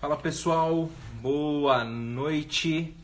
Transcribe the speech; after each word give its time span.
Fala 0.00 0.16
pessoal, 0.16 0.88
boa 1.14 1.82
noite. 1.82 2.96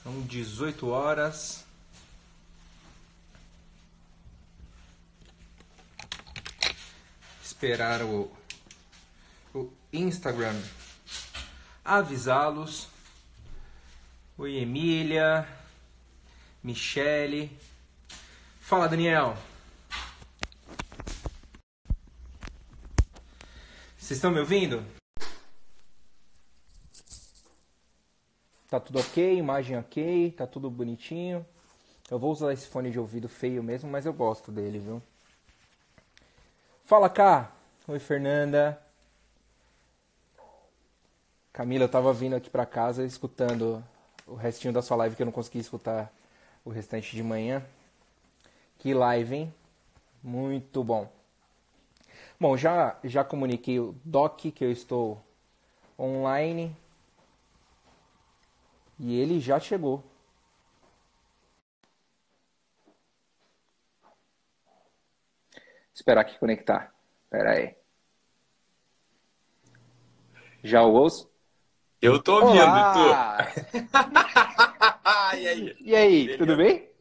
São 0.00 0.22
18 0.22 0.88
horas. 0.88 1.64
Esperar 7.42 8.02
o, 8.02 8.30
o 9.52 9.68
Instagram 9.92 10.54
avisá-los. 11.84 12.86
Oi, 14.38 14.58
Emília, 14.58 15.44
Michele. 16.62 17.50
Fala, 18.60 18.88
Daniel. 18.88 19.36
Vocês 24.12 24.18
estão 24.18 24.30
me 24.30 24.40
ouvindo? 24.40 24.84
Tá 28.68 28.78
tudo 28.78 28.98
ok, 28.98 29.38
imagem 29.38 29.78
ok, 29.78 30.32
tá 30.32 30.46
tudo 30.46 30.68
bonitinho. 30.68 31.46
Eu 32.10 32.18
vou 32.18 32.30
usar 32.30 32.52
esse 32.52 32.66
fone 32.66 32.90
de 32.90 32.98
ouvido 32.98 33.26
feio 33.26 33.62
mesmo, 33.62 33.90
mas 33.90 34.04
eu 34.04 34.12
gosto 34.12 34.52
dele, 34.52 34.78
viu? 34.78 35.02
Fala 36.84 37.08
cá! 37.08 37.52
Oi, 37.88 37.98
Fernanda. 37.98 38.78
Camila, 41.50 41.84
eu 41.84 41.88
tava 41.88 42.12
vindo 42.12 42.36
aqui 42.36 42.50
pra 42.50 42.66
casa 42.66 43.06
escutando 43.06 43.82
o 44.26 44.34
restinho 44.34 44.74
da 44.74 44.82
sua 44.82 44.98
live 44.98 45.16
que 45.16 45.22
eu 45.22 45.26
não 45.26 45.32
consegui 45.32 45.60
escutar 45.60 46.12
o 46.66 46.68
restante 46.68 47.16
de 47.16 47.22
manhã. 47.22 47.64
Que 48.78 48.92
live, 48.92 49.34
hein? 49.34 49.54
Muito 50.22 50.84
bom. 50.84 51.10
Bom, 52.42 52.56
já, 52.56 52.98
já 53.04 53.22
comuniquei 53.22 53.78
o 53.78 53.94
doc 54.04 54.40
que 54.52 54.64
eu 54.64 54.72
estou 54.72 55.24
online 55.96 56.76
e 58.98 59.16
ele 59.16 59.38
já 59.38 59.60
chegou. 59.60 60.02
Esperar 65.94 66.22
aqui 66.22 66.36
conectar. 66.36 66.92
Pera 67.30 67.52
aí. 67.52 67.76
Já 70.64 70.82
o 70.82 70.94
ouço? 70.94 71.30
Eu 72.00 72.20
tô 72.20 72.40
ouvindo, 72.40 72.56
tu. 72.92 73.78
e 75.38 75.46
aí, 75.46 75.76
e 75.78 75.94
aí 75.94 76.24
Beleza. 76.24 76.38
tudo 76.38 76.56
bem? 76.56 76.91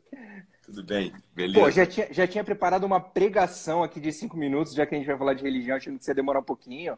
Tudo 0.71 0.83
bem, 0.83 1.11
beleza. 1.35 1.59
Pô, 1.59 1.69
já 1.69 1.85
tinha, 1.85 2.07
já 2.13 2.25
tinha 2.25 2.43
preparado 2.45 2.85
uma 2.85 2.99
pregação 2.99 3.83
aqui 3.83 3.99
de 3.99 4.09
cinco 4.13 4.37
minutos, 4.37 4.73
já 4.73 4.85
que 4.85 4.95
a 4.95 4.97
gente 4.97 5.05
vai 5.05 5.17
falar 5.17 5.33
de 5.33 5.43
religião, 5.43 5.75
achando 5.75 5.99
que 5.99 6.05
você 6.05 6.13
demorar 6.13 6.39
um 6.39 6.43
pouquinho. 6.43 6.97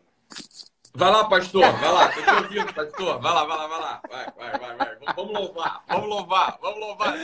Vai 0.95 1.09
lá, 1.09 1.25
pastor, 1.25 1.63
vai 1.73 1.91
lá, 1.91 2.07
tô 2.09 2.21
te 2.21 2.29
ouvindo, 2.29 2.73
pastor. 2.73 3.19
Vai 3.19 3.33
lá, 3.33 3.45
vai 3.45 3.57
lá, 3.57 3.67
vai 3.67 3.79
lá. 3.79 4.01
Vai, 4.11 4.25
vai, 4.37 4.59
vai, 4.59 4.77
vai. 4.77 5.15
Vamos 5.15 5.33
louvar, 5.33 5.83
vamos 5.87 6.07
louvar, 6.07 6.59
vamos 6.61 6.79
louvar, 6.79 7.15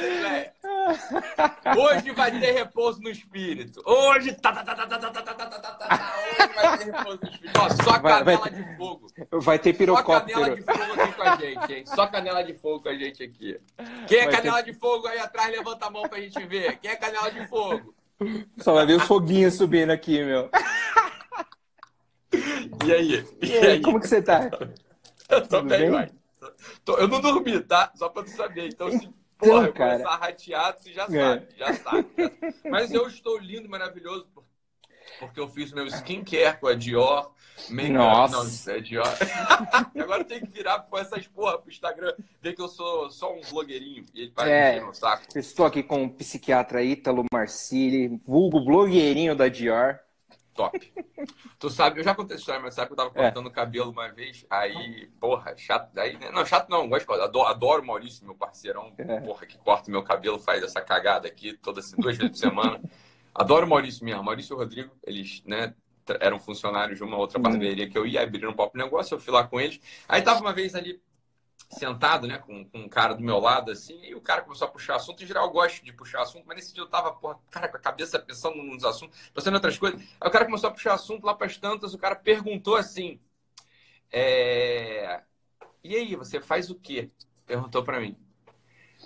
Hoje 1.77 2.11
vai 2.11 2.31
ter 2.39 2.51
repouso 2.51 2.99
no 2.99 3.09
espírito. 3.09 3.83
Hoje. 3.85 4.33
Tá, 4.33 4.51
tá, 4.53 4.63
tá, 4.63 4.75
tá, 4.75 4.87
tá, 4.87 4.97
tá, 4.97 5.21
tá, 5.21 5.33
tá, 5.35 5.45
tá, 5.45 5.71
tá, 5.71 6.15
Hoje 6.17 6.53
vai 6.55 6.77
ter 6.79 6.85
repouso 6.85 7.19
no 7.21 7.29
espírito. 7.29 7.59
Ó, 7.59 7.69
só 7.69 7.99
canela 7.99 8.23
vai, 8.23 8.37
vai, 8.37 8.49
de 8.49 8.77
fogo. 8.77 9.07
Vai 9.33 9.59
ter 9.59 9.73
pirocóptero. 9.73 10.39
Só 10.39 10.41
canela 10.41 10.55
de 10.55 10.63
fogo 10.63 11.01
aqui 11.01 11.13
com 11.13 11.21
a 11.21 11.35
gente, 11.35 11.73
hein? 11.73 11.85
Só 11.85 12.07
canela 12.07 12.43
de 12.43 12.53
fogo 12.55 12.79
com 12.81 12.89
a 12.89 12.95
gente 12.95 13.23
aqui. 13.23 13.59
Quem 14.07 14.17
é 14.17 14.25
vai 14.25 14.35
canela 14.35 14.63
ter... 14.63 14.73
de 14.73 14.79
fogo 14.79 15.07
aí 15.07 15.19
atrás, 15.19 15.51
levanta 15.51 15.85
a 15.85 15.91
mão 15.91 16.09
pra 16.09 16.19
gente 16.19 16.43
ver. 16.47 16.79
Quem 16.79 16.89
é 16.89 16.95
canela 16.95 17.29
de 17.29 17.47
fogo? 17.47 17.93
Só 18.57 18.73
vai 18.73 18.85
ver 18.87 18.95
os 18.95 19.03
foguinhos 19.03 19.53
subindo 19.53 19.91
aqui, 19.91 20.23
meu. 20.23 20.49
E 22.85 22.93
aí? 22.93 23.25
E, 23.41 23.57
aí? 23.57 23.81
Como 23.81 23.99
que 23.99 24.07
você 24.07 24.21
tá? 24.21 24.49
Eu 25.29 25.41
tô 25.41 25.57
Tudo 25.57 25.69
bem, 25.69 25.89
vai. 25.89 26.11
Eu 26.87 27.07
não 27.07 27.21
dormi, 27.21 27.59
tá? 27.61 27.91
Só 27.95 28.09
pra 28.09 28.23
tu 28.23 28.31
saber. 28.31 28.67
Então, 28.67 28.87
assim, 28.87 29.13
então, 29.37 29.49
porra, 29.49 29.67
eu 29.67 29.73
cara... 29.73 29.91
começar 29.91 30.15
rateado, 30.17 30.81
você 30.81 30.93
já 30.93 31.03
é. 31.03 31.07
sabe, 31.07 31.47
já 31.57 31.73
sabe. 31.73 32.07
Mas 32.69 32.91
eu 32.91 33.07
estou 33.07 33.37
lindo 33.37 33.69
maravilhoso 33.69 34.27
porque 35.19 35.39
eu 35.39 35.47
fiz 35.49 35.71
meu 35.71 35.85
skincare 35.87 36.59
com 36.59 36.67
a 36.67 36.73
Dior. 36.73 37.31
Make 37.69 37.91
Nossa. 37.91 38.37
Não, 38.37 38.47
isso 38.47 38.69
é 38.69 38.79
Dior. 38.79 39.05
Agora 39.99 40.23
tem 40.23 40.39
que 40.39 40.47
virar 40.47 40.79
com 40.79 40.97
essas 40.97 41.27
porra 41.27 41.57
pro 41.57 41.69
Instagram, 41.69 42.13
ver 42.41 42.53
que 42.53 42.61
eu 42.61 42.69
sou 42.69 43.09
só 43.09 43.33
um 43.33 43.41
blogueirinho. 43.49 44.05
E 44.13 44.21
ele 44.21 44.31
vai 44.33 44.49
é, 44.49 44.79
no 44.79 44.93
saco. 44.93 45.23
Estou 45.35 45.65
aqui 45.65 45.83
com 45.83 46.05
o 46.05 46.09
psiquiatra 46.09 46.81
Ítalo 46.81 47.25
Marcili, 47.31 48.19
vulgo 48.25 48.63
blogueirinho 48.63 49.35
da 49.35 49.49
Dior 49.49 49.99
top. 50.59 50.93
tu 51.57 51.69
sabe, 51.69 52.01
eu 52.01 52.03
já 52.03 52.13
contei 52.13 52.35
essa 52.35 52.41
história, 52.41 52.61
mas 52.61 52.73
sabe 52.73 52.87
que 52.87 52.93
eu 52.93 52.97
tava 52.97 53.11
é. 53.15 53.23
cortando 53.23 53.45
o 53.45 53.49
é. 53.49 53.53
cabelo 53.53 53.91
uma 53.91 54.09
vez, 54.09 54.45
aí, 54.49 55.09
porra, 55.19 55.55
chato. 55.55 55.97
Aí, 55.97 56.17
né? 56.17 56.29
Não, 56.31 56.45
chato 56.45 56.69
não, 56.69 56.89
gosto, 56.89 57.09
adoro, 57.13 57.47
adoro 57.47 57.81
o 57.81 57.87
Maurício, 57.87 58.25
meu 58.25 58.35
parceirão, 58.35 58.93
é. 58.97 59.21
porra, 59.21 59.45
que 59.45 59.57
corta 59.57 59.89
meu 59.89 60.03
cabelo, 60.03 60.37
faz 60.37 60.61
essa 60.61 60.81
cagada 60.81 61.29
aqui 61.29 61.53
toda 61.53 61.79
assim, 61.79 61.95
duas 61.97 62.17
vezes 62.17 62.31
por 62.31 62.37
semana. 62.37 62.81
Adoro 63.33 63.65
o 63.65 63.69
Maurício 63.69 64.03
mesmo. 64.03 64.21
Maurício 64.21 64.53
e 64.53 64.55
o 64.55 64.57
Rodrigo, 64.57 64.91
eles, 65.05 65.41
né, 65.45 65.73
eram 66.19 66.39
funcionários 66.39 66.97
de 66.97 67.03
uma 67.03 67.15
outra 67.15 67.37
uhum. 67.37 67.43
barbearia 67.43 67.89
que 67.89 67.97
eu 67.97 68.05
ia 68.05 68.21
abrir 68.21 68.45
um 68.45 68.53
próprio 68.53 68.83
negócio, 68.83 69.15
eu 69.15 69.19
fui 69.19 69.33
lá 69.33 69.47
com 69.47 69.61
eles. 69.61 69.79
Aí 70.07 70.21
tava 70.21 70.41
uma 70.41 70.51
vez 70.51 70.75
ali 70.75 71.01
sentado, 71.69 72.27
né, 72.27 72.37
com, 72.37 72.65
com 72.65 72.79
um 72.79 72.89
cara 72.89 73.13
do 73.13 73.23
meu 73.23 73.39
lado, 73.39 73.71
assim, 73.71 73.99
e 74.03 74.15
o 74.15 74.21
cara 74.21 74.41
começou 74.41 74.67
a 74.67 74.71
puxar 74.71 74.95
assunto. 74.95 75.23
Em 75.23 75.27
geral, 75.27 75.45
eu 75.45 75.51
gosto 75.51 75.83
de 75.83 75.93
puxar 75.93 76.21
assunto, 76.21 76.45
mas 76.47 76.55
nesse 76.55 76.73
dia 76.73 76.83
eu 76.83 76.89
tava, 76.89 77.13
porra, 77.13 77.39
cara, 77.51 77.67
com 77.67 77.77
a 77.77 77.79
cabeça 77.79 78.17
pensando 78.19 78.57
nos 78.57 78.83
assuntos, 78.83 79.19
pensando 79.33 79.53
em 79.53 79.57
outras 79.57 79.77
coisas. 79.77 80.01
Aí 80.19 80.27
o 80.27 80.31
cara 80.31 80.45
começou 80.45 80.69
a 80.69 80.73
puxar 80.73 80.93
assunto 80.93 81.25
lá 81.25 81.35
para 81.35 81.47
as 81.47 81.57
tantas, 81.57 81.93
o 81.93 81.97
cara 81.97 82.15
perguntou 82.15 82.75
assim: 82.75 83.19
é... 84.11 85.21
E 85.83 85.95
aí, 85.95 86.15
você 86.15 86.41
faz 86.41 86.69
o 86.69 86.75
quê? 86.75 87.09
Perguntou 87.45 87.83
para 87.83 87.99
mim. 87.99 88.17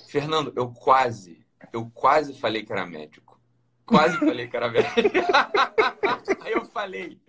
Fernando, 0.07 0.51
eu 0.55 0.71
quase, 0.71 1.45
eu 1.71 1.89
quase 1.93 2.33
falei 2.39 2.63
que 2.63 2.71
era 2.71 2.85
médico. 2.85 3.39
Quase 3.85 4.17
falei 4.17 4.47
que 4.47 4.55
era 4.57 4.69
médico. 4.69 4.99
aí 6.41 6.51
eu 6.51 6.65
falei, 6.65 7.21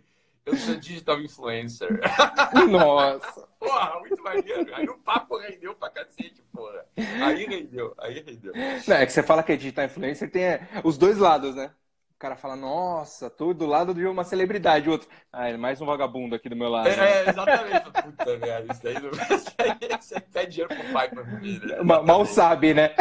eu 0.47 0.57
sou 0.57 0.77
digital 0.77 1.21
influencer. 1.21 1.89
Nossa. 2.69 3.49
Porra, 3.59 4.01
muito 4.01 4.23
maneiro. 4.23 4.75
Aí 4.75 4.87
o 4.87 4.99
papo 4.99 5.39
rendeu 5.39 5.75
pra 5.75 5.91
cacete, 5.91 6.43
porra. 6.53 6.85
Aí 6.97 7.47
rendeu, 7.47 7.95
aí 7.99 8.23
rendeu. 8.27 8.53
Não, 8.87 8.97
é 8.97 9.07
que 9.07 9.13
você 9.13 9.23
fala 9.23 9.43
que 9.43 9.53
é 9.53 9.57
digital 9.57 9.87
influencer, 9.87 10.31
tem 10.31 10.45
é, 10.45 10.69
os 10.85 10.99
dois 10.99 11.19
lados, 11.19 11.55
né? 11.55 11.71
O 12.15 12.19
cara 12.19 12.37
fala, 12.37 12.57
nossa, 12.57 13.29
tô 13.29 13.53
do 13.53 13.67
lado 13.67 13.93
de 13.93 14.07
uma 14.07 14.23
celebridade. 14.23 14.89
O 14.89 14.93
outro, 14.93 15.09
ah, 15.33 15.49
é 15.49 15.57
mais 15.57 15.81
um 15.81 15.87
vagabundo 15.87 16.35
aqui 16.35 16.49
do 16.49 16.57
meu 16.57 16.69
lado. 16.69 16.89
É, 16.89 17.29
exatamente. 17.29 17.91
Puta 17.91 18.39
merda, 18.39 18.73
isso 18.73 18.89
aí, 18.89 18.95
não... 18.95 19.11
isso 19.11 19.55
aí 19.59 20.01
você 20.01 20.21
pede 20.21 20.53
dinheiro 20.53 20.75
pro 20.75 20.93
pai 20.93 21.09
pra 21.09 21.23
viver. 21.23 21.67
Né? 21.67 21.83
Mal 21.83 22.25
sabe, 22.25 22.73
né? 22.73 22.95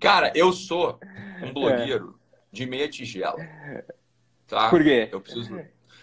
Cara, 0.00 0.30
eu 0.34 0.52
sou 0.52 1.00
um 1.42 1.52
blogueiro 1.52 2.18
é. 2.22 2.38
de 2.52 2.66
meia 2.66 2.88
tigela. 2.88 3.38
Tá? 4.48 4.70
Por 4.70 4.82
quê? 4.82 5.08
Eu 5.12 5.20
preciso. 5.20 5.60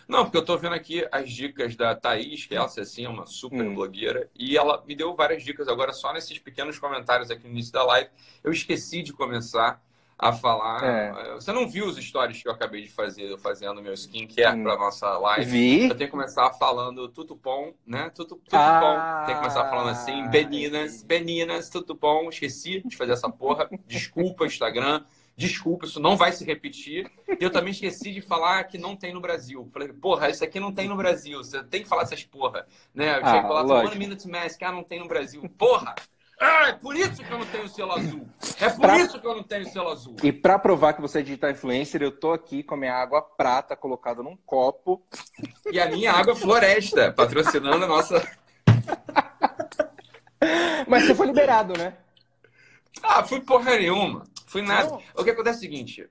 Não, 0.07 0.23
porque 0.23 0.37
eu 0.37 0.41
estou 0.41 0.57
vendo 0.57 0.75
aqui 0.75 1.05
as 1.11 1.31
dicas 1.31 1.75
da 1.75 1.95
Thaís, 1.95 2.45
que 2.45 2.55
ela 2.55 2.65
assim, 2.65 3.05
é 3.05 3.09
uma 3.09 3.25
super 3.25 3.65
hum. 3.65 3.73
blogueira, 3.73 4.29
e 4.35 4.55
ela 4.55 4.83
me 4.85 4.95
deu 4.95 5.15
várias 5.15 5.43
dicas 5.43 5.67
agora 5.67 5.91
só 5.93 6.13
nesses 6.13 6.37
pequenos 6.37 6.77
comentários 6.77 7.31
aqui 7.31 7.43
no 7.45 7.49
início 7.49 7.73
da 7.73 7.83
live. 7.83 8.09
Eu 8.43 8.51
esqueci 8.51 9.01
de 9.01 9.11
começar 9.11 9.81
a 10.17 10.31
falar. 10.31 10.83
É. 10.83 11.33
Você 11.33 11.51
não 11.51 11.67
viu 11.67 11.87
os 11.87 11.97
stories 11.97 12.41
que 12.41 12.47
eu 12.47 12.51
acabei 12.51 12.83
de 12.83 12.89
fazer, 12.89 13.23
eu 13.23 13.37
fazendo 13.37 13.81
meu 13.81 13.93
skincare 13.93 14.57
hum. 14.57 14.63
para 14.63 14.77
nossa 14.77 15.17
live? 15.17 15.49
Vi. 15.49 15.89
Eu 15.89 15.95
tenho 15.95 16.07
que 16.07 16.15
começar 16.15 16.51
falando 16.53 17.09
tudo 17.09 17.35
bom, 17.35 17.73
né? 17.85 18.11
Tudo, 18.13 18.35
tudo 18.35 18.55
ah. 18.55 18.79
bom. 18.79 19.25
Tem 19.25 19.35
que 19.35 19.41
começar 19.41 19.67
falando 19.69 19.89
assim, 19.89 20.27
meninas, 20.29 21.03
meninas, 21.03 21.69
tudo 21.69 21.95
bom. 21.95 22.29
Esqueci 22.29 22.81
de 22.85 22.95
fazer 22.95 23.13
essa 23.13 23.29
porra. 23.29 23.67
Desculpa, 23.87 24.45
Instagram. 24.45 25.03
Desculpa, 25.37 25.85
isso 25.85 25.99
não 25.99 26.15
vai 26.15 26.31
se 26.31 26.45
repetir. 26.45 27.11
E 27.27 27.43
eu 27.43 27.51
também 27.51 27.71
esqueci 27.71 28.13
de 28.13 28.21
falar 28.21 28.63
que 28.65 28.77
não 28.77 28.95
tem 28.95 29.13
no 29.13 29.19
Brasil. 29.19 29.69
Falei, 29.73 29.89
porra, 29.89 30.29
isso 30.29 30.43
aqui 30.43 30.59
não 30.59 30.71
tem 30.71 30.87
no 30.87 30.95
Brasil. 30.95 31.43
Você 31.43 31.61
tem 31.63 31.83
que 31.83 31.89
falar 31.89 32.03
essas 32.03 32.23
porra. 32.23 32.65
Né? 32.93 33.17
Eu 33.17 33.25
ah, 33.25 33.33
chego 33.33 33.53
lá, 33.53 33.61
One 33.61 33.97
Minute 33.97 34.27
Mask, 34.29 34.61
ah, 34.63 34.71
não 34.71 34.83
tem 34.83 34.99
no 34.99 35.07
Brasil. 35.07 35.43
Porra! 35.57 35.95
Ah, 36.39 36.67
é 36.67 36.73
por 36.73 36.95
isso 36.95 37.23
que 37.23 37.31
eu 37.31 37.39
não 37.39 37.45
tenho 37.45 37.67
selo 37.69 37.93
azul. 37.93 38.27
É 38.59 38.69
por 38.69 38.81
pra... 38.81 38.97
isso 38.97 39.19
que 39.19 39.27
eu 39.27 39.35
não 39.35 39.43
tenho 39.43 39.65
selo 39.69 39.89
azul. 39.89 40.17
E 40.21 40.33
para 40.33 40.59
provar 40.59 40.93
que 40.93 41.01
você 41.01 41.19
é 41.19 41.21
digital 41.21 41.49
influencer, 41.49 42.01
eu 42.01 42.11
tô 42.11 42.33
aqui 42.33 42.61
com 42.61 42.75
a 42.75 42.77
minha 42.77 42.93
água 42.93 43.21
prata 43.21 43.75
colocada 43.75 44.21
num 44.21 44.35
copo. 44.45 45.01
E 45.71 45.79
a 45.79 45.89
minha 45.89 46.11
água 46.11 46.35
floresta, 46.35 47.13
patrocinando 47.13 47.85
a 47.85 47.87
nossa. 47.87 48.21
Mas 50.87 51.05
você 51.05 51.15
foi 51.15 51.27
liberado, 51.27 51.73
né? 51.77 51.95
Ah, 53.01 53.23
fui 53.23 53.39
porra 53.39 53.77
nenhuma. 53.77 54.25
Fui 54.55 54.61
nada. 54.61 54.89
Não. 54.89 55.01
O 55.15 55.23
que 55.23 55.31
acontece 55.31 55.57
é 55.57 55.59
o 55.59 55.61
seguinte, 55.61 56.09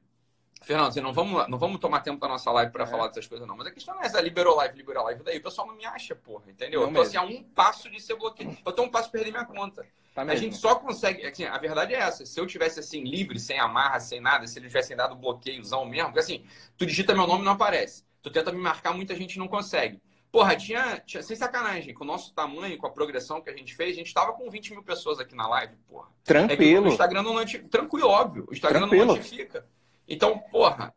Fernando, 0.60 0.88
assim, 0.88 1.00
não 1.00 1.14
vamos, 1.14 1.48
não 1.48 1.56
vamos 1.58 1.80
tomar 1.80 2.00
tempo 2.00 2.20
da 2.20 2.28
nossa 2.28 2.50
live 2.50 2.70
para 2.70 2.84
é. 2.84 2.86
falar 2.86 3.08
dessas 3.08 3.26
coisas, 3.26 3.48
não. 3.48 3.56
Mas 3.56 3.68
a 3.68 3.70
questão 3.70 3.94
não 3.94 4.02
é 4.02 4.06
essa, 4.06 4.20
liberou 4.20 4.54
live, 4.56 4.76
liberou 4.76 5.02
live. 5.04 5.22
Daí 5.22 5.38
o 5.38 5.42
pessoal 5.42 5.66
não 5.66 5.74
me 5.74 5.86
acha, 5.86 6.14
porra, 6.14 6.50
entendeu? 6.50 6.82
Não 6.82 6.88
eu 6.88 6.94
tô 6.94 7.00
assim, 7.00 7.16
a 7.16 7.22
um 7.22 7.42
passo 7.42 7.90
de 7.90 7.98
ser 8.02 8.16
bloqueado. 8.16 8.56
Eu 8.64 8.72
tô 8.72 8.82
um 8.82 8.90
passo 8.90 9.06
de 9.06 9.12
perder 9.12 9.30
minha 9.30 9.46
conta. 9.46 9.86
Tá 10.14 10.22
a 10.22 10.36
gente 10.36 10.56
só 10.56 10.74
consegue. 10.74 11.26
Assim, 11.26 11.44
a 11.44 11.56
verdade 11.56 11.94
é 11.94 11.98
essa. 11.98 12.26
Se 12.26 12.38
eu 12.38 12.46
tivesse 12.46 12.80
assim, 12.80 13.02
livre, 13.02 13.40
sem 13.40 13.58
amarra, 13.58 13.98
sem 13.98 14.20
nada, 14.20 14.46
se 14.46 14.58
eles 14.58 14.68
tivessem 14.68 14.94
dado 14.94 15.16
bloqueiozão 15.16 15.86
mesmo, 15.86 16.08
porque 16.08 16.20
assim, 16.20 16.44
tu 16.76 16.84
digita 16.84 17.14
meu 17.14 17.26
nome 17.26 17.44
não 17.44 17.52
aparece. 17.52 18.04
Tu 18.22 18.30
tenta 18.30 18.52
me 18.52 18.58
marcar, 18.58 18.92
muita 18.92 19.14
gente 19.16 19.38
não 19.38 19.48
consegue. 19.48 20.02
Porra, 20.34 20.56
tinha, 20.56 21.00
tinha, 21.06 21.22
sem 21.22 21.36
sacanagem, 21.36 21.94
com 21.94 22.02
o 22.02 22.06
nosso 22.06 22.34
tamanho, 22.34 22.76
com 22.76 22.88
a 22.88 22.90
progressão 22.90 23.40
que 23.40 23.48
a 23.48 23.56
gente 23.56 23.72
fez, 23.72 23.92
a 23.92 23.98
gente 23.98 24.12
tava 24.12 24.32
com 24.32 24.50
20 24.50 24.72
mil 24.72 24.82
pessoas 24.82 25.20
aqui 25.20 25.32
na 25.32 25.46
live, 25.46 25.76
porra. 25.88 26.08
Tranquilo. 26.24 26.86
É 26.86 26.90
o 26.90 26.92
Instagram 26.92 27.22
não 27.22 27.34
notifica. 27.34 27.68
Tranquilo, 27.68 28.08
óbvio. 28.08 28.44
O 28.50 28.52
Instagram 28.52 28.80
Tranquilo. 28.80 29.06
não 29.06 29.14
notifica. 29.14 29.64
Então, 30.08 30.36
porra, 30.50 30.92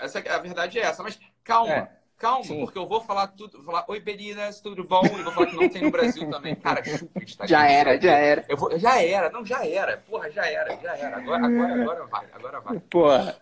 essa, 0.00 0.20
a 0.20 0.38
verdade 0.38 0.78
é 0.78 0.84
essa. 0.84 1.02
Mas 1.02 1.20
calma. 1.44 1.70
É. 1.70 1.98
Calma, 2.16 2.44
Sim. 2.44 2.64
porque 2.64 2.78
eu 2.78 2.86
vou 2.86 3.02
falar 3.02 3.28
tudo, 3.28 3.58
vou 3.58 3.66
falar, 3.66 3.84
oi 3.88 4.00
Berinas, 4.00 4.60
tudo 4.62 4.82
bom? 4.82 5.02
E 5.04 5.22
vou 5.22 5.32
falar 5.32 5.46
que 5.48 5.54
não 5.54 5.68
tem 5.68 5.82
no 5.82 5.90
Brasil 5.90 6.28
também. 6.30 6.56
Cara, 6.56 6.82
chupa 6.82 7.22
Instagram. 7.22 7.46
Já 7.46 7.68
era, 7.68 8.00
já 8.00 8.12
era. 8.12 8.44
Eu 8.48 8.56
vou, 8.56 8.78
já 8.78 9.02
era, 9.02 9.30
não, 9.30 9.44
já 9.44 9.66
era. 9.66 9.98
Porra, 9.98 10.30
já 10.30 10.46
era, 10.46 10.76
já 10.80 10.96
era. 10.96 11.18
Agora, 11.18 11.46
agora, 11.46 11.82
agora 11.82 12.06
vai, 12.06 12.26
agora 12.32 12.60
vai. 12.60 12.80
Porra, 12.80 13.38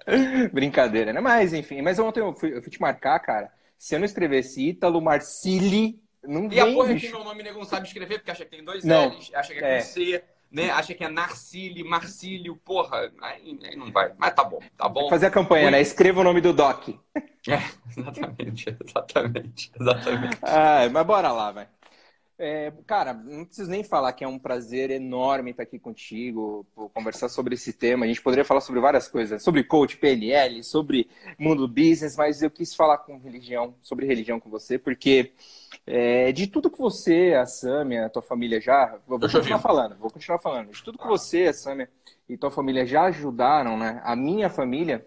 brincadeira, 0.52 1.12
né? 1.12 1.20
Mas, 1.20 1.54
enfim, 1.54 1.80
mas 1.82 2.00
ontem 2.00 2.18
eu 2.18 2.34
fui, 2.34 2.54
eu 2.54 2.60
fui 2.60 2.70
te 2.70 2.80
marcar, 2.80 3.20
cara. 3.20 3.50
Se 3.78 3.94
eu 3.94 3.98
não 3.98 4.06
escrevesse 4.06 4.68
Ítalo 4.68 5.00
Marcili, 5.00 6.00
não 6.22 6.48
vem, 6.48 6.58
E 6.58 6.60
a 6.60 6.66
porra 6.72 6.94
bicho. 6.94 7.06
que 7.06 7.12
meu 7.12 7.24
nome 7.24 7.42
nego 7.42 7.58
não 7.58 7.66
sabe 7.66 7.86
escrever, 7.86 8.18
porque 8.18 8.30
acha 8.30 8.44
que 8.44 8.50
tem 8.50 8.64
dois 8.64 8.84
não. 8.84 9.08
L's, 9.08 9.30
acha 9.34 9.54
que 9.54 9.64
é, 9.64 9.78
é. 9.78 9.78
com 9.78 9.84
C 9.84 10.24
né? 10.50 10.70
Acha 10.70 10.94
que 10.94 11.04
é 11.04 11.08
Narcílio, 11.08 11.86
Marcílio, 11.86 12.56
porra, 12.56 13.12
aí, 13.20 13.58
aí, 13.62 13.76
não 13.76 13.90
vai. 13.92 14.12
Mas 14.16 14.34
tá 14.34 14.44
bom, 14.44 14.60
tá 14.76 14.88
bom. 14.88 15.08
Fazer 15.08 15.26
a 15.26 15.30
campanha, 15.30 15.70
né? 15.70 15.80
Escreva 15.80 16.20
o 16.20 16.24
nome 16.24 16.40
do 16.40 16.52
Doc. 16.52 16.88
É, 17.48 17.58
exatamente, 17.96 18.76
exatamente, 18.84 19.72
exatamente. 19.78 20.38
Ah, 20.42 20.88
mas 20.90 21.06
bora 21.06 21.32
lá, 21.32 21.52
vai. 21.52 21.68
É, 22.38 22.70
cara, 22.86 23.14
não 23.14 23.46
preciso 23.46 23.70
nem 23.70 23.82
falar 23.82 24.12
que 24.12 24.22
é 24.22 24.28
um 24.28 24.38
prazer 24.38 24.90
enorme 24.90 25.52
estar 25.52 25.62
aqui 25.62 25.78
contigo, 25.78 26.66
conversar 26.92 27.30
sobre 27.30 27.54
esse 27.54 27.72
tema. 27.72 28.04
A 28.04 28.08
gente 28.08 28.20
poderia 28.20 28.44
falar 28.44 28.60
sobre 28.60 28.78
várias 28.78 29.08
coisas, 29.08 29.42
sobre 29.42 29.64
coach, 29.64 29.96
PNL, 29.96 30.62
sobre 30.62 31.08
mundo 31.38 31.66
business, 31.66 32.14
mas 32.14 32.42
eu 32.42 32.50
quis 32.50 32.74
falar 32.74 32.98
com 32.98 33.18
religião, 33.18 33.74
sobre 33.80 34.06
religião 34.06 34.38
com 34.38 34.50
você, 34.50 34.78
porque 34.78 35.32
é, 35.86 36.30
de 36.30 36.46
tudo 36.46 36.70
que 36.70 36.78
você, 36.78 37.34
a 37.40 37.46
Samia, 37.46 38.04
a 38.06 38.10
tua 38.10 38.22
família 38.22 38.60
já. 38.60 38.98
Vou 39.06 39.18
continuar 39.18 39.60
falando, 39.60 39.96
vou 39.96 40.10
continuar 40.10 40.38
falando. 40.38 40.70
De 40.70 40.82
tudo 40.82 40.98
que 40.98 41.06
você, 41.06 41.44
a 41.44 41.54
Samia 41.54 41.88
e 42.28 42.36
tua 42.36 42.50
família 42.50 42.84
já 42.84 43.04
ajudaram, 43.04 43.78
né? 43.78 44.02
A 44.04 44.14
minha 44.14 44.50
família 44.50 45.06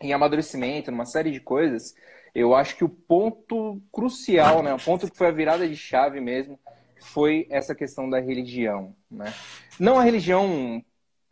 em 0.00 0.12
amadurecimento, 0.12 0.90
numa 0.90 1.06
série 1.06 1.30
de 1.32 1.40
coisas 1.40 1.94
eu 2.34 2.54
acho 2.54 2.76
que 2.76 2.84
o 2.84 2.88
ponto 2.88 3.80
crucial, 3.92 4.62
né, 4.62 4.72
o 4.72 4.78
ponto 4.78 5.10
que 5.10 5.16
foi 5.16 5.28
a 5.28 5.32
virada 5.32 5.68
de 5.68 5.76
chave 5.76 6.20
mesmo, 6.20 6.58
foi 7.00 7.46
essa 7.50 7.74
questão 7.74 8.08
da 8.08 8.20
religião. 8.20 8.94
Né? 9.10 9.32
Não 9.78 9.98
a 9.98 10.02
religião 10.02 10.82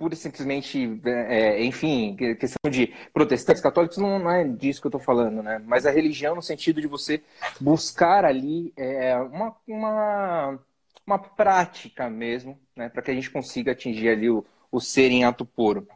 pura 0.00 0.14
e 0.14 0.16
simplesmente, 0.16 0.98
é, 1.04 1.62
enfim, 1.62 2.16
questão 2.16 2.70
de 2.70 2.94
protestantes, 3.12 3.62
católicos, 3.62 3.98
não, 3.98 4.18
não 4.18 4.30
é 4.30 4.44
disso 4.44 4.80
que 4.80 4.86
eu 4.86 4.88
estou 4.88 5.00
falando, 5.00 5.42
né? 5.42 5.60
Mas 5.66 5.84
a 5.84 5.90
religião 5.90 6.34
no 6.34 6.40
sentido 6.40 6.80
de 6.80 6.86
você 6.86 7.22
buscar 7.60 8.24
ali 8.24 8.72
é, 8.78 9.14
uma, 9.18 9.54
uma, 9.68 10.58
uma 11.06 11.18
prática 11.18 12.08
mesmo, 12.08 12.58
né? 12.74 12.88
Para 12.88 13.02
que 13.02 13.10
a 13.10 13.14
gente 13.14 13.30
consiga 13.30 13.72
atingir 13.72 14.08
ali 14.08 14.30
o, 14.30 14.42
o 14.72 14.80
ser 14.80 15.10
em 15.10 15.24
ato 15.24 15.44
puro. 15.44 15.86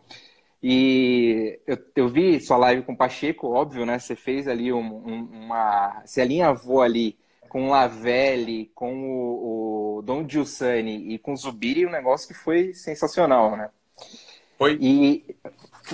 E 0.67 1.61
eu, 1.67 1.77
eu 1.95 2.09
vi 2.09 2.41
sua 2.41 2.57
live 2.57 2.85
com 2.85 2.95
o 2.95 2.97
Pacheco, 2.97 3.49
óbvio, 3.49 3.85
né? 3.85 3.99
Você 3.99 4.17
fez 4.17 4.49
ali 4.49 4.73
um, 4.73 4.79
um, 4.79 5.29
uma. 5.45 6.01
Você 6.07 6.23
alinhavou 6.23 6.81
ali 6.81 7.19
com 7.51 7.67
o 7.67 7.71
Lavelli, 7.71 8.73
com 8.75 8.95
o, 8.97 9.99
o 9.99 10.03
Don 10.03 10.27
Giussani 10.27 11.13
e 11.13 11.19
com 11.19 11.35
o 11.35 11.37
Zubiri, 11.37 11.85
um 11.85 11.91
negócio 11.91 12.27
que 12.27 12.33
foi 12.33 12.73
sensacional, 12.73 13.55
né? 13.59 13.69
Foi? 14.57 14.79
E. 14.81 15.37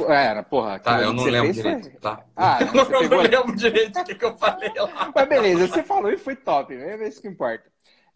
É, 0.09 0.41
porra. 0.43 0.79
Tá, 0.79 1.03
eu 1.03 1.15
não 1.15 1.25
lembro 1.25 1.53
direito. 1.53 1.91
Foi... 1.91 1.99
Tá. 1.99 2.25
Ah, 2.37 2.59
não, 2.73 2.85
eu 3.03 3.11
não 3.11 3.23
lembro 3.23 3.57
direito 3.57 3.99
o 3.99 4.05
que, 4.05 4.15
que 4.15 4.25
eu 4.25 4.37
falei 4.37 4.73
lá. 4.77 5.11
Mas 5.13 5.29
beleza, 5.29 5.67
você 5.67 5.83
falou 5.83 6.13
e 6.13 6.17
foi 6.17 6.37
top, 6.37 6.73
é 6.73 7.09
isso 7.09 7.21
que 7.21 7.27
importa. 7.27 7.65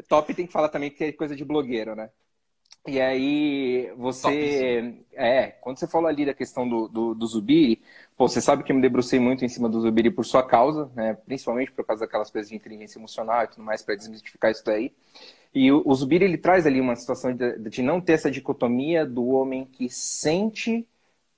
Top 0.09 0.33
tem 0.33 0.47
que 0.47 0.53
falar 0.53 0.69
também 0.69 0.91
que 0.91 1.03
é 1.03 1.11
coisa 1.11 1.35
de 1.35 1.45
blogueiro, 1.45 1.97
né? 1.97 2.11
E 2.86 3.00
aí, 3.00 3.90
você. 3.96 4.94
É, 5.14 5.46
quando 5.62 5.78
você 5.78 5.88
falou 5.88 6.06
ali 6.06 6.26
da 6.26 6.34
questão 6.34 6.69
do, 6.69 6.86
do, 6.86 7.14
do, 7.14 7.26
Zubiri, 7.26 7.81
pô, 8.14 8.28
você 8.28 8.42
sabe 8.42 8.62
que 8.62 8.72
eu 8.72 8.76
me 8.76 8.82
debrucei 8.82 9.19
muito 9.19 9.42
em 9.42 9.48
cima 9.48 9.70
do 9.70 9.81
Zubiri 9.81 10.10
por 10.10 10.25
sua 10.26 10.42
causa, 10.42 10.90
né? 10.94 11.14
Principalmente 11.25 11.72
por 11.72 11.84
causa 11.84 12.04
daquelas 12.04 12.31
coisas 12.31 12.50
de 12.50 12.56
inteligência 12.56 12.98
emocional 12.98 13.44
e 13.44 13.46
tudo 13.46 13.62
mais, 13.62 13.82
para 13.82 13.94
desmistificar 13.94 14.50
isso 14.50 14.62
daí. 14.64 14.92
E 15.54 15.72
o, 15.72 15.82
o 15.86 15.94
Zubiri, 15.94 16.26
ele 16.26 16.36
traz 16.36 16.66
ali 16.66 16.78
uma 16.78 16.94
situação 16.94 17.34
de, 17.34 17.58
de 17.58 17.81
não 17.81 18.02
ter 18.02 18.14
essa 18.14 18.31
dicotomia 18.31 19.06
do 19.06 19.28
homem 19.28 19.64
que 19.64 19.88
sente 19.88 20.86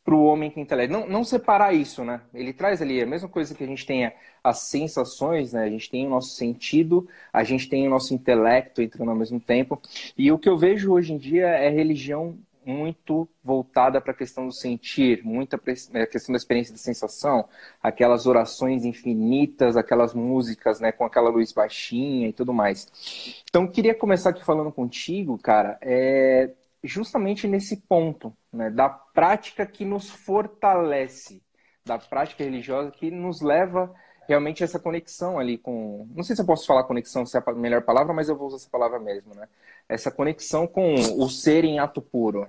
para 0.06 0.14
o 0.14 0.25
homem 0.25 0.49
que 0.49 0.61
intelecto. 0.61 0.93
Não, 0.93 1.08
não 1.08 1.25
separar 1.25 1.75
isso, 1.75 2.05
né? 2.05 2.20
Ele 2.32 2.53
traz 2.53 2.81
ali 2.81 3.03
a 3.03 3.06
mesma 3.06 3.29
coisa 3.29 3.53
que 3.56 3.64
a 3.64 3.67
gente 3.67 3.85
tem 3.85 4.12
as 4.43 4.61
sensações, 4.61 5.53
né? 5.53 5.64
A 5.64 5.69
gente 5.69 5.91
tem 5.91 6.06
o 6.06 6.11
nosso 6.11 6.37
sentido, 6.37 7.08
a 7.32 7.43
gente 7.43 7.69
tem 7.69 7.85
o 7.88 7.91
nosso 7.91 8.14
intelecto 8.14 8.81
entrando 8.81 9.11
ao 9.11 9.17
mesmo 9.17 9.41
tempo. 9.41 9.82
E 10.17 10.31
o 10.31 10.38
que 10.38 10.49
eu 10.49 10.56
vejo 10.56 10.93
hoje 10.93 11.12
em 11.12 11.19
dia 11.19 11.49
é 11.49 11.69
religião 11.69 12.38
muito 12.64 13.29
voltada 13.43 14.00
para 14.00 14.12
a 14.12 14.17
questão 14.17 14.47
do 14.47 14.53
sentir, 14.53 15.25
muita 15.25 15.56
a 15.56 15.99
é, 15.99 16.06
questão 16.06 16.32
da 16.32 16.37
experiência 16.37 16.75
de 16.75 16.81
sensação, 16.81 17.49
aquelas 17.81 18.26
orações 18.26 18.85
infinitas, 18.85 19.76
aquelas 19.76 20.14
músicas, 20.14 20.81
né, 20.81 20.91
com 20.91 21.05
aquela 21.05 21.31
luz 21.31 21.53
baixinha 21.53 22.29
e 22.29 22.32
tudo 22.32 22.53
mais. 22.53 23.43
Então, 23.49 23.67
queria 23.69 23.94
começar 23.94 24.31
aqui 24.31 24.44
falando 24.44 24.73
contigo, 24.73 25.38
cara, 25.38 25.79
é, 25.81 26.50
justamente 26.82 27.47
nesse 27.47 27.76
ponto, 27.76 28.32
né, 28.56 28.70
da 28.70 28.88
prática 28.88 29.67
que 29.67 29.85
nos 29.85 30.11
fortalece, 30.11 31.43
da 31.85 31.99
prática 31.99 32.43
religiosa 32.43 32.91
que 32.91 33.11
nos 33.11 33.41
leva 33.41 33.94
realmente 34.26 34.64
essa 34.64 34.79
conexão 34.79 35.38
ali 35.38 35.56
com. 35.56 36.08
Não 36.14 36.25
sei 36.25 36.35
se 36.35 36.43
eu 36.43 36.47
posso 36.47 36.67
falar 36.67 36.85
conexão, 36.85 37.25
se 37.25 37.37
é 37.37 37.43
a 37.44 37.53
melhor 37.53 37.82
palavra, 37.82 38.12
mas 38.12 38.29
eu 38.29 38.37
vou 38.37 38.49
usar 38.49 38.56
essa 38.56 38.70
palavra 38.70 38.99
mesmo, 38.99 39.35
né? 39.35 39.49
Essa 39.88 40.11
conexão 40.11 40.67
com 40.67 40.94
o 40.94 41.29
ser 41.29 41.64
em 41.64 41.79
ato 41.79 42.03
puro. 42.03 42.49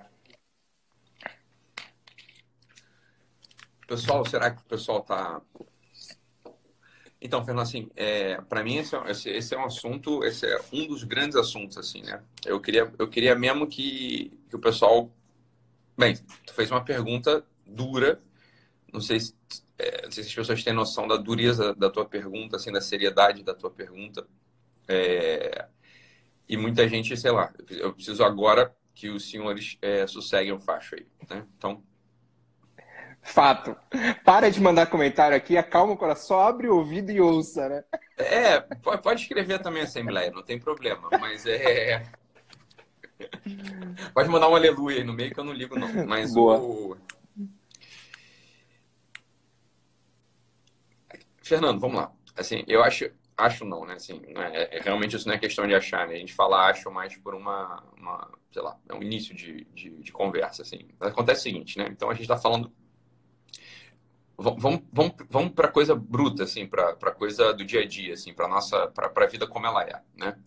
Pessoal, 3.86 4.24
será 4.26 4.50
que 4.50 4.60
o 4.60 4.64
pessoal 4.64 5.02
tá 5.02 5.40
então, 7.20 7.44
Fernando, 7.44 7.64
assim, 7.64 7.90
é, 7.96 8.40
para 8.42 8.62
mim 8.62 8.76
esse, 8.76 8.94
é 8.94 9.10
esse, 9.10 9.30
esse, 9.30 9.54
é 9.54 9.58
um 9.58 9.64
assunto, 9.64 10.22
esse 10.24 10.46
é 10.46 10.60
um 10.72 10.86
dos 10.86 11.02
grandes 11.02 11.36
assuntos, 11.36 11.76
assim, 11.76 12.02
né? 12.02 12.22
Eu 12.46 12.60
queria, 12.60 12.90
eu 12.96 13.08
queria 13.08 13.34
mesmo 13.34 13.66
que, 13.66 14.32
que 14.48 14.56
o 14.56 14.58
pessoal... 14.58 15.10
Bem, 15.98 16.16
tu 16.46 16.54
fez 16.54 16.70
uma 16.70 16.84
pergunta 16.84 17.44
dura, 17.66 18.22
não 18.92 19.00
sei, 19.00 19.18
se, 19.18 19.34
é, 19.76 20.02
não 20.04 20.12
sei 20.12 20.22
se 20.22 20.28
as 20.28 20.34
pessoas 20.34 20.62
têm 20.62 20.72
noção 20.72 21.08
da 21.08 21.16
dureza 21.16 21.74
da 21.74 21.90
tua 21.90 22.04
pergunta, 22.04 22.54
assim, 22.54 22.70
da 22.70 22.80
seriedade 22.80 23.42
da 23.42 23.52
tua 23.52 23.68
pergunta. 23.68 24.24
É, 24.86 25.66
e 26.48 26.56
muita 26.56 26.88
gente, 26.88 27.16
sei 27.16 27.32
lá, 27.32 27.52
eu 27.68 27.92
preciso 27.92 28.22
agora 28.22 28.72
que 28.94 29.08
os 29.08 29.28
senhores 29.28 29.76
é, 29.82 30.06
sosseguem 30.06 30.52
o 30.52 30.60
facho 30.60 30.94
aí, 30.94 31.06
né? 31.28 31.44
Então, 31.56 31.82
Fato. 33.20 33.76
Para 34.24 34.48
de 34.48 34.60
mandar 34.60 34.86
comentário 34.86 35.36
aqui, 35.36 35.56
acalma 35.56 35.92
o 35.92 35.98
coração, 35.98 36.40
abre 36.40 36.68
o 36.68 36.76
ouvido 36.76 37.10
e 37.10 37.20
ouça, 37.20 37.68
né? 37.68 37.84
É, 38.16 38.60
pode 38.60 39.22
escrever 39.22 39.60
também 39.60 39.82
Assembleia, 39.82 40.30
não 40.30 40.44
tem 40.44 40.58
problema, 40.58 41.08
mas 41.20 41.44
é. 41.44 42.06
Pode 44.14 44.28
mandar 44.28 44.48
um 44.48 44.54
aleluia 44.54 44.98
aí 44.98 45.04
no 45.04 45.12
meio 45.12 45.32
que 45.32 45.40
eu 45.40 45.44
não 45.44 45.52
ligo, 45.52 45.78
não. 45.78 46.06
Mas 46.06 46.32
Boa. 46.32 46.58
o. 46.58 46.96
Fernando, 51.42 51.80
vamos 51.80 51.96
lá. 51.96 52.12
Assim, 52.36 52.62
eu 52.68 52.82
acho, 52.82 53.10
acho 53.36 53.64
não, 53.64 53.84
né? 53.84 53.94
Assim, 53.94 54.20
não 54.28 54.42
é, 54.42 54.68
é, 54.70 54.80
realmente 54.80 55.16
isso 55.16 55.26
não 55.26 55.34
é 55.34 55.38
questão 55.38 55.66
de 55.66 55.74
achar, 55.74 56.06
né? 56.06 56.14
A 56.14 56.18
gente 56.18 56.34
fala 56.34 56.68
acho 56.68 56.90
mais 56.90 57.16
por 57.16 57.34
uma, 57.34 57.82
uma 57.96 58.30
sei 58.52 58.62
lá, 58.62 58.78
é 58.88 58.94
um 58.94 59.02
início 59.02 59.34
de, 59.34 59.64
de, 59.74 59.90
de 59.90 60.12
conversa, 60.12 60.62
assim. 60.62 60.88
Acontece 61.00 61.40
o 61.40 61.42
seguinte, 61.44 61.78
né? 61.78 61.88
Então 61.90 62.10
a 62.10 62.12
gente 62.12 62.22
está 62.22 62.36
falando 62.36 62.72
vamos, 64.38 64.82
vamos, 64.92 65.14
vamos 65.28 65.52
para 65.52 65.68
coisa 65.68 65.94
bruta, 65.94 66.44
assim, 66.44 66.66
para 66.66 66.94
coisa 67.12 67.52
do 67.52 67.64
dia 67.64 67.80
a 67.80 67.86
dia, 67.86 68.14
assim, 68.14 68.32
para 68.32 68.46
nossa, 68.46 68.86
para 68.88 69.24
a 69.24 69.26
vida 69.26 69.46
como 69.46 69.66
ela 69.66 69.82
é, 69.82 70.00
né? 70.16 70.38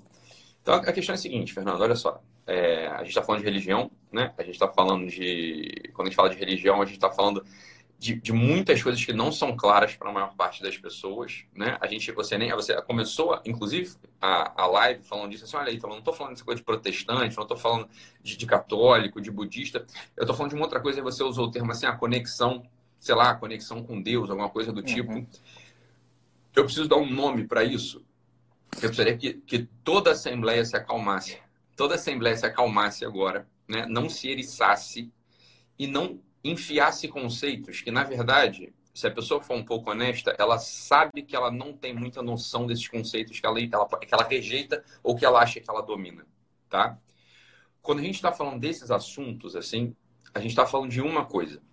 Então 0.61 0.75
a 0.75 0.93
questão 0.93 1.13
é 1.13 1.17
a 1.17 1.21
seguinte, 1.21 1.53
Fernando, 1.53 1.81
olha 1.81 1.95
só, 1.95 2.21
é, 2.47 2.87
a 2.87 2.99
gente 2.99 3.09
está 3.09 3.21
falando 3.21 3.41
de 3.41 3.45
religião, 3.45 3.91
né? 4.11 4.33
A 4.37 4.43
gente 4.43 4.53
está 4.53 4.67
falando 4.67 5.07
de, 5.07 5.89
quando 5.93 6.07
a 6.07 6.09
gente 6.09 6.15
fala 6.15 6.29
de 6.29 6.37
religião, 6.37 6.81
a 6.81 6.85
gente 6.85 6.95
está 6.95 7.09
falando 7.09 7.45
de, 7.97 8.15
de, 8.15 8.33
muitas 8.33 8.81
coisas 8.81 9.03
que 9.03 9.13
não 9.13 9.31
são 9.31 9.55
claras 9.55 9.95
para 9.95 10.09
a 10.09 10.13
maior 10.13 10.35
parte 10.35 10.63
das 10.63 10.75
pessoas, 10.77 11.45
né? 11.55 11.77
A 11.79 11.87
gente, 11.87 12.11
você 12.11 12.37
nem, 12.37 12.51
você 12.51 12.81
começou, 12.81 13.39
inclusive, 13.45 13.93
a, 14.19 14.63
a 14.63 14.65
live 14.65 15.03
falando 15.03 15.29
disso, 15.29 15.45
assim, 15.45 15.55
olha 15.55 15.69
aí, 15.69 15.75
então, 15.75 15.89
eu 15.89 15.93
não 15.93 15.99
estou 15.99 16.13
falando 16.13 16.33
dessa 16.33 16.43
coisa 16.43 16.59
de 16.59 16.65
protestante, 16.65 17.35
não 17.35 17.43
estou 17.43 17.57
falando 17.57 17.87
de, 18.21 18.35
de, 18.35 18.45
católico, 18.45 19.21
de 19.21 19.29
budista, 19.29 19.85
eu 20.17 20.23
estou 20.23 20.35
falando 20.35 20.49
de 20.49 20.55
uma 20.55 20.65
outra 20.65 20.79
coisa, 20.79 20.99
e 20.99 21.03
você 21.03 21.23
usou 21.23 21.45
o 21.45 21.51
termo 21.51 21.71
assim, 21.71 21.85
a 21.85 21.95
conexão 21.95 22.63
sei 23.01 23.15
lá, 23.15 23.33
conexão 23.33 23.83
com 23.83 23.99
Deus, 23.99 24.29
alguma 24.29 24.47
coisa 24.47 24.71
do 24.71 24.83
tipo. 24.83 25.11
Uhum. 25.11 25.25
Eu 26.55 26.63
preciso 26.63 26.87
dar 26.87 26.97
um 26.97 27.09
nome 27.09 27.47
para 27.47 27.63
isso. 27.63 28.05
Eu 28.75 28.89
precisaria 28.89 29.17
que, 29.17 29.33
que 29.33 29.67
toda 29.83 30.11
a 30.11 30.13
Assembleia 30.13 30.63
se 30.63 30.77
acalmasse. 30.77 31.39
Toda 31.81 31.95
a 31.95 31.97
Assembleia 31.97 32.37
se 32.37 32.45
acalmasse 32.45 33.03
agora, 33.03 33.49
né? 33.67 33.87
não 33.87 34.07
se 34.07 34.29
eriçasse 34.29 35.11
e 35.79 35.87
não 35.87 36.21
enfiasse 36.43 37.07
conceitos 37.07 37.81
que, 37.81 37.89
na 37.89 38.03
verdade, 38.03 38.71
se 38.93 39.07
a 39.07 39.11
pessoa 39.11 39.41
for 39.41 39.55
um 39.55 39.65
pouco 39.65 39.89
honesta, 39.89 40.35
ela 40.37 40.59
sabe 40.59 41.23
que 41.23 41.35
ela 41.35 41.49
não 41.49 41.73
tem 41.73 41.91
muita 41.91 42.21
noção 42.21 42.67
desses 42.67 42.87
conceitos 42.87 43.39
que 43.39 43.45
ela, 43.47 43.59
ela 43.59 43.87
que 43.87 44.13
ela 44.13 44.23
rejeita 44.23 44.85
ou 45.01 45.15
que 45.15 45.25
ela 45.25 45.41
acha 45.41 45.59
que 45.59 45.67
ela 45.67 45.81
domina, 45.81 46.23
tá? 46.69 46.99
Quando 47.81 47.97
a 47.97 48.03
gente 48.03 48.13
está 48.13 48.31
falando 48.31 48.59
desses 48.59 48.91
assuntos, 48.91 49.55
assim, 49.55 49.95
a 50.35 50.39
gente 50.39 50.51
está 50.51 50.67
falando 50.67 50.91
de 50.91 51.01
uma 51.01 51.25
coisa. 51.25 51.63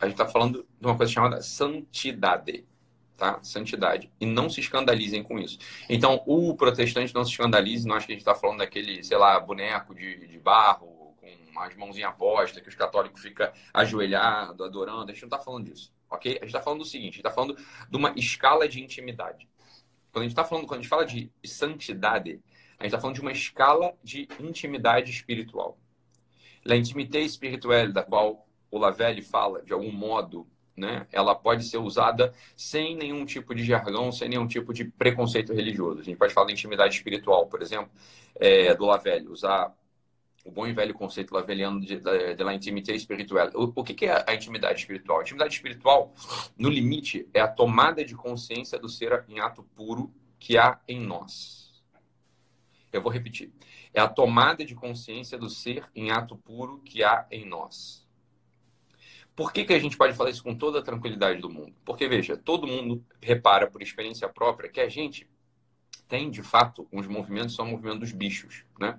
A 0.00 0.06
gente 0.06 0.14
está 0.14 0.26
falando 0.26 0.66
de 0.80 0.86
uma 0.86 0.96
coisa 0.96 1.12
chamada 1.12 1.42
santidade, 1.42 2.64
tá? 3.18 3.40
Santidade. 3.42 4.10
E 4.20 4.24
não 4.24 4.48
se 4.48 4.60
escandalizem 4.60 5.22
com 5.24 5.38
isso. 5.38 5.58
Então, 5.90 6.22
o 6.24 6.54
protestante 6.54 7.12
não 7.12 7.24
se 7.24 7.32
escandalize, 7.32 7.86
não 7.86 7.96
acho 7.96 8.06
que 8.06 8.12
a 8.12 8.14
gente 8.14 8.22
está 8.22 8.34
falando 8.34 8.58
daquele, 8.58 9.02
sei 9.02 9.18
lá, 9.18 9.38
boneco 9.40 9.94
de, 9.94 10.26
de 10.28 10.38
barro, 10.38 11.16
com 11.18 11.60
as 11.60 11.74
mãozinhas 11.74 12.14
postas, 12.14 12.62
que 12.62 12.68
os 12.68 12.76
católicos 12.76 13.20
ficam 13.20 13.50
ajoelhados, 13.74 14.64
adorando. 14.64 15.10
A 15.10 15.12
gente 15.12 15.22
não 15.22 15.26
está 15.26 15.38
falando 15.40 15.64
disso, 15.64 15.92
ok? 16.08 16.32
A 16.32 16.34
gente 16.36 16.46
está 16.46 16.60
falando 16.60 16.78
do 16.78 16.84
seguinte, 16.84 17.14
a 17.14 17.16
gente 17.16 17.18
está 17.18 17.30
falando 17.32 17.56
de 17.56 17.96
uma 17.96 18.12
escala 18.16 18.68
de 18.68 18.80
intimidade. 18.80 19.48
Quando 20.12 20.22
a 20.22 20.22
gente 20.22 20.32
está 20.32 20.44
falando, 20.44 20.66
quando 20.66 20.78
a 20.78 20.82
gente 20.82 20.88
fala 20.88 21.04
de 21.04 21.30
santidade, 21.44 22.40
a 22.78 22.84
gente 22.84 22.94
está 22.94 23.00
falando 23.00 23.16
de 23.16 23.20
uma 23.20 23.32
escala 23.32 23.92
de 24.02 24.28
intimidade 24.38 25.10
espiritual. 25.10 25.76
A 26.68 26.76
intimité 26.76 27.20
espiritual, 27.20 27.90
da 27.92 28.04
qual 28.04 28.46
o 28.70 28.78
Lavelle 28.78 29.22
fala, 29.22 29.62
de 29.62 29.72
algum 29.72 29.90
modo, 29.90 30.46
né, 30.78 31.06
ela 31.12 31.34
pode 31.34 31.64
ser 31.64 31.78
usada 31.78 32.32
sem 32.56 32.96
nenhum 32.96 33.24
tipo 33.24 33.54
de 33.54 33.64
jargão, 33.64 34.10
sem 34.12 34.28
nenhum 34.28 34.46
tipo 34.46 34.72
de 34.72 34.84
preconceito 34.84 35.52
religioso. 35.52 36.00
A 36.00 36.04
gente 36.04 36.16
pode 36.16 36.32
falar 36.32 36.46
de 36.46 36.52
intimidade 36.52 36.94
espiritual, 36.94 37.46
por 37.46 37.60
exemplo, 37.60 37.90
é, 38.36 38.74
do 38.74 38.86
Lavelle, 38.86 39.28
usar 39.28 39.74
o 40.48 40.50
bom 40.50 40.66
e 40.66 40.72
velho 40.72 40.94
conceito 40.94 41.34
laveliano 41.34 41.80
de, 41.80 41.98
de, 41.98 42.34
de 42.34 42.42
la 42.42 42.54
intimité 42.54 42.94
espiritual. 42.94 43.50
O, 43.54 43.72
o 43.80 43.84
que, 43.84 43.92
que 43.92 44.06
é 44.06 44.24
a 44.26 44.34
intimidade 44.34 44.80
espiritual? 44.80 45.18
A 45.18 45.22
intimidade 45.22 45.54
espiritual, 45.54 46.14
no 46.56 46.70
limite, 46.70 47.28
é 47.34 47.40
a 47.40 47.48
tomada 47.48 48.02
de 48.02 48.14
consciência 48.14 48.78
do 48.78 48.88
ser 48.88 49.24
em 49.28 49.40
ato 49.40 49.62
puro 49.74 50.10
que 50.38 50.56
há 50.56 50.80
em 50.88 51.00
nós. 51.00 51.82
Eu 52.90 53.02
vou 53.02 53.12
repetir. 53.12 53.52
É 53.92 54.00
a 54.00 54.08
tomada 54.08 54.64
de 54.64 54.74
consciência 54.74 55.36
do 55.36 55.50
ser 55.50 55.84
em 55.94 56.10
ato 56.10 56.36
puro 56.36 56.80
que 56.80 57.04
há 57.04 57.26
em 57.30 57.44
nós. 57.44 58.07
Por 59.38 59.52
que, 59.52 59.64
que 59.64 59.72
a 59.72 59.78
gente 59.78 59.96
pode 59.96 60.14
falar 60.14 60.30
isso 60.30 60.42
com 60.42 60.52
toda 60.52 60.80
a 60.80 60.82
tranquilidade 60.82 61.40
do 61.40 61.48
mundo? 61.48 61.72
Porque, 61.84 62.08
veja, 62.08 62.36
todo 62.36 62.66
mundo 62.66 63.06
repara 63.22 63.70
por 63.70 63.80
experiência 63.80 64.28
própria 64.28 64.68
que 64.68 64.80
a 64.80 64.88
gente 64.88 65.30
tem, 66.08 66.28
de 66.28 66.42
fato, 66.42 66.88
uns 66.92 67.06
movimentos 67.06 67.54
são 67.54 67.64
movimentos 67.64 68.00
dos 68.00 68.10
bichos, 68.10 68.64
né? 68.80 68.98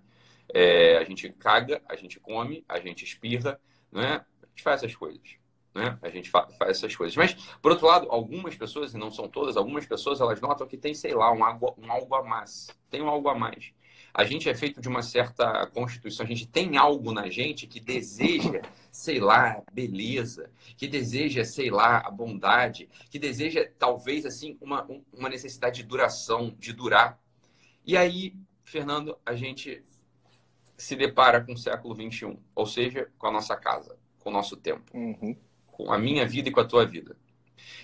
É, 0.53 0.95
a 0.95 1.03
gente 1.03 1.29
caga, 1.33 1.81
a 1.89 1.95
gente 1.97 2.21
come, 2.21 2.63
a 2.69 2.79
gente 2.79 3.03
espirra, 3.03 3.59
né? 3.91 4.23
A 4.41 4.45
gente 4.47 4.63
faz 4.63 4.81
essas 4.81 4.95
coisas. 4.95 5.29
Né? 5.75 5.99
A 6.01 6.07
gente 6.07 6.29
faz 6.29 6.55
essas 6.61 6.95
coisas. 6.95 7.17
Mas, 7.17 7.33
por 7.61 7.71
outro 7.71 7.87
lado, 7.87 8.07
algumas 8.09 8.55
pessoas, 8.55 8.93
e 8.93 8.97
não 8.97 9.11
são 9.11 9.27
todas, 9.27 9.57
algumas 9.57 9.85
pessoas 9.85 10.21
elas 10.21 10.39
notam 10.39 10.65
que 10.65 10.77
tem, 10.77 10.93
sei 10.93 11.13
lá, 11.13 11.33
um, 11.33 11.43
algo, 11.43 11.75
um 11.77 11.91
algo 11.91 12.15
a 12.15 12.23
mais. 12.23 12.69
Tem 12.89 13.01
um 13.01 13.09
algo 13.09 13.27
a 13.27 13.35
mais. 13.35 13.73
A 14.13 14.23
gente 14.23 14.49
é 14.49 14.55
feito 14.55 14.81
de 14.81 14.87
uma 14.87 15.01
certa 15.01 15.67
constituição, 15.67 16.25
a 16.25 16.29
gente 16.29 16.47
tem 16.47 16.77
algo 16.77 17.11
na 17.11 17.29
gente 17.29 17.67
que 17.67 17.79
deseja, 17.79 18.61
sei 18.91 19.19
lá, 19.19 19.61
beleza, 19.71 20.49
que 20.75 20.87
deseja, 20.87 21.43
sei 21.43 21.69
lá, 21.69 21.99
a 21.99 22.09
bondade, 22.09 22.89
que 23.09 23.19
deseja, 23.19 23.69
talvez, 23.77 24.25
assim, 24.25 24.57
uma, 24.59 24.87
uma 25.13 25.29
necessidade 25.29 25.81
de 25.81 25.87
duração, 25.87 26.55
de 26.57 26.73
durar. 26.73 27.19
E 27.85 27.95
aí, 27.95 28.35
Fernando, 28.63 29.17
a 29.25 29.35
gente 29.35 29.83
se 30.77 30.95
depara 30.95 31.41
com 31.41 31.53
o 31.53 31.57
século 31.57 31.93
XXI, 31.93 32.37
ou 32.55 32.65
seja, 32.65 33.09
com 33.17 33.27
a 33.27 33.31
nossa 33.31 33.55
casa, 33.55 33.97
com 34.19 34.29
o 34.29 34.33
nosso 34.33 34.55
tempo, 34.55 34.95
uhum. 34.95 35.35
com 35.67 35.91
a 35.91 35.97
minha 35.97 36.25
vida 36.25 36.49
e 36.49 36.51
com 36.51 36.61
a 36.61 36.65
tua 36.65 36.85
vida. 36.85 37.17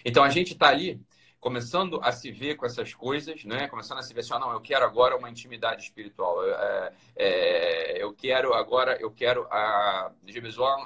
Então 0.03 0.23
a 0.23 0.29
gente 0.29 0.53
está 0.53 0.69
ali 0.69 1.01
começando 1.45 1.99
a 2.01 2.11
se 2.11 2.31
ver 2.31 2.55
com 2.55 2.65
essas 2.65 2.95
coisas, 2.95 3.45
né? 3.45 3.67
Começando 3.67 3.99
a 3.99 4.01
se 4.01 4.11
ver 4.15 4.21
assim, 4.21 4.33
ah, 4.33 4.39
não, 4.39 4.51
eu 4.51 4.59
quero 4.59 4.83
agora 4.83 5.15
uma 5.15 5.29
intimidade 5.29 5.83
espiritual. 5.83 6.43
É, 6.43 6.93
é, 7.15 8.03
eu 8.03 8.11
quero 8.13 8.55
agora, 8.55 8.97
eu 8.99 9.11
quero 9.11 9.43
a 9.51 10.11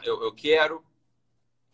eu, 0.03 0.21
eu 0.21 0.33
quero 0.33 0.83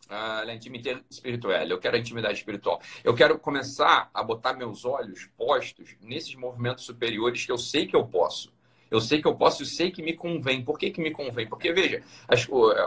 a 0.08 0.46
intimidade 0.54 1.04
espiritual, 1.10 1.54
eu 1.54 1.80
quero 1.80 1.96
a 1.96 2.00
intimidade 2.00 2.38
espiritual. 2.38 2.80
Eu 3.04 3.16
quero 3.16 3.40
começar 3.40 4.08
a 4.14 4.22
botar 4.22 4.54
meus 4.54 4.86
olhos 4.86 5.28
postos 5.36 5.96
nesses 6.00 6.36
movimentos 6.36 6.86
superiores 6.86 7.44
que 7.44 7.52
eu 7.52 7.58
sei 7.58 7.88
que 7.88 7.96
eu 7.96 8.06
posso. 8.06 8.54
Eu 8.92 9.02
sei 9.02 9.20
que 9.20 9.28
eu 9.28 9.36
posso, 9.36 9.64
eu 9.64 9.66
sei 9.66 9.90
que 9.90 10.04
me 10.04 10.14
convém. 10.14 10.64
Por 10.64 10.78
que, 10.78 10.92
que 10.92 11.02
me 11.02 11.10
convém? 11.10 11.48
Porque, 11.48 11.74
veja, 11.74 12.04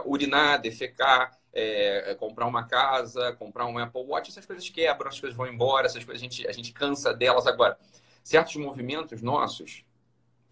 urinar, 0.07 0.61
defecar, 0.61 1.38
é, 1.53 2.11
é, 2.11 2.15
comprar 2.15 2.47
uma 2.47 2.65
casa, 2.65 3.33
comprar 3.33 3.67
um 3.67 3.79
Apple 3.79 4.03
Watch, 4.03 4.31
essas 4.31 4.47
coisas 4.47 4.69
quebram, 4.69 5.09
as 5.09 5.19
coisas 5.19 5.37
vão 5.37 5.47
embora, 5.47 5.87
essas 5.87 6.05
coisas 6.05 6.23
a 6.23 6.25
gente, 6.25 6.47
a 6.47 6.53
gente 6.53 6.73
cansa 6.73 7.13
delas. 7.13 7.47
Agora, 7.47 7.79
certos 8.23 8.57
movimentos 8.57 9.23
nossos, 9.23 9.85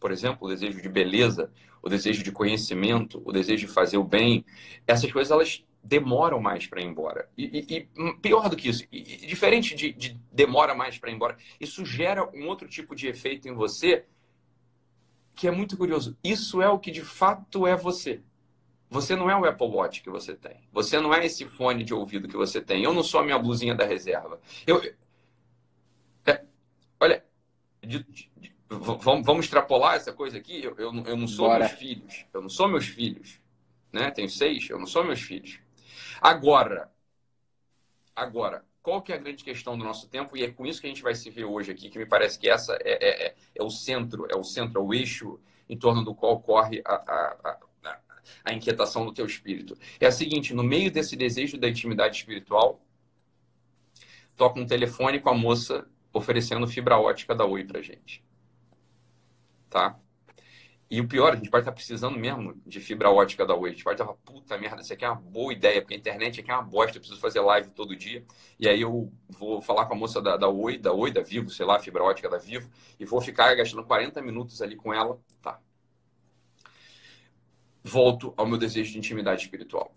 por 0.01 0.11
exemplo, 0.11 0.47
o 0.47 0.51
desejo 0.51 0.81
de 0.81 0.89
beleza, 0.89 1.51
o 1.83 1.89
desejo 1.89 2.23
de 2.23 2.33
conhecimento, 2.33 3.23
o 3.25 3.33
desejo 3.33 3.67
de 3.67 3.73
fazer 3.73 3.99
o 3.99 4.05
bem, 4.05 4.45
essas 4.87 5.13
coisas 5.13 5.31
elas 5.31 5.65
demoram 5.83 6.41
mais 6.41 6.67
para 6.67 6.81
ir 6.81 6.87
embora. 6.87 7.29
E, 7.37 7.45
e, 7.45 7.77
e, 7.77 8.13
pior 8.21 8.49
do 8.49 8.57
que 8.57 8.69
isso, 8.69 8.85
e, 8.91 9.03
diferente 9.27 9.75
de, 9.75 9.93
de 9.93 10.21
demora 10.33 10.75
mais 10.75 10.99
para 10.99 11.11
ir 11.11 11.15
embora, 11.15 11.37
isso 11.61 11.85
gera 11.85 12.29
um 12.35 12.49
outro 12.49 12.69
tipo 12.69 12.95
de 12.95 13.07
efeito 13.07 13.49
em 13.49 13.53
você 13.53 14.05
que 15.37 15.47
é 15.47 15.51
muito 15.51 15.77
curioso. 15.77 16.17
Isso 16.25 16.61
é 16.63 16.69
o 16.69 16.79
que 16.79 16.91
de 16.91 17.03
fato 17.03 17.67
é 17.67 17.77
você. 17.77 18.23
Você 18.89 19.17
não 19.17 19.29
é 19.29 19.37
o 19.37 19.45
Apple 19.45 19.67
Watch 19.67 20.03
que 20.03 20.11
você 20.11 20.35
tem. 20.35 20.69
Você 20.73 21.01
não 21.01 21.13
é 21.13 21.27
esse 21.27 21.45
fone 21.45 21.83
de 21.83 21.93
ouvido 21.93 22.29
que 22.29 22.37
você 22.37 22.61
tem. 22.61 22.85
Eu 22.85 22.93
não 22.93 23.03
sou 23.03 23.21
a 23.21 23.25
minha 23.25 23.39
blusinha 23.39 23.75
da 23.75 23.85
reserva. 23.85 24.41
Eu, 24.67 24.81
é, 26.25 26.45
olha, 27.01 27.25
de, 27.83 28.05
de, 28.05 28.31
de, 28.37 28.57
vamos, 28.69 29.27
vamos, 29.27 29.45
extrapolar 29.45 29.97
essa 29.97 30.13
coisa 30.13 30.39
aqui. 30.39 30.63
Eu, 30.63 30.77
eu, 30.77 30.93
eu 31.05 31.17
não 31.17 31.27
sou 31.27 31.49
Bora. 31.49 31.61
meus 31.61 31.73
filhos. 31.73 32.27
Eu 32.33 32.43
não 32.43 32.49
sou 32.49 32.69
meus 32.69 32.87
filhos. 32.87 33.41
Né? 33.93 34.11
Tenho 34.13 34.29
seis. 34.29 34.71
Eu 34.71 34.79
não 34.79 34.87
sou 34.87 35.05
meus 35.05 35.21
filhos. 35.21 35.59
Agora, 36.21 36.91
agora, 38.15 38.65
qual 38.83 39.03
que 39.03 39.13
é 39.13 39.17
a 39.17 39.19
grande 39.19 39.43
questão 39.43 39.77
do 39.77 39.85
nosso 39.85 40.09
tempo? 40.09 40.37
E 40.37 40.45
é 40.45 40.51
com 40.51 40.65
isso 40.65 40.81
que 40.81 40.87
a 40.87 40.91
gente 40.91 41.03
vai 41.03 41.15
se 41.15 41.29
ver 41.29 41.45
hoje 41.45 41.73
aqui, 41.73 41.91
que 41.91 41.99
me 41.99 42.07
parece 42.07 42.39
que 42.39 42.49
essa 42.49 42.79
é, 42.83 42.93
é, 42.93 43.27
é, 43.27 43.35
é 43.57 43.63
o 43.63 43.69
centro, 43.69 44.29
é 44.31 44.37
o 44.37 44.45
centro, 44.45 44.81
é 44.81 44.85
o 44.85 44.95
eixo 44.95 45.41
em 45.69 45.77
torno 45.77 46.05
do 46.05 46.15
qual 46.15 46.41
corre 46.41 46.81
a, 46.85 46.95
a, 46.95 47.37
a, 47.51 47.59
a 48.45 48.53
inquietação 48.53 49.05
do 49.05 49.13
teu 49.13 49.27
espírito. 49.27 49.77
É 50.01 50.07
a 50.07 50.13
seguinte, 50.13 50.55
no 50.55 50.63
meio 50.63 50.91
desse 50.91 51.17
desejo 51.17 51.59
da 51.59 51.69
intimidade 51.69 52.17
espiritual, 52.17 52.81
toca 54.37 54.61
um 54.61 54.67
telefone 54.67 55.21
com 55.21 55.31
a 55.31 55.35
moça 55.35 55.89
oferecendo 56.13 56.67
fibra 56.67 56.99
ótica 56.99 57.35
da 57.35 57.45
Oi 57.45 57.65
pra 57.65 57.83
gente. 57.83 58.25
Tá? 59.69 59.99
E 60.89 61.01
o 61.01 61.09
pior, 61.09 61.33
a 61.33 61.37
gente 61.37 61.51
pode 61.51 61.63
estar 61.63 61.73
precisando 61.73 62.17
mesmo 62.17 62.55
de 62.65 62.79
fibra 62.79 63.11
ótica 63.11 63.45
da 63.45 63.57
Oi. 63.57 63.71
A 63.71 63.73
gente 63.73 63.83
pode 63.83 64.01
estar, 64.01 64.13
puta 64.25 64.57
merda, 64.57 64.83
isso 64.83 64.93
aqui 64.93 65.05
é 65.05 65.09
uma 65.09 65.21
boa 65.21 65.53
ideia, 65.53 65.81
porque 65.81 65.95
a 65.95 65.97
internet 65.97 66.41
aqui 66.41 66.51
é 66.51 66.55
uma 66.55 66.63
bosta, 66.63 66.97
eu 66.97 67.01
preciso 67.01 67.21
fazer 67.21 67.41
live 67.41 67.71
todo 67.71 67.97
dia. 67.97 68.25
E 68.59 68.69
aí 68.69 68.81
eu 68.83 69.13
vou 69.29 69.61
falar 69.61 69.87
com 69.87 69.95
a 69.95 69.97
moça 69.97 70.23
da, 70.23 70.37
da 70.37 70.49
Oi, 70.49 70.79
da 70.79 70.93
Oi, 70.93 71.11
da 71.11 71.23
Vivo, 71.23 71.51
sei 71.51 71.67
lá, 71.67 71.81
fibra 71.81 72.05
ótica 72.05 72.29
da 72.29 72.39
Vivo, 72.39 72.71
e 73.01 73.05
vou 73.05 73.21
ficar 73.21 73.53
gastando 73.57 73.85
40 73.85 74.23
minutos 74.23 74.63
ali 74.63 74.77
com 74.77 74.95
ela. 74.95 75.19
Tá. 75.43 75.61
Volto 77.89 78.35
ao 78.37 78.45
meu 78.45 78.59
desejo 78.59 78.91
de 78.91 78.99
intimidade 78.99 79.43
espiritual. 79.43 79.95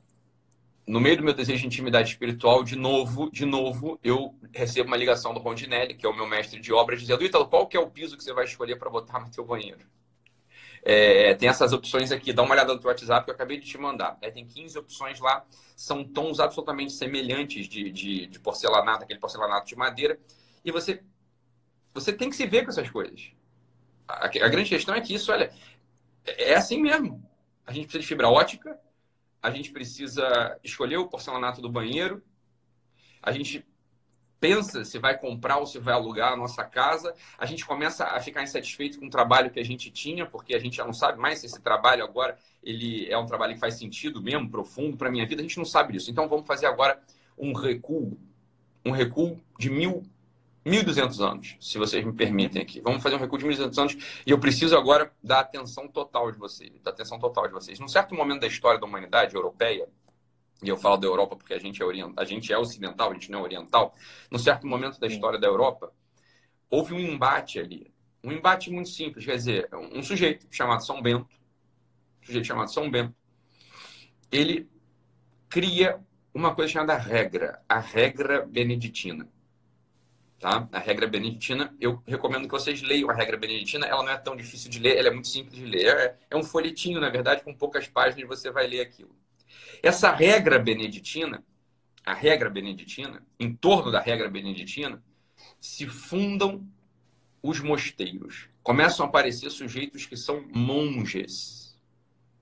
No 0.85 0.99
meio 0.99 1.17
do 1.17 1.23
meu 1.23 1.33
desejo 1.33 1.61
de 1.61 1.65
intimidade 1.65 2.09
espiritual, 2.09 2.63
de 2.63 2.75
novo, 2.75 3.31
de 3.31 3.47
novo, 3.47 3.99
eu 4.03 4.35
recebo 4.53 4.89
uma 4.89 4.95
ligação 4.95 5.33
do 5.33 5.39
Rondinelli, 5.39 5.95
que 5.95 6.05
é 6.05 6.09
o 6.09 6.15
meu 6.15 6.27
mestre 6.27 6.59
de 6.59 6.71
obras, 6.71 6.99
dizendo, 6.99 7.23
Ítalo, 7.23 7.47
qual 7.47 7.65
que 7.65 7.75
é 7.75 7.79
o 7.79 7.89
piso 7.89 8.15
que 8.15 8.23
você 8.23 8.31
vai 8.31 8.45
escolher 8.45 8.75
para 8.75 8.91
botar 8.91 9.19
no 9.19 9.31
teu 9.31 9.43
banheiro? 9.43 9.79
É, 10.83 11.33
tem 11.33 11.49
essas 11.49 11.73
opções 11.73 12.11
aqui, 12.11 12.31
dá 12.31 12.43
uma 12.43 12.53
olhada 12.53 12.71
no 12.71 12.79
teu 12.79 12.89
WhatsApp 12.89 13.25
que 13.25 13.31
eu 13.31 13.35
acabei 13.35 13.59
de 13.59 13.65
te 13.65 13.77
mandar. 13.79 14.19
É, 14.21 14.29
tem 14.29 14.45
15 14.45 14.77
opções 14.77 15.19
lá, 15.19 15.43
são 15.75 16.03
tons 16.03 16.39
absolutamente 16.39 16.93
semelhantes 16.93 17.67
de, 17.67 17.91
de, 17.91 18.27
de, 18.27 18.39
porcelanato, 18.39 19.03
aquele 19.03 19.19
porcelanato 19.19 19.65
de 19.65 19.75
madeira. 19.75 20.19
E 20.63 20.71
você, 20.71 21.01
você 21.91 22.13
tem 22.13 22.29
que 22.29 22.35
se 22.35 22.45
ver 22.45 22.65
com 22.65 22.69
essas 22.69 22.89
coisas. 22.89 23.31
A, 24.07 24.25
a 24.25 24.47
grande 24.47 24.69
questão 24.69 24.93
é 24.93 25.01
que 25.01 25.15
isso, 25.15 25.31
olha, 25.31 25.51
é 26.23 26.53
assim 26.53 26.79
mesmo. 26.79 27.27
A 27.69 27.71
gente 27.71 27.83
precisa 27.83 28.01
de 28.01 28.07
fibra 28.07 28.27
ótica, 28.27 28.79
a 29.39 29.51
gente 29.51 29.69
precisa 29.69 30.59
escolher 30.63 30.97
o 30.97 31.07
porcelanato 31.07 31.61
do 31.61 31.69
banheiro, 31.69 32.19
a 33.21 33.31
gente 33.31 33.63
pensa 34.39 34.83
se 34.83 34.97
vai 34.97 35.15
comprar 35.15 35.57
ou 35.57 35.67
se 35.67 35.77
vai 35.77 35.93
alugar 35.93 36.33
a 36.33 36.35
nossa 36.35 36.63
casa, 36.63 37.13
a 37.37 37.45
gente 37.45 37.63
começa 37.63 38.05
a 38.05 38.19
ficar 38.19 38.41
insatisfeito 38.41 38.99
com 38.99 39.05
o 39.05 39.09
trabalho 39.11 39.51
que 39.51 39.59
a 39.59 39.63
gente 39.63 39.91
tinha, 39.91 40.25
porque 40.25 40.55
a 40.55 40.59
gente 40.59 40.77
já 40.77 40.83
não 40.83 40.93
sabe 40.93 41.19
mais 41.19 41.41
se 41.41 41.45
esse 41.45 41.61
trabalho 41.61 42.03
agora 42.03 42.39
ele 42.63 43.07
é 43.07 43.15
um 43.15 43.27
trabalho 43.27 43.53
que 43.53 43.59
faz 43.59 43.75
sentido 43.75 44.19
mesmo, 44.19 44.49
profundo 44.49 44.97
para 44.97 45.07
a 45.07 45.11
minha 45.11 45.27
vida, 45.27 45.39
a 45.39 45.43
gente 45.43 45.59
não 45.59 45.65
sabe 45.65 45.93
disso. 45.93 46.09
Então 46.09 46.27
vamos 46.27 46.47
fazer 46.47 46.65
agora 46.65 46.99
um 47.37 47.53
recuo, 47.53 48.19
um 48.83 48.89
recuo 48.89 49.39
de 49.59 49.69
mil, 49.69 50.01
1.200 50.69 51.19
anos, 51.19 51.57
se 51.59 51.77
vocês 51.77 52.05
me 52.05 52.13
permitem 52.13 52.61
aqui. 52.61 52.79
Vamos 52.81 53.01
fazer 53.01 53.15
um 53.15 53.19
recuo 53.19 53.37
de 53.37 53.45
1.200 53.45 53.77
anos 53.77 54.21
e 54.25 54.31
eu 54.31 54.39
preciso 54.39 54.77
agora 54.77 55.11
da 55.23 55.39
atenção 55.39 55.87
total 55.87 56.31
de 56.31 56.37
vocês, 56.37 56.71
da 56.81 56.91
atenção 56.91 57.19
total 57.19 57.47
de 57.47 57.53
vocês. 57.53 57.79
Num 57.79 57.87
certo 57.87 58.13
momento 58.15 58.41
da 58.41 58.47
história 58.47 58.79
da 58.79 58.85
humanidade 58.85 59.35
europeia, 59.35 59.87
e 60.61 60.69
eu 60.69 60.77
falo 60.77 60.97
da 60.97 61.07
Europa 61.07 61.35
porque 61.35 61.53
a 61.53 61.59
gente 61.59 61.81
é 61.81 61.85
oriental, 61.85 62.13
a 62.17 62.25
gente 62.25 62.51
é 62.51 62.57
ocidental, 62.57 63.11
a 63.11 63.13
gente 63.13 63.31
não 63.31 63.39
é 63.39 63.43
oriental, 63.43 63.95
num 64.29 64.37
certo 64.37 64.67
momento 64.67 64.99
da 64.99 65.07
história 65.07 65.39
da 65.39 65.47
Europa, 65.47 65.91
houve 66.69 66.93
um 66.93 66.99
embate 66.99 67.59
ali. 67.59 67.91
Um 68.23 68.31
embate 68.31 68.69
muito 68.69 68.89
simples, 68.89 69.25
quer 69.25 69.35
dizer, 69.35 69.69
um 69.73 70.03
sujeito 70.03 70.45
chamado 70.51 70.85
São 70.85 71.01
Bento, 71.01 71.33
um 72.21 72.25
sujeito 72.25 72.45
chamado 72.45 72.71
São 72.71 72.91
Bento, 72.91 73.15
ele 74.31 74.69
cria 75.47 75.99
uma 76.33 76.53
coisa 76.53 76.71
chamada 76.71 76.95
regra, 76.95 77.61
a 77.67 77.79
regra 77.79 78.45
beneditina. 78.45 79.27
Tá? 80.39 80.69
A 80.71 80.79
regra 80.79 81.05
beneditina, 81.05 81.75
eu 81.81 82.01
recomendo 82.07 82.45
que 82.45 82.51
vocês 82.51 82.81
leiam 82.81 83.09
a 83.09 83.13
regra 83.13 83.35
beneditina. 83.35 83.85
Ela 83.85 84.03
não 84.03 84.11
é 84.11 84.17
tão 84.17 84.37
difícil 84.37 84.71
de 84.71 84.79
ler, 84.79 84.97
ela 84.97 85.09
é 85.09 85.11
muito 85.11 85.27
simples 85.27 85.59
de 85.59 85.65
ler. 85.65 85.87
É, 85.87 86.17
é 86.31 86.37
um 86.37 86.43
folhetinho, 86.43 87.01
na 87.01 87.09
verdade, 87.09 87.43
com 87.43 87.53
poucas 87.53 87.89
páginas 87.89 88.25
você 88.27 88.49
vai 88.49 88.65
ler 88.65 88.79
aquilo. 88.79 89.13
Essa 89.83 90.11
regra 90.11 90.57
beneditina, 90.57 91.43
a 92.05 92.13
regra 92.13 92.49
beneditina, 92.49 93.21
em 93.37 93.53
torno 93.53 93.91
da 93.91 93.99
regra 93.99 94.29
beneditina, 94.29 95.03
se 95.59 95.85
fundam 95.87 96.65
os 97.43 97.59
mosteiros. 97.59 98.47
Começam 98.63 99.05
a 99.05 99.09
aparecer 99.09 99.49
sujeitos 99.49 100.05
que 100.05 100.15
são 100.15 100.45
monges. 100.53 101.77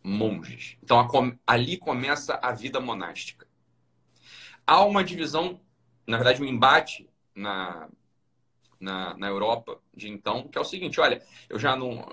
Monges. 0.03 0.77
Então 0.83 0.99
ali 1.45 1.77
começa 1.77 2.39
a 2.43 2.51
vida 2.51 2.79
monástica. 2.79 3.47
Há 4.65 4.83
uma 4.85 5.03
divisão, 5.03 5.59
na 6.05 6.17
verdade, 6.17 6.43
um 6.43 6.45
embate 6.45 7.09
na, 7.37 7.87
na, 8.79 9.15
na 9.15 9.27
Europa 9.27 9.79
de 9.93 10.09
então, 10.09 10.47
que 10.47 10.57
é 10.57 10.61
o 10.61 10.65
seguinte: 10.65 10.99
olha, 10.99 11.21
eu 11.49 11.59
já 11.59 11.75
não. 11.75 12.05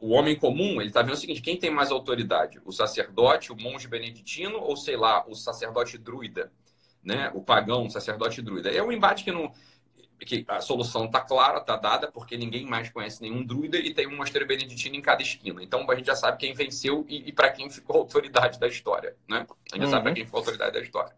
O 0.00 0.10
homem 0.10 0.36
comum, 0.36 0.80
ele 0.80 0.88
está 0.88 1.00
vendo 1.00 1.14
o 1.14 1.16
seguinte: 1.16 1.40
quem 1.40 1.56
tem 1.56 1.70
mais 1.70 1.90
autoridade? 1.90 2.60
O 2.64 2.72
sacerdote, 2.72 3.52
o 3.52 3.56
monge 3.56 3.88
beneditino 3.88 4.58
ou, 4.58 4.76
sei 4.76 4.96
lá, 4.96 5.24
o 5.26 5.34
sacerdote 5.34 5.96
druida? 5.96 6.52
Né? 7.02 7.30
O 7.32 7.42
pagão, 7.42 7.86
o 7.86 7.90
sacerdote 7.90 8.42
druida. 8.42 8.70
É 8.70 8.82
um 8.82 8.92
embate 8.92 9.24
que 9.24 9.32
não 9.32 9.52
que 10.26 10.44
a 10.48 10.60
solução 10.60 11.04
está 11.04 11.20
clara, 11.20 11.58
está 11.58 11.76
dada, 11.76 12.10
porque 12.10 12.36
ninguém 12.36 12.66
mais 12.66 12.90
conhece 12.90 13.22
nenhum 13.22 13.44
druida 13.44 13.78
e 13.78 13.94
tem 13.94 14.08
um 14.08 14.16
mosteiro 14.16 14.48
beneditino 14.48 14.96
em 14.96 15.00
cada 15.00 15.22
esquina. 15.22 15.62
Então 15.62 15.88
a 15.88 15.94
gente 15.94 16.06
já 16.06 16.16
sabe 16.16 16.38
quem 16.38 16.52
venceu 16.52 17.06
e, 17.08 17.28
e 17.28 17.32
para 17.32 17.50
quem 17.50 17.70
ficou 17.70 17.96
a 17.96 17.98
autoridade 18.00 18.58
da 18.58 18.66
história. 18.66 19.16
Né? 19.28 19.46
A 19.72 19.76
gente 19.76 19.84
uhum. 19.84 19.90
já 19.90 19.90
sabe 19.90 20.02
para 20.02 20.10
uhum. 20.10 20.14
quem 20.16 20.24
ficou 20.24 20.38
a 20.38 20.40
autoridade 20.40 20.72
da 20.72 20.80
história. 20.80 21.14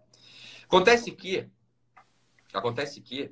Acontece 0.64 1.11
que. 1.12 1.49
Acontece 2.52 3.00
que. 3.00 3.30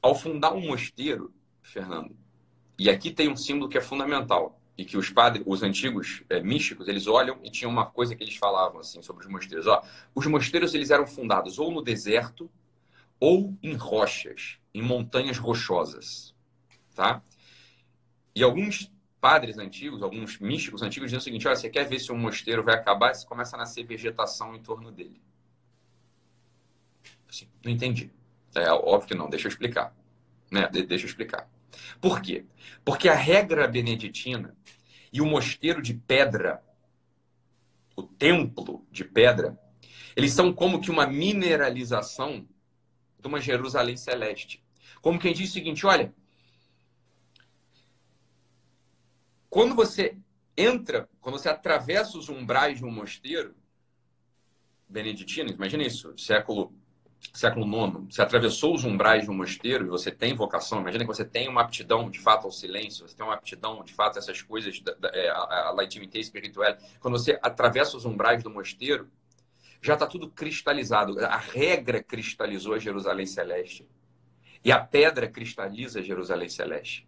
Ao 0.00 0.14
fundar 0.14 0.54
um 0.54 0.60
mosteiro, 0.60 1.34
Fernando, 1.60 2.16
e 2.78 2.88
aqui 2.88 3.10
tem 3.10 3.28
um 3.28 3.36
símbolo 3.36 3.68
que 3.68 3.76
é 3.76 3.80
fundamental 3.80 4.60
e 4.76 4.84
que 4.84 4.96
os 4.96 5.10
padres, 5.10 5.42
os 5.44 5.62
antigos 5.64 6.22
é, 6.30 6.40
místicos, 6.40 6.86
eles 6.86 7.08
olham 7.08 7.40
e 7.42 7.50
tinha 7.50 7.68
uma 7.68 7.84
coisa 7.84 8.14
que 8.14 8.22
eles 8.22 8.36
falavam 8.36 8.78
assim 8.78 9.02
sobre 9.02 9.26
os 9.26 9.30
mosteiros. 9.30 9.66
Ó, 9.66 9.82
os 10.14 10.24
mosteiros 10.26 10.72
eles 10.72 10.90
eram 10.90 11.04
fundados 11.04 11.58
ou 11.58 11.72
no 11.72 11.82
deserto 11.82 12.48
ou 13.18 13.58
em 13.60 13.74
rochas, 13.74 14.58
em 14.72 14.80
montanhas 14.80 15.36
rochosas, 15.36 16.32
tá? 16.94 17.20
E 18.32 18.44
alguns 18.44 18.88
padres 19.20 19.58
antigos, 19.58 20.02
alguns 20.02 20.38
místicos 20.38 20.82
antigos 20.82 21.08
diziam 21.08 21.18
o 21.18 21.22
seguinte: 21.22 21.46
olha, 21.46 21.56
você 21.56 21.68
quer 21.68 21.84
ver 21.84 21.98
se 21.98 22.12
um 22.12 22.16
mosteiro 22.18 22.62
vai 22.62 22.74
acabar? 22.74 23.14
Você 23.14 23.26
começa 23.26 23.56
a 23.56 23.58
nascer 23.58 23.84
vegetação 23.84 24.54
em 24.54 24.62
torno 24.62 24.90
dele. 24.90 25.20
Assim, 27.28 27.48
não 27.64 27.70
entendi. 27.70 28.10
É 28.54 28.70
óbvio 28.72 29.08
que 29.08 29.14
não. 29.14 29.28
Deixa 29.28 29.46
eu 29.46 29.50
explicar. 29.50 29.94
Né? 30.50 30.68
De 30.68 30.82
deixa 30.82 31.04
eu 31.04 31.08
explicar. 31.08 31.48
Por 32.00 32.20
quê? 32.20 32.44
Porque 32.84 33.08
a 33.08 33.14
regra 33.14 33.68
beneditina 33.68 34.56
e 35.12 35.20
o 35.20 35.26
mosteiro 35.26 35.82
de 35.82 35.94
pedra, 35.94 36.62
o 37.94 38.02
templo 38.02 38.86
de 38.90 39.04
pedra, 39.04 39.58
eles 40.16 40.32
são 40.32 40.52
como 40.52 40.80
que 40.80 40.90
uma 40.90 41.06
mineralização 41.06 42.46
de 43.20 43.28
uma 43.28 43.40
Jerusalém 43.40 43.96
celeste. 43.96 44.62
Como 45.00 45.18
quem 45.18 45.32
diz 45.32 45.50
o 45.50 45.52
seguinte: 45.52 45.86
olha, 45.86 46.14
quando 49.48 49.74
você 49.74 50.16
entra, 50.56 51.08
quando 51.20 51.38
você 51.38 51.48
atravessa 51.48 52.18
os 52.18 52.28
umbrais 52.28 52.78
de 52.78 52.84
um 52.84 52.90
mosteiro 52.90 53.54
beneditino, 54.88 55.50
imagina 55.50 55.82
isso, 55.82 56.12
século 56.16 56.72
século 57.34 57.66
IX, 57.66 58.14
você 58.14 58.22
atravessou 58.22 58.74
os 58.74 58.84
umbrais 58.84 59.24
de 59.24 59.30
um 59.30 59.34
mosteiro 59.34 59.86
e 59.86 59.88
você 59.88 60.10
tem 60.10 60.34
vocação, 60.34 60.80
imagina 60.80 61.04
que 61.04 61.08
você 61.08 61.24
tem 61.24 61.48
uma 61.48 61.62
aptidão 61.62 62.08
de 62.08 62.18
fato 62.18 62.44
ao 62.44 62.52
silêncio, 62.52 63.08
você 63.08 63.16
tem 63.16 63.26
uma 63.26 63.34
aptidão 63.34 63.82
de 63.82 63.92
fato 63.92 64.16
a 64.16 64.18
essas 64.20 64.40
coisas, 64.40 64.80
da, 64.80 64.94
da, 64.94 65.08
é, 65.08 65.28
a, 65.28 65.74
a 65.76 65.84
espiritual. 66.14 66.76
Quando 67.00 67.18
você 67.18 67.38
atravessa 67.42 67.96
os 67.96 68.04
umbrais 68.04 68.42
do 68.42 68.50
mosteiro, 68.50 69.10
já 69.80 69.94
está 69.94 70.06
tudo 70.06 70.30
cristalizado. 70.30 71.18
A 71.24 71.36
regra 71.36 72.02
cristalizou 72.02 72.74
a 72.74 72.78
Jerusalém 72.78 73.26
Celeste. 73.26 73.86
E 74.64 74.72
a 74.72 74.80
pedra 74.80 75.28
cristaliza 75.28 76.00
a 76.00 76.02
Jerusalém 76.02 76.48
Celeste. 76.48 77.06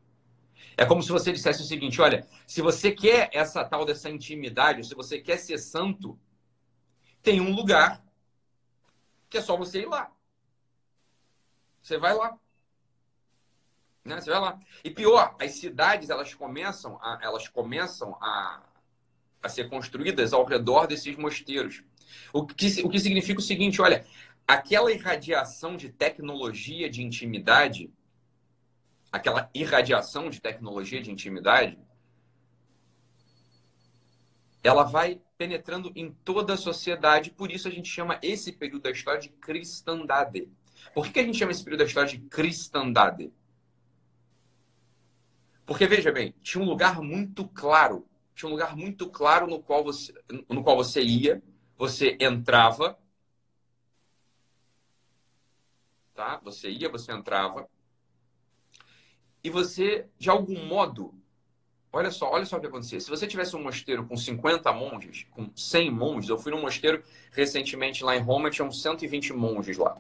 É 0.81 0.87
como 0.87 1.03
se 1.03 1.13
você 1.13 1.31
dissesse 1.31 1.61
o 1.61 1.67
seguinte: 1.67 2.01
olha, 2.01 2.27
se 2.47 2.63
você 2.63 2.91
quer 2.91 3.29
essa 3.35 3.63
tal 3.63 3.85
dessa 3.85 4.09
intimidade, 4.09 4.87
se 4.87 4.95
você 4.95 5.21
quer 5.21 5.37
ser 5.37 5.59
santo, 5.59 6.19
tem 7.23 7.39
um 7.39 7.55
lugar 7.55 8.03
que 9.29 9.37
é 9.37 9.43
só 9.43 9.59
você 9.59 9.83
ir 9.83 9.87
lá. 9.87 10.11
Você 11.83 11.99
vai 11.99 12.15
lá. 12.15 12.35
Né? 14.03 14.19
Você 14.23 14.31
vai 14.31 14.41
lá. 14.41 14.59
E 14.83 14.89
pior, 14.89 15.37
as 15.39 15.53
cidades 15.53 16.09
elas 16.09 16.33
começam 16.33 16.99
a, 17.03 17.19
elas 17.21 17.47
começam 17.47 18.17
a, 18.19 18.63
a 19.43 19.49
ser 19.51 19.69
construídas 19.69 20.33
ao 20.33 20.47
redor 20.47 20.87
desses 20.87 21.15
mosteiros. 21.15 21.85
O 22.33 22.47
que, 22.47 22.81
o 22.83 22.89
que 22.89 22.99
significa 22.99 23.39
o 23.39 23.43
seguinte, 23.43 23.83
olha, 23.83 24.07
aquela 24.49 24.91
irradiação 24.91 25.77
de 25.77 25.91
tecnologia 25.91 26.89
de 26.89 27.03
intimidade, 27.03 27.93
aquela 29.11 29.51
irradiação 29.55 30.31
de 30.31 30.41
tecnologia 30.41 31.03
de 31.03 31.11
intimidade, 31.11 31.79
ela 34.63 34.85
vai 34.85 35.21
penetrando 35.39 35.91
em 35.97 36.13
toda 36.13 36.55
a 36.55 36.57
sociedade, 36.57 37.31
por 37.31 37.51
isso 37.51 37.67
a 37.67 37.71
gente 37.71 37.89
chama 37.89 38.19
esse 38.23 38.53
período 38.53 38.83
da 38.83 38.91
história 38.91 39.21
de 39.21 39.31
cristandade. 39.31 40.51
Por 40.95 41.09
que, 41.09 41.21
a 41.21 41.25
gente 41.25 41.39
chama 41.39 41.53
esse 41.53 41.65
período 41.65 41.81
da 41.81 41.87
história 41.87 42.09
de 42.11 42.19
cristandade? 42.19 43.33
Porque, 45.65 45.87
veja 45.87 46.13
bem, 46.13 46.35
tinha 46.43 46.63
um 46.63 46.67
lugar 46.67 47.01
muito 47.01 47.47
claro, 47.49 48.07
tinha 48.35 48.49
um 48.49 48.53
lugar 48.53 48.77
muito 48.77 49.09
claro 49.09 49.47
no 49.47 49.63
qual 49.63 49.83
você, 49.83 50.13
no 50.49 50.63
qual 50.63 50.77
você 50.77 51.03
ia, 51.03 51.43
você 51.77 52.17
entrava, 52.21 52.99
tá? 56.13 56.39
Você 56.45 56.69
ia, 56.71 56.91
você 56.91 57.13
entrava, 57.13 57.69
e 59.43 59.51
você, 59.51 60.07
de 60.19 60.31
algum 60.31 60.67
modo, 60.67 61.15
Olha 61.93 62.11
só, 62.13 62.31
olha 62.31 62.47
só 62.47 62.57
o 62.57 62.61
que 62.61 62.69
acontecia. 62.69 63.01
Se 63.01 63.11
você 63.11 63.27
tivesse 63.27 63.57
um 63.57 63.63
mosteiro 63.63 64.07
com 64.07 64.17
50 64.17 64.73
monges, 64.73 65.27
com 65.33 65.51
100 65.57 65.91
monges, 65.91 66.31
eu 66.31 66.39
fui 66.39 66.53
num 66.53 66.61
mosteiro 66.61 67.03
recentemente 67.33 68.05
lá 68.05 68.17
em 68.17 68.21
Roma, 68.21 68.49
tinha 68.49 68.65
uns 68.65 68.81
120 68.81 69.33
monges 69.33 69.77
lá. 69.77 69.97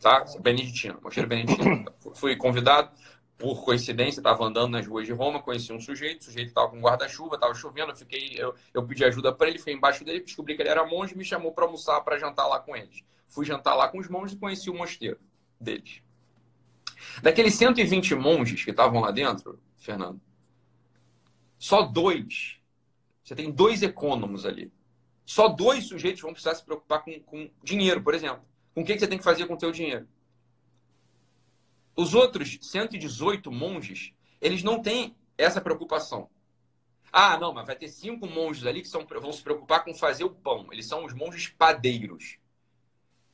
Tá? 0.00 0.24
Beneditino, 0.40 0.98
mosteiro 1.00 1.28
beneditino. 1.28 1.84
fui 2.14 2.34
convidado, 2.34 2.90
por 3.38 3.64
coincidência, 3.64 4.20
estava 4.20 4.44
andando 4.44 4.72
nas 4.72 4.86
ruas 4.86 5.06
de 5.06 5.12
Roma, 5.12 5.40
conheci 5.40 5.72
um 5.72 5.80
sujeito, 5.80 6.22
o 6.22 6.24
sujeito 6.24 6.48
estava 6.48 6.68
com 6.68 6.80
guarda-chuva, 6.80 7.36
estava 7.36 7.54
chovendo, 7.54 7.92
eu 7.92 7.96
fiquei, 7.96 8.34
eu, 8.36 8.54
eu 8.74 8.84
pedi 8.84 9.04
ajuda 9.04 9.32
para 9.32 9.48
ele, 9.48 9.58
fui 9.58 9.72
embaixo 9.72 10.04
dele, 10.04 10.20
descobri 10.20 10.56
que 10.56 10.62
ele 10.62 10.68
era 10.68 10.84
monge, 10.84 11.16
me 11.16 11.24
chamou 11.24 11.52
para 11.52 11.64
almoçar, 11.64 12.00
para 12.00 12.18
jantar 12.18 12.46
lá 12.48 12.58
com 12.58 12.76
eles. 12.76 13.02
Fui 13.28 13.46
jantar 13.46 13.74
lá 13.74 13.88
com 13.88 13.98
os 13.98 14.08
monges 14.08 14.36
e 14.36 14.38
conheci 14.38 14.68
o 14.68 14.74
mosteiro 14.74 15.18
deles. 15.60 16.02
Daqueles 17.22 17.54
120 17.54 18.14
monges 18.14 18.64
que 18.64 18.70
estavam 18.70 19.00
lá 19.00 19.10
dentro, 19.10 19.60
Fernando, 19.76 20.20
só 21.58 21.82
dois. 21.82 22.58
Você 23.22 23.34
tem 23.34 23.50
dois 23.50 23.82
econômicos 23.82 24.46
ali. 24.46 24.72
Só 25.24 25.48
dois 25.48 25.84
sujeitos 25.84 26.22
vão 26.22 26.32
precisar 26.32 26.54
se 26.54 26.64
preocupar 26.64 27.04
com, 27.04 27.20
com 27.20 27.50
dinheiro, 27.62 28.02
por 28.02 28.14
exemplo. 28.14 28.42
Com 28.74 28.82
o 28.82 28.84
que, 28.84 28.98
você 28.98 29.06
tem 29.06 29.18
que 29.18 29.24
fazer 29.24 29.46
com 29.46 29.54
o 29.54 29.58
teu 29.58 29.70
dinheiro? 29.70 30.08
Os 31.94 32.14
outros 32.14 32.58
118 32.60 33.50
monges, 33.52 34.12
eles 34.40 34.62
não 34.62 34.80
têm 34.80 35.14
essa 35.36 35.60
preocupação. 35.60 36.28
Ah, 37.12 37.36
não, 37.38 37.52
mas 37.52 37.66
vai 37.66 37.76
ter 37.76 37.88
cinco 37.88 38.26
monges 38.26 38.64
ali 38.64 38.82
que 38.82 38.88
são, 38.88 39.06
vão 39.06 39.32
se 39.32 39.42
preocupar 39.42 39.84
com 39.84 39.94
fazer 39.94 40.24
o 40.24 40.30
pão. 40.30 40.66
Eles 40.72 40.86
são 40.86 41.04
os 41.04 41.12
monges 41.12 41.48
padeiros. 41.48 42.38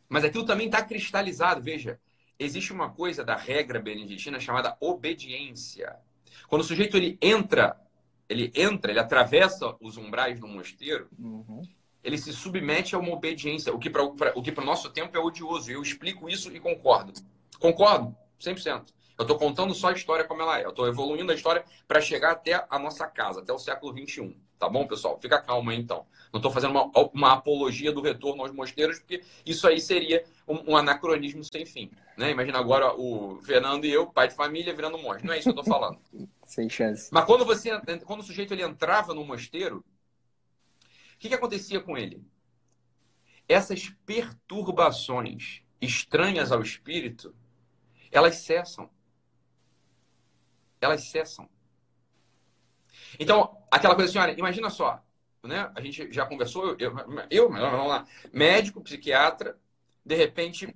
Mas 0.08 0.24
aquilo 0.24 0.44
também 0.44 0.66
está 0.66 0.82
cristalizado. 0.82 1.62
Veja, 1.62 2.00
existe 2.38 2.72
uma 2.72 2.90
coisa 2.90 3.24
da 3.24 3.36
regra 3.36 3.80
beneditina 3.80 4.38
chamada 4.40 4.76
obediência. 4.80 5.96
Quando 6.48 6.62
o 6.62 6.64
sujeito 6.64 6.96
ele 6.96 7.18
entra 7.20 7.80
ele 8.28 8.52
entra, 8.54 8.90
ele 8.90 9.00
atravessa 9.00 9.74
os 9.80 9.96
umbrais 9.96 10.38
do 10.38 10.48
mosteiro, 10.48 11.08
uhum. 11.18 11.62
ele 12.02 12.18
se 12.18 12.32
submete 12.32 12.94
a 12.94 12.98
uma 12.98 13.12
obediência, 13.12 13.72
o 13.72 13.78
que 13.78 13.90
para 13.90 14.02
o 14.02 14.64
nosso 14.64 14.90
tempo 14.90 15.16
é 15.16 15.20
odioso. 15.20 15.70
Eu 15.70 15.82
explico 15.82 16.28
isso 16.28 16.54
e 16.54 16.60
concordo. 16.60 17.12
Concordo, 17.58 18.16
100%. 18.40 18.92
Eu 19.18 19.22
estou 19.22 19.38
contando 19.38 19.74
só 19.74 19.88
a 19.88 19.92
história 19.92 20.24
como 20.24 20.42
ela 20.42 20.60
é. 20.60 20.64
Eu 20.64 20.70
estou 20.70 20.86
evoluindo 20.86 21.32
a 21.32 21.34
história 21.34 21.64
para 21.88 22.00
chegar 22.00 22.32
até 22.32 22.66
a 22.68 22.78
nossa 22.78 23.06
casa, 23.06 23.40
até 23.40 23.52
o 23.52 23.58
século 23.58 23.96
XXI. 23.96 24.36
Tá 24.58 24.68
bom, 24.68 24.86
pessoal? 24.86 25.18
Fica 25.18 25.40
calmo 25.40 25.70
aí, 25.70 25.78
então. 25.78 26.06
Não 26.32 26.38
estou 26.38 26.50
fazendo 26.50 26.70
uma, 26.70 26.90
uma, 27.12 27.32
apologia 27.34 27.92
do 27.92 28.00
retorno 28.00 28.42
aos 28.42 28.52
mosteiros, 28.52 28.98
porque 28.98 29.22
isso 29.44 29.66
aí 29.66 29.80
seria 29.80 30.24
um, 30.48 30.72
um, 30.72 30.76
anacronismo 30.76 31.44
sem 31.44 31.66
fim. 31.66 31.90
Né? 32.16 32.30
Imagina 32.30 32.58
agora 32.58 32.94
o 32.94 33.38
Fernando 33.42 33.84
e 33.84 33.90
eu, 33.90 34.06
pai 34.06 34.28
de 34.28 34.34
família, 34.34 34.74
virando 34.74 34.98
monge. 34.98 35.24
Não 35.24 35.34
é 35.34 35.38
isso 35.38 35.52
que 35.52 35.58
eu 35.58 35.62
estou 35.62 35.74
falando. 35.74 35.98
sem 36.44 36.68
chance. 36.68 37.10
Mas 37.12 37.24
quando, 37.24 37.44
você, 37.44 37.70
quando 38.04 38.20
o 38.20 38.22
sujeito 38.22 38.54
ele 38.54 38.62
entrava 38.62 39.12
no 39.12 39.24
mosteiro, 39.24 39.84
o 41.14 41.18
que, 41.18 41.28
que 41.28 41.34
acontecia 41.34 41.80
com 41.80 41.96
ele? 41.96 42.24
Essas 43.48 43.90
perturbações 44.04 45.62
estranhas 45.80 46.50
ao 46.50 46.62
espírito, 46.62 47.34
elas 48.10 48.36
cessam. 48.36 48.90
Elas 50.80 51.04
cessam. 51.04 51.48
Então, 53.18 53.56
aquela 53.70 53.94
coisa 53.94 54.10
assim, 54.10 54.18
olha, 54.18 54.38
imagina 54.38 54.70
só, 54.70 55.02
né? 55.42 55.70
A 55.74 55.80
gente 55.80 56.12
já 56.12 56.26
conversou, 56.26 56.76
eu, 56.78 56.94
eu 57.30 57.50
vamos 57.50 57.88
lá, 57.88 58.06
médico, 58.32 58.80
psiquiatra, 58.80 59.56
de 60.04 60.14
repente 60.14 60.74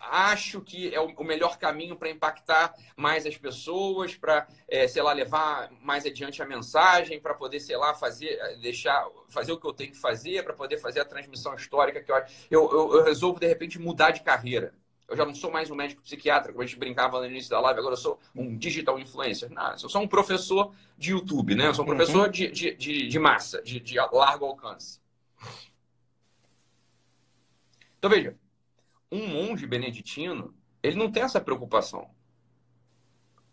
acho 0.00 0.60
que 0.60 0.92
é 0.94 1.00
o 1.00 1.24
melhor 1.24 1.58
caminho 1.58 1.96
para 1.96 2.10
impactar 2.10 2.74
mais 2.96 3.24
as 3.24 3.36
pessoas, 3.36 4.16
para, 4.16 4.46
é, 4.68 4.88
sei 4.88 5.02
lá, 5.02 5.12
levar 5.12 5.70
mais 5.80 6.04
adiante 6.04 6.42
a 6.42 6.46
mensagem, 6.46 7.20
para 7.20 7.34
poder, 7.34 7.60
sei 7.60 7.76
lá, 7.76 7.94
fazer, 7.94 8.36
deixar, 8.60 9.06
fazer 9.28 9.52
o 9.52 9.60
que 9.60 9.66
eu 9.66 9.72
tenho 9.72 9.92
que 9.92 9.98
fazer, 9.98 10.42
para 10.42 10.54
poder 10.54 10.78
fazer 10.78 11.00
a 11.00 11.04
transmissão 11.04 11.54
histórica 11.54 12.02
que 12.02 12.10
eu, 12.10 12.16
eu, 12.50 12.94
eu 12.96 13.04
resolvo, 13.04 13.38
de 13.38 13.46
repente, 13.46 13.78
mudar 13.78 14.10
de 14.10 14.22
carreira. 14.22 14.74
Eu 15.08 15.16
já 15.16 15.24
não 15.24 15.34
sou 15.34 15.52
mais 15.52 15.70
um 15.70 15.76
médico 15.76 16.02
psiquiatra, 16.02 16.52
como 16.52 16.62
a 16.62 16.66
gente 16.66 16.78
brincava 16.78 17.20
no 17.20 17.26
início 17.26 17.50
da 17.50 17.60
live, 17.60 17.78
agora 17.78 17.94
eu 17.94 17.98
sou 17.98 18.18
um 18.34 18.56
digital 18.56 18.98
influencer. 18.98 19.48
Não, 19.50 19.72
eu 19.72 19.88
sou 19.88 20.02
um 20.02 20.08
professor 20.08 20.74
de 20.98 21.12
YouTube, 21.12 21.54
né? 21.54 21.68
Eu 21.68 21.74
sou 21.74 21.84
um 21.84 21.88
uhum. 21.88 21.96
professor 21.96 22.28
de, 22.28 22.50
de, 22.50 22.74
de, 22.74 23.06
de, 23.06 23.18
massa, 23.18 23.62
de, 23.62 23.78
de 23.78 23.96
largo 23.96 24.44
alcance. 24.44 25.00
Então, 27.98 28.10
veja, 28.10 28.36
um 29.10 29.28
monge 29.28 29.64
beneditino, 29.64 30.52
ele 30.82 30.96
não 30.96 31.10
tem 31.10 31.22
essa 31.22 31.40
preocupação. 31.40 32.10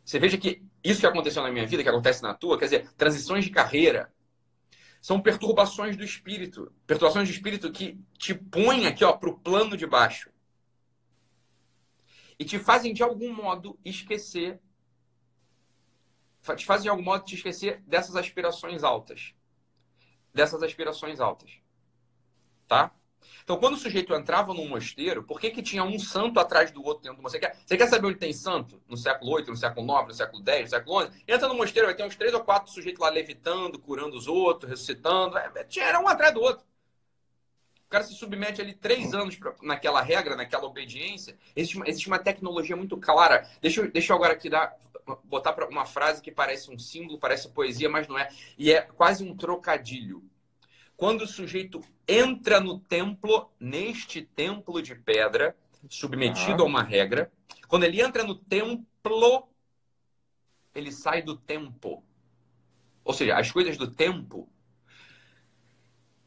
Você 0.04 0.18
veja 0.18 0.40
que 0.40 0.64
isso 0.84 1.00
que 1.00 1.08
aconteceu 1.08 1.44
na 1.44 1.52
minha 1.52 1.68
vida, 1.68 1.84
que 1.84 1.90
acontece 1.90 2.24
na 2.24 2.34
tua, 2.34 2.58
quer 2.58 2.66
dizer, 2.66 2.92
transições 2.98 3.46
de 3.46 3.52
carreira, 3.52 4.12
são 5.00 5.22
perturbações 5.22 5.96
do 5.96 6.04
espírito. 6.04 6.74
Perturbações 6.88 7.30
do 7.30 7.32
espírito 7.32 7.72
que 7.72 8.00
te 8.18 8.34
põem 8.34 8.88
aqui 8.88 9.06
para 9.06 9.30
o 9.30 9.38
plano 9.38 9.78
de 9.78 9.86
baixo 9.86 10.33
e 12.38 12.46
te 12.46 12.60
fazem 12.60 12.94
de 12.94 13.04
algum 13.04 13.34
modo 13.34 13.80
esquecer 13.84 14.60
te 16.58 16.66
fazem 16.66 16.84
de 16.84 16.90
algum 16.90 17.04
modo 17.04 17.24
te 17.24 17.36
esquecer 17.36 17.82
dessas 17.88 18.18
aspirações 18.18 18.84
altas. 18.84 19.34
Dessas 20.34 20.62
aspirações 20.62 21.22
altas. 21.22 21.52
Tá? 22.68 22.94
Então, 23.44 23.58
quando 23.58 23.76
o 23.76 23.78
sujeito 23.78 24.14
entrava 24.14 24.54
num 24.54 24.68
mosteiro, 24.68 25.24
por 25.24 25.40
que, 25.40 25.50
que 25.50 25.62
tinha 25.62 25.84
um 25.84 25.98
santo 25.98 26.40
atrás 26.42 26.72
do 26.72 26.84
outro 26.84 27.04
dentro 27.04 27.18
do 27.18 27.24
mosteiro? 27.24 27.46
Você 27.46 27.54
quer, 27.54 27.66
você 27.66 27.78
quer 27.78 27.88
saber 27.88 28.08
onde 28.08 28.20
tem 28.20 28.34
santo? 28.34 28.82
No 28.88 28.98
século 28.98 29.38
VIII, 29.38 29.48
no 29.48 29.56
século 29.56 30.00
IX, 30.00 30.08
no 30.08 30.14
século 30.14 30.44
X, 30.50 30.64
no 30.64 30.70
século 30.70 31.02
XI? 31.02 31.24
Entra 31.28 31.48
no 31.48 31.56
mosteiro, 31.56 31.88
vai 31.88 31.96
ter 31.96 32.04
uns 32.04 32.16
três 32.18 32.34
ou 32.34 32.44
quatro 32.44 32.72
sujeitos 32.74 33.00
lá 33.00 33.10
levitando, 33.10 33.80
curando 33.80 34.18
os 34.18 34.28
outros, 34.28 34.70
ressuscitando. 34.70 35.38
É, 35.38 35.66
era 35.78 36.00
um 36.00 36.08
atrás 36.10 36.34
do 36.34 36.42
outro 36.42 36.66
cara 37.94 38.04
se 38.04 38.16
submete 38.16 38.60
ali 38.60 38.74
três 38.74 39.14
anos 39.14 39.36
pra, 39.36 39.54
naquela 39.62 40.02
regra, 40.02 40.36
naquela 40.36 40.66
obediência. 40.66 41.38
Existe 41.56 41.78
uma, 41.78 41.88
existe 41.88 42.08
uma 42.08 42.18
tecnologia 42.18 42.76
muito 42.76 42.98
clara. 42.98 43.48
Deixa 43.62 43.82
eu, 43.82 43.92
deixa 43.92 44.12
eu 44.12 44.16
agora 44.16 44.34
aqui 44.34 44.50
dar, 44.50 44.76
botar 45.24 45.56
uma 45.70 45.86
frase 45.86 46.20
que 46.20 46.32
parece 46.32 46.72
um 46.72 46.80
símbolo, 46.80 47.20
parece 47.20 47.50
poesia, 47.50 47.88
mas 47.88 48.08
não 48.08 48.18
é. 48.18 48.30
E 48.58 48.72
é 48.72 48.82
quase 48.82 49.24
um 49.24 49.38
trocadilho. 49.38 50.24
Quando 50.98 51.22
o 51.22 51.28
sujeito 51.28 51.82
entra 52.08 52.60
no 52.60 52.80
templo, 52.80 53.52
neste 53.60 54.24
templo 54.24 54.82
de 54.82 54.96
pedra, 54.96 55.56
submetido 55.88 56.64
ah. 56.64 56.66
a 56.66 56.68
uma 56.68 56.82
regra, 56.82 57.32
quando 57.68 57.84
ele 57.84 58.02
entra 58.02 58.24
no 58.24 58.34
templo, 58.34 59.48
ele 60.74 60.92
sai 60.92 61.22
do 61.22 61.38
tempo. 61.38 62.04
Ou 63.04 63.14
seja, 63.14 63.38
as 63.38 63.52
coisas 63.52 63.78
do 63.78 63.92
tempo 63.92 64.50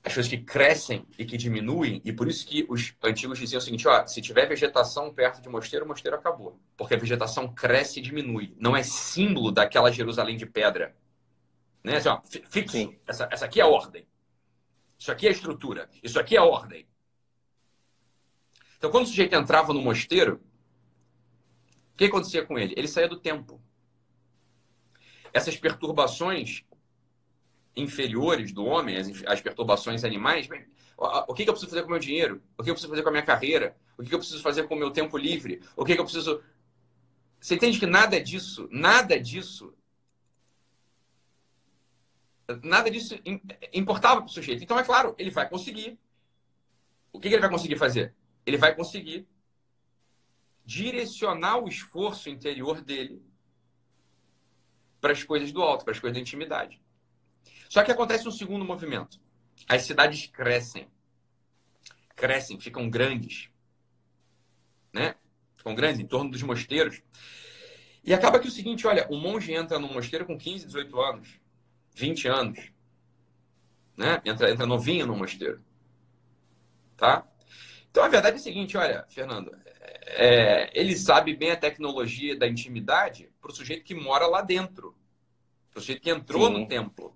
as 0.06 0.14
coisas 0.14 0.30
que 0.30 0.38
crescem 0.38 1.04
e 1.18 1.24
que 1.24 1.36
diminuem, 1.36 2.00
e 2.04 2.12
por 2.12 2.28
isso 2.28 2.46
que 2.46 2.64
os 2.68 2.94
antigos 3.02 3.40
diziam 3.40 3.58
o 3.58 3.60
seguinte: 3.60 3.88
ó, 3.88 4.06
se 4.06 4.22
tiver 4.22 4.46
vegetação 4.46 5.12
perto 5.12 5.42
de 5.42 5.48
mosteiro, 5.48 5.84
o 5.84 5.88
mosteiro 5.88 6.16
acabou. 6.16 6.60
Porque 6.76 6.94
a 6.94 6.96
vegetação 6.98 7.52
cresce 7.52 7.98
e 7.98 8.02
diminui. 8.02 8.54
Não 8.56 8.76
é 8.76 8.84
símbolo 8.84 9.50
daquela 9.50 9.90
Jerusalém 9.90 10.36
de 10.36 10.46
pedra. 10.46 10.96
Né? 11.82 11.96
Assim, 11.96 12.08
ó, 12.08 12.20
fixo. 12.48 12.94
Essa, 13.04 13.28
essa 13.32 13.46
aqui 13.46 13.60
é 13.60 13.64
a 13.64 13.66
ordem. 13.66 14.06
Isso 14.96 15.10
aqui 15.10 15.26
é 15.26 15.30
a 15.30 15.32
estrutura. 15.32 15.90
Isso 16.00 16.20
aqui 16.20 16.36
é 16.36 16.38
a 16.38 16.44
ordem. 16.44 16.86
Então, 18.78 18.88
quando 18.88 19.06
o 19.06 19.08
sujeito 19.08 19.34
entrava 19.34 19.72
no 19.72 19.82
mosteiro, 19.82 20.40
o 21.94 21.96
que 21.96 22.04
acontecia 22.04 22.46
com 22.46 22.56
ele? 22.56 22.74
Ele 22.76 22.86
saía 22.86 23.08
do 23.08 23.18
tempo. 23.18 23.60
Essas 25.32 25.56
perturbações 25.56 26.64
inferiores 27.76 28.52
do 28.52 28.64
homem, 28.64 28.96
as, 28.96 29.22
as 29.26 29.40
perturbações 29.40 30.02
animais, 30.04 30.46
bem, 30.46 30.66
o 30.96 31.34
que, 31.34 31.44
que 31.44 31.50
eu 31.50 31.52
preciso 31.52 31.70
fazer 31.70 31.82
com 31.82 31.88
o 31.88 31.90
meu 31.90 32.00
dinheiro? 32.00 32.42
O 32.56 32.62
que 32.62 32.70
eu 32.70 32.74
preciso 32.74 32.90
fazer 32.90 33.02
com 33.02 33.10
a 33.10 33.12
minha 33.12 33.24
carreira? 33.24 33.76
O 33.98 34.02
que 34.02 34.14
eu 34.14 34.18
preciso 34.18 34.42
fazer 34.42 34.66
com 34.66 34.74
o 34.74 34.78
meu 34.78 34.90
tempo 34.90 35.18
livre? 35.18 35.62
O 35.76 35.84
que 35.84 35.92
eu 35.92 36.04
preciso. 36.04 36.42
Você 37.38 37.54
entende 37.54 37.78
que 37.78 37.86
nada 37.86 38.18
disso, 38.20 38.66
nada 38.72 39.20
disso, 39.20 39.74
nada 42.62 42.90
disso 42.90 43.14
importava 43.72 44.22
para 44.22 44.30
o 44.30 44.32
sujeito. 44.32 44.64
Então, 44.64 44.78
é 44.78 44.84
claro, 44.84 45.14
ele 45.18 45.30
vai 45.30 45.46
conseguir. 45.48 45.98
O 47.12 47.20
que, 47.20 47.28
que 47.28 47.34
ele 47.34 47.42
vai 47.42 47.50
conseguir 47.50 47.76
fazer? 47.76 48.14
Ele 48.46 48.56
vai 48.56 48.74
conseguir 48.74 49.28
direcionar 50.64 51.58
o 51.58 51.68
esforço 51.68 52.30
interior 52.30 52.80
dele 52.80 53.22
para 55.00 55.12
as 55.12 55.22
coisas 55.22 55.52
do 55.52 55.62
alto, 55.62 55.84
para 55.84 55.92
as 55.92 56.00
coisas 56.00 56.14
da 56.16 56.20
intimidade. 56.20 56.80
Só 57.68 57.82
que 57.82 57.90
acontece 57.90 58.28
um 58.28 58.32
segundo 58.32 58.64
movimento. 58.64 59.20
As 59.68 59.82
cidades 59.82 60.26
crescem. 60.26 60.88
Crescem, 62.14 62.58
ficam 62.60 62.88
grandes. 62.88 63.50
Né? 64.92 65.14
Ficam 65.56 65.74
grandes 65.74 66.00
em 66.00 66.06
torno 66.06 66.30
dos 66.30 66.42
mosteiros. 66.42 67.02
E 68.02 68.14
acaba 68.14 68.38
que 68.38 68.48
o 68.48 68.50
seguinte, 68.50 68.86
olha, 68.86 69.06
o 69.10 69.16
monge 69.16 69.52
entra 69.52 69.78
no 69.78 69.92
mosteiro 69.92 70.24
com 70.24 70.38
15, 70.38 70.66
18 70.66 71.00
anos, 71.00 71.40
20 71.94 72.28
anos. 72.28 72.72
Né? 73.96 74.22
Entra, 74.24 74.50
entra 74.50 74.64
novinho 74.64 75.06
no 75.06 75.16
mosteiro. 75.16 75.60
Tá? 76.96 77.26
Então 77.90 78.04
a 78.04 78.08
verdade 78.08 78.36
é 78.36 78.38
a 78.38 78.42
seguinte, 78.42 78.76
olha, 78.76 79.04
Fernando, 79.08 79.50
é, 80.06 80.70
ele 80.78 80.96
sabe 80.96 81.34
bem 81.34 81.50
a 81.50 81.56
tecnologia 81.56 82.38
da 82.38 82.46
intimidade 82.46 83.30
para 83.40 83.50
o 83.50 83.54
sujeito 83.54 83.84
que 83.84 83.94
mora 83.94 84.26
lá 84.26 84.40
dentro. 84.40 84.96
Para 85.70 85.78
o 85.78 85.80
sujeito 85.80 86.02
que 86.02 86.10
entrou 86.10 86.46
Sim. 86.46 86.60
no 86.60 86.68
templo. 86.68 87.12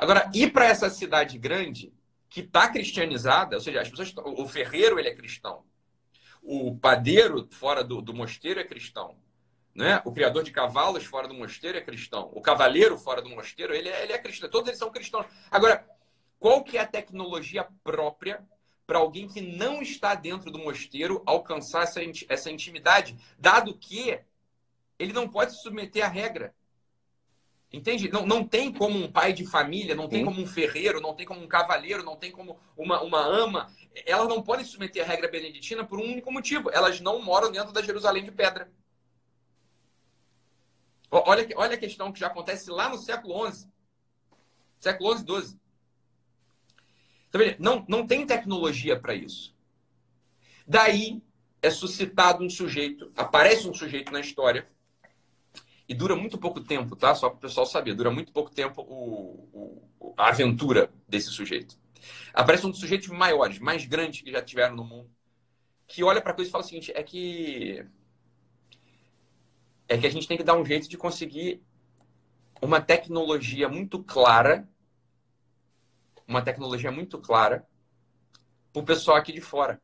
Agora, 0.00 0.30
ir 0.32 0.50
para 0.50 0.64
essa 0.64 0.88
cidade 0.88 1.36
grande, 1.36 1.92
que 2.30 2.40
está 2.40 2.68
cristianizada, 2.68 3.56
ou 3.56 3.60
seja, 3.60 3.82
as 3.82 3.90
pessoas, 3.90 4.14
o 4.16 4.48
ferreiro 4.48 4.98
ele 4.98 5.08
é 5.08 5.14
cristão, 5.14 5.62
o 6.42 6.74
padeiro 6.74 7.46
fora 7.50 7.84
do, 7.84 8.00
do 8.00 8.14
mosteiro 8.14 8.58
é 8.58 8.64
cristão, 8.64 9.14
né? 9.74 10.00
o 10.06 10.10
criador 10.10 10.42
de 10.42 10.52
cavalos 10.52 11.04
fora 11.04 11.28
do 11.28 11.34
mosteiro 11.34 11.76
é 11.76 11.82
cristão, 11.82 12.30
o 12.32 12.40
cavaleiro 12.40 12.96
fora 12.96 13.20
do 13.20 13.28
mosteiro 13.28 13.74
ele 13.74 13.90
é, 13.90 14.04
ele 14.04 14.14
é 14.14 14.18
cristão, 14.18 14.48
todos 14.48 14.68
eles 14.68 14.78
são 14.78 14.90
cristãos. 14.90 15.26
Agora, 15.50 15.86
qual 16.38 16.64
que 16.64 16.78
é 16.78 16.80
a 16.80 16.86
tecnologia 16.86 17.68
própria 17.84 18.42
para 18.86 18.98
alguém 18.98 19.28
que 19.28 19.42
não 19.42 19.82
está 19.82 20.14
dentro 20.14 20.50
do 20.50 20.58
mosteiro 20.58 21.22
alcançar 21.26 21.82
essa, 21.82 22.00
essa 22.26 22.50
intimidade, 22.50 23.18
dado 23.38 23.76
que 23.76 24.18
ele 24.98 25.12
não 25.12 25.28
pode 25.28 25.52
se 25.52 25.62
submeter 25.62 26.04
à 26.04 26.08
regra. 26.08 26.54
Entende? 27.72 28.10
Não, 28.10 28.26
não 28.26 28.44
tem 28.44 28.72
como 28.72 28.98
um 28.98 29.10
pai 29.10 29.32
de 29.32 29.46
família, 29.46 29.94
não 29.94 30.08
tem 30.08 30.20
Sim. 30.20 30.24
como 30.24 30.40
um 30.40 30.46
ferreiro, 30.46 31.00
não 31.00 31.14
tem 31.14 31.24
como 31.24 31.40
um 31.40 31.46
cavaleiro, 31.46 32.02
não 32.02 32.16
tem 32.16 32.32
como 32.32 32.58
uma, 32.76 33.00
uma 33.00 33.20
ama. 33.20 33.72
Elas 34.04 34.28
não 34.28 34.42
podem 34.42 34.64
se 34.64 34.72
submeter 34.72 35.04
à 35.04 35.06
regra 35.06 35.28
beneditina 35.28 35.84
por 35.84 36.00
um 36.00 36.04
único 36.04 36.32
motivo. 36.32 36.68
Elas 36.72 37.00
não 37.00 37.22
moram 37.22 37.52
dentro 37.52 37.72
da 37.72 37.80
Jerusalém 37.80 38.24
de 38.24 38.32
pedra. 38.32 38.72
Olha, 41.12 41.48
olha 41.56 41.74
a 41.74 41.78
questão 41.78 42.12
que 42.12 42.18
já 42.18 42.26
acontece 42.26 42.70
lá 42.70 42.88
no 42.88 42.98
século 42.98 43.48
XI. 43.52 43.68
Século 44.80 45.16
XI, 45.16 45.24
XII. 45.24 45.60
Então, 47.28 47.40
não, 47.58 47.84
não 47.88 48.06
tem 48.06 48.26
tecnologia 48.26 48.98
para 48.98 49.14
isso. 49.14 49.54
Daí 50.66 51.22
é 51.62 51.70
suscitado 51.70 52.44
um 52.44 52.50
sujeito, 52.50 53.12
aparece 53.16 53.68
um 53.68 53.74
sujeito 53.74 54.12
na 54.12 54.20
história 54.20 54.68
e 55.90 55.94
dura 55.94 56.14
muito 56.14 56.38
pouco 56.38 56.60
tempo, 56.60 56.94
tá? 56.94 57.16
Só 57.16 57.28
para 57.28 57.38
o 57.38 57.40
pessoal 57.40 57.66
saber, 57.66 57.94
dura 57.94 58.12
muito 58.12 58.32
pouco 58.32 58.48
tempo 58.48 58.80
o, 58.82 59.82
o, 59.98 60.14
a 60.16 60.28
aventura 60.28 60.88
desse 61.08 61.30
sujeito. 61.30 61.76
Aparece 62.32 62.64
um 62.64 62.70
dos 62.70 62.78
sujeitos 62.78 63.08
maiores, 63.08 63.58
mais 63.58 63.84
grandes 63.84 64.22
que 64.22 64.30
já 64.30 64.40
tiveram 64.40 64.76
no 64.76 64.84
mundo, 64.84 65.10
que 65.88 66.04
olha 66.04 66.22
para 66.22 66.30
a 66.30 66.34
coisa 66.34 66.48
e 66.48 66.52
fala 66.52 66.62
o 66.62 66.66
seguinte: 66.66 66.92
é 66.94 67.02
que 67.02 67.84
é 69.88 69.98
que 69.98 70.06
a 70.06 70.10
gente 70.10 70.28
tem 70.28 70.36
que 70.36 70.44
dar 70.44 70.56
um 70.56 70.64
jeito 70.64 70.88
de 70.88 70.96
conseguir 70.96 71.60
uma 72.62 72.80
tecnologia 72.80 73.68
muito 73.68 74.00
clara 74.00 74.68
uma 76.30 76.40
tecnologia 76.40 76.92
muito 76.92 77.18
clara 77.18 77.66
para 78.72 78.80
o 78.80 78.84
pessoal 78.84 79.16
aqui 79.16 79.32
de 79.32 79.40
fora. 79.40 79.82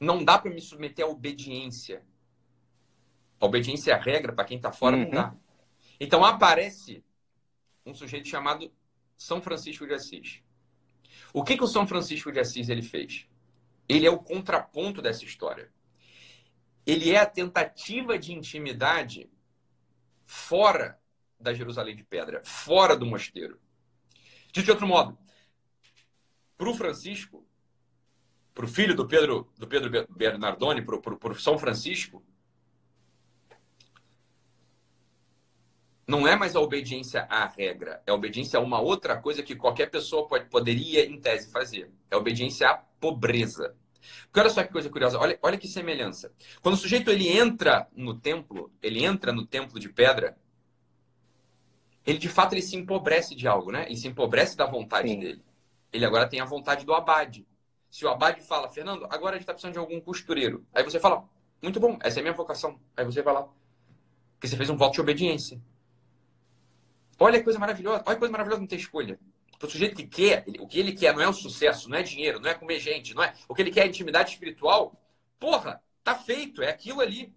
Não 0.00 0.24
dá 0.24 0.36
para 0.36 0.50
me 0.50 0.60
submeter 0.60 1.04
à 1.04 1.08
obediência. 1.08 2.04
A 3.42 3.46
obediência 3.46 3.92
é 3.92 3.98
regra, 3.98 4.32
para 4.32 4.44
quem 4.44 4.56
está 4.56 4.70
fora 4.70 4.96
uhum. 4.96 5.02
não 5.02 5.10
dá. 5.10 5.34
Então 5.98 6.24
aparece 6.24 7.04
um 7.84 7.92
sujeito 7.92 8.28
chamado 8.28 8.72
São 9.16 9.42
Francisco 9.42 9.84
de 9.84 9.92
Assis. 9.92 10.44
O 11.34 11.42
que, 11.42 11.56
que 11.56 11.64
o 11.64 11.66
São 11.66 11.84
Francisco 11.84 12.30
de 12.30 12.38
Assis 12.38 12.68
ele 12.68 12.82
fez? 12.82 13.26
Ele 13.88 14.06
é 14.06 14.10
o 14.12 14.20
contraponto 14.20 15.02
dessa 15.02 15.24
história. 15.24 15.72
Ele 16.86 17.10
é 17.10 17.18
a 17.18 17.26
tentativa 17.26 18.16
de 18.16 18.32
intimidade 18.32 19.28
fora 20.24 21.00
da 21.36 21.52
Jerusalém 21.52 21.96
de 21.96 22.04
Pedra, 22.04 22.42
fora 22.44 22.96
do 22.96 23.04
mosteiro. 23.04 23.58
Dito 24.52 24.66
de 24.66 24.70
outro 24.70 24.86
modo, 24.86 25.18
para 26.56 26.68
o 26.68 26.74
Francisco, 26.76 27.44
para 28.54 28.66
o 28.66 28.68
filho 28.68 28.94
do 28.94 29.08
Pedro, 29.08 29.52
do 29.58 29.66
Pedro 29.66 30.06
Bernardoni, 30.08 30.80
para 30.80 31.32
o 31.32 31.40
São 31.40 31.58
Francisco, 31.58 32.24
não 36.06 36.26
é 36.26 36.34
mais 36.36 36.56
a 36.56 36.60
obediência 36.60 37.26
à 37.30 37.46
regra, 37.46 38.02
é 38.06 38.10
a 38.10 38.14
obediência 38.14 38.58
a 38.58 38.62
uma 38.62 38.80
outra 38.80 39.16
coisa 39.16 39.42
que 39.42 39.54
qualquer 39.54 39.90
pessoa 39.90 40.26
pode, 40.26 40.48
poderia, 40.48 41.04
em 41.06 41.20
tese, 41.20 41.50
fazer. 41.50 41.90
É 42.10 42.14
a 42.14 42.18
obediência 42.18 42.68
à 42.68 42.74
pobreza. 42.74 43.76
Porque 44.24 44.40
olha 44.40 44.50
só 44.50 44.62
que 44.64 44.72
coisa 44.72 44.90
curiosa, 44.90 45.18
olha, 45.18 45.38
olha 45.42 45.56
que 45.56 45.68
semelhança. 45.68 46.32
Quando 46.60 46.74
o 46.74 46.78
sujeito 46.78 47.10
ele 47.10 47.28
entra 47.28 47.88
no 47.94 48.18
templo, 48.18 48.72
ele 48.82 49.04
entra 49.04 49.32
no 49.32 49.46
templo 49.46 49.78
de 49.78 49.88
pedra, 49.88 50.36
ele 52.04 52.18
de 52.18 52.28
fato 52.28 52.54
ele 52.54 52.62
se 52.62 52.76
empobrece 52.76 53.34
de 53.34 53.46
algo, 53.46 53.70
né? 53.70 53.86
Ele 53.86 53.96
se 53.96 54.08
empobrece 54.08 54.56
da 54.56 54.66
vontade 54.66 55.08
Sim. 55.08 55.20
dele. 55.20 55.44
Ele 55.92 56.04
agora 56.04 56.28
tem 56.28 56.40
a 56.40 56.44
vontade 56.44 56.84
do 56.84 56.92
abade. 56.92 57.46
Se 57.88 58.04
o 58.04 58.08
abade 58.08 58.40
fala, 58.40 58.68
Fernando, 58.68 59.06
agora 59.08 59.30
a 59.30 59.34
gente 59.34 59.42
está 59.42 59.52
precisando 59.52 59.74
de 59.74 59.78
algum 59.78 60.00
costureiro. 60.00 60.66
Aí 60.74 60.82
você 60.82 60.98
fala, 60.98 61.28
muito 61.62 61.78
bom, 61.78 61.96
essa 62.02 62.18
é 62.18 62.20
a 62.20 62.22
minha 62.22 62.34
vocação. 62.34 62.80
Aí 62.96 63.04
você 63.04 63.22
vai 63.22 63.34
lá. 63.34 63.48
Porque 64.32 64.48
você 64.48 64.56
fez 64.56 64.68
um 64.68 64.76
voto 64.76 64.94
de 64.94 65.00
obediência. 65.00 65.60
Olha 67.18 67.38
que 67.38 67.44
coisa 67.44 67.58
maravilhosa. 67.58 68.02
Olha 68.06 68.14
que 68.14 68.20
coisa 68.20 68.32
maravilhosa 68.32 68.60
não 68.60 68.66
ter 68.66 68.76
escolha. 68.76 69.18
O 69.62 69.70
sujeito 69.70 69.94
que 69.94 70.06
quer, 70.06 70.44
o 70.58 70.66
que 70.66 70.80
ele 70.80 70.92
quer 70.92 71.14
não 71.14 71.22
é 71.22 71.28
o 71.28 71.32
sucesso, 71.32 71.88
não 71.88 71.96
é 71.96 72.02
dinheiro, 72.02 72.40
não 72.40 72.50
é 72.50 72.54
comer 72.54 72.80
gente, 72.80 73.14
não 73.14 73.22
é. 73.22 73.32
O 73.48 73.54
que 73.54 73.62
ele 73.62 73.70
quer 73.70 73.84
é 73.84 73.86
intimidade 73.86 74.30
espiritual. 74.30 75.00
Porra, 75.38 75.80
tá 76.02 76.16
feito, 76.16 76.62
é 76.62 76.68
aquilo 76.68 77.00
ali. 77.00 77.32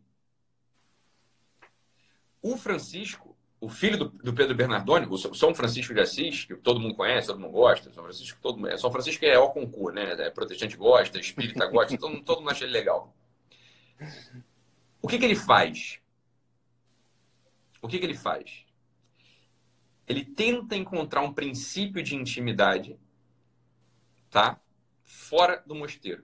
O 2.42 2.58
Francisco, 2.58 3.36
o 3.60 3.70
filho 3.70 3.98
do, 3.98 4.10
do, 4.10 4.34
Pedro 4.34 4.56
Bernardoni, 4.56 5.08
o 5.08 5.18
São 5.18 5.54
Francisco 5.54 5.94
de 5.94 6.00
Assis, 6.00 6.46
que 6.46 6.56
todo 6.56 6.80
mundo 6.80 6.96
conhece, 6.96 7.28
todo 7.28 7.40
mundo 7.40 7.52
gosta, 7.52 7.92
São 7.92 8.04
Francisco, 8.04 8.40
todo 8.42 8.60
mundo, 8.60 8.78
São 8.78 8.92
Francisco 8.92 9.24
é 9.26 9.38
o 9.38 9.50
concurso, 9.50 9.96
né? 9.96 10.14
É 10.20 10.30
protestante 10.30 10.76
gosta, 10.76 11.20
espírita 11.20 11.68
gosta, 11.68 11.98
todo, 11.98 12.22
todo 12.24 12.40
mundo 12.40 12.52
acha 12.52 12.64
ele 12.64 12.74
legal. 12.74 13.16
O 15.02 15.08
que, 15.08 15.20
que 15.20 15.26
ele 15.26 15.36
faz? 15.36 16.00
O 17.82 17.88
que, 17.88 18.00
que 18.00 18.06
ele 18.06 18.16
faz? 18.16 18.65
Ele 20.08 20.24
tenta 20.24 20.76
encontrar 20.76 21.22
um 21.22 21.34
princípio 21.34 22.04
de 22.04 22.16
intimidade, 22.16 23.00
tá? 24.30 24.60
Fora 25.04 25.64
do 25.66 25.76
mosteiro. 25.76 26.24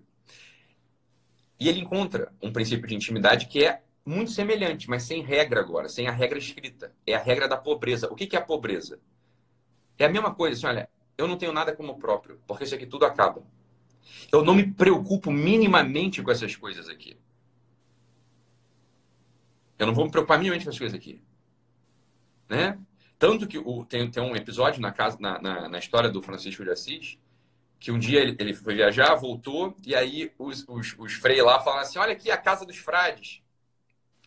E 1.59 1.69
ele 1.69 1.79
encontra 1.79 2.33
um 2.41 2.51
princípio 2.51 2.87
de 2.87 2.95
intimidade 2.95 3.47
que 3.47 3.63
é 3.63 3.83
muito 4.05 4.31
semelhante, 4.31 4.89
mas 4.89 5.03
sem 5.03 5.21
regra 5.21 5.59
agora, 5.59 5.87
sem 5.87 6.07
a 6.07 6.11
regra 6.11 6.37
escrita. 6.37 6.93
É 7.05 7.13
a 7.13 7.19
regra 7.19 7.47
da 7.47 7.57
pobreza. 7.57 8.11
O 8.11 8.15
que 8.15 8.35
é 8.35 8.39
a 8.39 8.43
pobreza? 8.43 8.99
É 9.97 10.05
a 10.05 10.09
mesma 10.09 10.33
coisa, 10.33 10.57
assim, 10.57 10.65
olha, 10.65 10.89
eu 11.17 11.27
não 11.27 11.37
tenho 11.37 11.53
nada 11.53 11.75
como 11.75 11.99
próprio, 11.99 12.39
porque 12.47 12.63
isso 12.63 12.73
aqui 12.73 12.87
tudo 12.87 13.05
acaba. 13.05 13.43
Eu 14.31 14.43
não 14.43 14.55
me 14.55 14.71
preocupo 14.71 15.31
minimamente 15.31 16.23
com 16.23 16.31
essas 16.31 16.55
coisas 16.55 16.89
aqui. 16.89 17.15
Eu 19.77 19.85
não 19.85 19.93
vou 19.93 20.05
me 20.05 20.11
preocupar 20.11 20.37
minimamente 20.37 20.65
com 20.65 20.71
essas 20.71 20.79
coisas 20.79 20.97
aqui. 20.97 21.21
Né? 22.49 22.79
Tanto 23.21 23.45
que 23.45 23.59
o, 23.59 23.85
tem, 23.85 24.09
tem 24.09 24.23
um 24.23 24.35
episódio 24.35 24.81
na, 24.81 24.91
casa, 24.91 25.15
na, 25.19 25.39
na, 25.39 25.69
na, 25.69 25.77
história 25.77 26.09
do 26.09 26.23
Francisco 26.23 26.63
de 26.63 26.71
Assis, 26.71 27.19
que 27.79 27.91
um 27.91 27.99
dia 27.99 28.19
ele, 28.19 28.35
ele 28.39 28.51
foi 28.51 28.73
viajar, 28.73 29.13
voltou, 29.13 29.77
e 29.85 29.93
aí 29.93 30.33
os, 30.39 30.67
os, 30.67 30.95
os 30.97 31.13
freios 31.13 31.45
lá 31.45 31.59
falaram 31.59 31.83
assim: 31.83 31.99
olha 31.99 32.13
aqui 32.13 32.31
a 32.31 32.37
casa 32.37 32.65
dos 32.65 32.77
frades. 32.77 33.43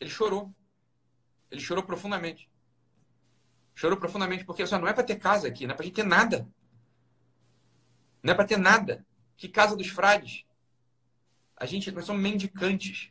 Ele 0.00 0.08
chorou. 0.08 0.54
Ele 1.50 1.60
chorou 1.60 1.82
profundamente. 1.82 2.48
Chorou 3.74 3.98
profundamente, 3.98 4.44
porque 4.44 4.64
só 4.64 4.78
não 4.78 4.86
é 4.86 4.92
para 4.92 5.02
ter 5.02 5.16
casa 5.16 5.48
aqui, 5.48 5.66
não 5.66 5.74
é 5.74 5.76
para 5.76 5.86
gente 5.86 5.96
ter 5.96 6.04
nada. 6.04 6.48
Não 8.22 8.32
é 8.32 8.36
para 8.36 8.46
ter 8.46 8.58
nada. 8.58 9.04
Que 9.36 9.48
casa 9.48 9.74
dos 9.74 9.88
frades? 9.88 10.44
A 11.56 11.66
gente, 11.66 11.90
nós 11.90 12.04
somos 12.04 12.22
mendicantes. 12.22 13.10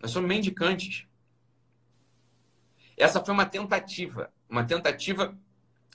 Nós 0.00 0.12
somos 0.12 0.26
mendicantes. 0.26 1.06
Essa 2.96 3.22
foi 3.22 3.34
uma 3.34 3.46
tentativa, 3.46 4.32
uma 4.48 4.64
tentativa 4.64 5.36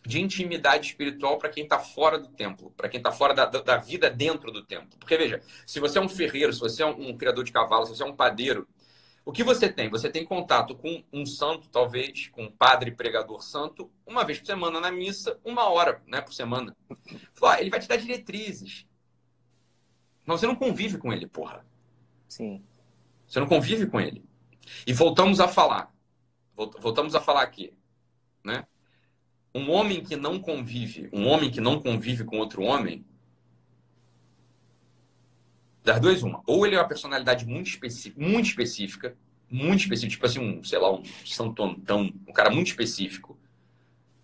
de 0.06 0.20
intimidade 0.20 0.88
espiritual 0.88 1.38
para 1.38 1.50
quem 1.50 1.64
está 1.64 1.80
fora 1.80 2.18
do 2.18 2.28
templo, 2.30 2.72
para 2.76 2.90
quem 2.90 3.00
está 3.00 3.12
fora 3.12 3.34
da, 3.34 3.46
da, 3.46 3.78
vida 3.78 4.10
dentro 4.10 4.52
do 4.52 4.64
templo. 4.64 4.98
Porque, 5.00 5.18
veja, 5.18 5.42
se 5.66 5.80
você 5.80 6.00
é 6.00 6.02
um 6.02 6.10
ferreiro, 6.10 6.52
se 6.52 6.60
você 6.60 6.82
é 6.82 6.86
um, 6.86 7.10
um 7.10 7.18
criador 7.18 7.44
de 7.44 7.52
cavalos, 7.52 7.90
se 7.90 7.96
você 7.96 8.04
é 8.04 8.06
um 8.06 8.16
padeiro, 8.16 8.68
o 9.24 9.32
que 9.32 9.44
você 9.44 9.72
tem? 9.72 9.90
Você 9.90 10.10
tem 10.10 10.26
contato 10.26 10.76
com 10.76 11.04
um 11.14 11.26
santo, 11.26 11.70
talvez, 11.70 12.28
com 12.30 12.44
um 12.44 12.52
padre 12.52 12.92
pregador 12.92 13.44
santo, 13.44 13.92
uma 14.06 14.24
vez 14.24 14.40
por 14.40 14.48
semana 14.48 14.80
na 14.80 14.92
missa, 14.92 15.40
uma 15.46 15.70
hora 15.70 16.02
né, 16.08 16.22
por 16.22 16.34
semana. 16.34 16.76
ele 17.60 17.70
vai 17.70 17.80
te 17.80 17.88
dar 17.88 17.98
diretrizes. 17.98 18.88
Mas 20.26 20.40
você 20.40 20.48
não 20.48 20.56
convive 20.56 20.98
com 20.98 21.14
ele, 21.14 21.28
porra. 21.28 21.64
Sim. 22.28 22.64
Você 23.28 23.40
não 23.40 23.48
convive 23.48 23.86
com 23.86 24.02
ele. 24.02 24.26
E 24.88 24.94
voltamos 24.94 25.40
a 25.40 25.48
falar 25.48 25.91
voltamos 26.80 27.16
a 27.16 27.22
falar 27.22 27.44
aqui, 27.44 27.74
né? 28.44 28.66
Um 29.54 29.70
homem 29.70 30.04
que 30.04 30.16
não 30.16 30.40
convive, 30.40 31.10
um 31.12 31.28
homem 31.28 31.52
que 31.52 31.60
não 31.60 31.82
convive 31.82 32.24
com 32.24 32.38
outro 32.38 32.64
homem, 32.64 33.06
das 35.84 36.00
duas 36.00 36.22
uma, 36.24 36.42
ou 36.46 36.66
ele 36.66 36.76
é 36.76 36.80
uma 36.80 36.88
personalidade 36.88 37.46
muito 37.46 37.68
específica, 37.68 38.22
muito 38.22 38.48
específica, 38.48 39.18
muito 39.50 39.82
específica, 39.82 40.12
tipo 40.12 40.26
assim, 40.26 40.40
um, 40.40 40.64
sei 40.64 40.80
lá, 40.80 40.92
um 40.94 41.04
Santo 41.26 41.64
um 41.64 42.34
cara 42.34 42.50
muito 42.50 42.68
específico. 42.68 43.38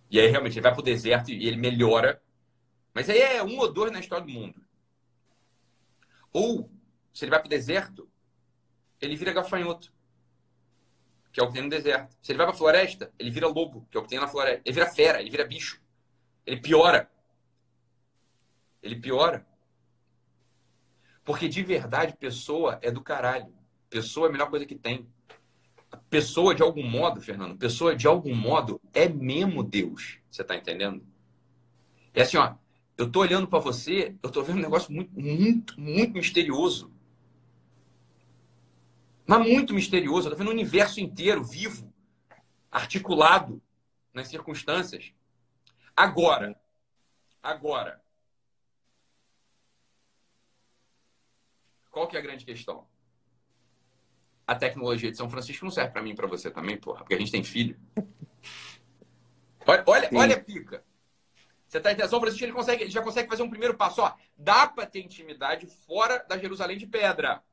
E 0.09 0.19
aí 0.19 0.27
realmente 0.27 0.53
ele 0.53 0.61
vai 0.61 0.73
pro 0.73 0.81
deserto 0.81 1.31
e 1.31 1.47
ele 1.47 1.57
melhora. 1.57 2.21
Mas 2.93 3.09
aí 3.09 3.19
é 3.19 3.43
um 3.43 3.57
ou 3.57 3.71
dois 3.71 3.91
na 3.91 3.99
história 3.99 4.25
do 4.25 4.31
mundo. 4.31 4.61
Ou, 6.31 6.69
se 7.13 7.25
ele 7.25 7.31
vai 7.31 7.39
pro 7.39 7.49
deserto, 7.49 8.07
ele 9.01 9.15
vira 9.15 9.33
gafanhoto 9.33 9.91
que 11.37 11.41
é 11.41 11.43
o 11.43 11.47
que 11.49 11.53
tem 11.53 11.61
no 11.61 11.69
deserto. 11.69 12.17
Se 12.19 12.31
ele 12.31 12.37
vai 12.37 12.47
para 12.47 12.55
a 12.55 12.57
floresta, 12.57 13.13
ele 13.19 13.29
vira 13.29 13.47
lobo, 13.47 13.87
que 13.91 13.95
é 13.95 13.99
o 13.99 14.03
que 14.03 14.09
tem 14.09 14.19
na 14.19 14.27
floresta. 14.27 14.63
Ele 14.65 14.73
vira 14.73 14.87
fera, 14.87 15.21
ele 15.21 15.29
vira 15.29 15.45
bicho. 15.45 15.79
Ele 16.43 16.59
piora. 16.59 17.11
Ele 18.81 18.95
piora. 18.95 19.45
Porque 21.23 21.47
de 21.47 21.61
verdade, 21.61 22.17
pessoa 22.17 22.79
é 22.81 22.89
do 22.89 23.01
caralho. 23.01 23.53
Pessoa 23.87 24.25
é 24.25 24.29
a 24.29 24.31
melhor 24.31 24.49
coisa 24.49 24.65
que 24.65 24.73
tem. 24.73 25.07
Pessoa, 26.09 26.55
de 26.55 26.63
algum 26.63 26.81
modo, 26.81 27.21
Fernando, 27.21 27.55
pessoa, 27.55 27.95
de 27.95 28.07
algum 28.07 28.33
modo, 28.33 28.81
é 28.91 29.07
mesmo 29.07 29.61
Deus. 29.61 30.17
Você 30.31 30.43
tá 30.43 30.55
entendendo? 30.55 31.05
É 32.15 32.23
assim, 32.23 32.37
ó. 32.37 32.55
Eu 32.97 33.11
tô 33.11 33.19
olhando 33.19 33.47
para 33.47 33.59
você, 33.59 34.15
eu 34.23 34.31
tô 34.31 34.41
vendo 34.41 34.57
um 34.57 34.61
negócio 34.63 34.91
muito, 34.91 35.11
muito, 35.13 35.79
muito 35.79 36.13
misterioso 36.13 36.91
mas 39.27 39.45
muito 39.45 39.73
misterioso. 39.73 40.29
Eu 40.29 40.31
estou 40.31 40.37
vendo 40.37 40.47
o 40.47 40.51
universo 40.51 41.01
inteiro, 41.01 41.43
vivo, 41.43 41.93
articulado 42.71 43.61
nas 44.13 44.29
circunstâncias. 44.29 45.13
Agora, 45.95 46.59
agora, 47.43 48.01
qual 51.91 52.07
que 52.07 52.15
é 52.15 52.19
a 52.19 52.23
grande 52.23 52.45
questão? 52.45 52.87
A 54.45 54.55
tecnologia 54.55 55.11
de 55.11 55.17
São 55.17 55.29
Francisco 55.29 55.65
não 55.65 55.71
serve 55.71 55.91
para 55.91 56.01
mim 56.01 56.11
e 56.11 56.15
para 56.15 56.27
você 56.27 56.49
também, 56.49 56.77
porra, 56.77 56.99
porque 56.99 57.15
a 57.15 57.19
gente 57.19 57.31
tem 57.31 57.43
filho. 57.43 57.77
Olha, 59.65 59.83
olha, 59.85 60.09
olha 60.13 60.35
a 60.37 60.39
pica. 60.39 60.81
Você 61.67 61.81
tá 61.81 61.91
entendendo? 61.91 62.09
São 62.09 62.21
Francisco 62.21 62.45
ele 62.45 62.53
consegue, 62.53 62.83
ele 62.83 62.91
já 62.91 63.01
consegue 63.01 63.27
fazer 63.27 63.43
um 63.43 63.49
primeiro 63.49 63.75
passo. 63.75 64.01
Ó, 64.01 64.13
dá 64.37 64.65
para 64.67 64.85
ter 64.85 65.01
intimidade 65.01 65.67
fora 65.67 66.19
da 66.19 66.37
Jerusalém 66.37 66.77
de 66.77 66.87
pedra. 66.87 67.43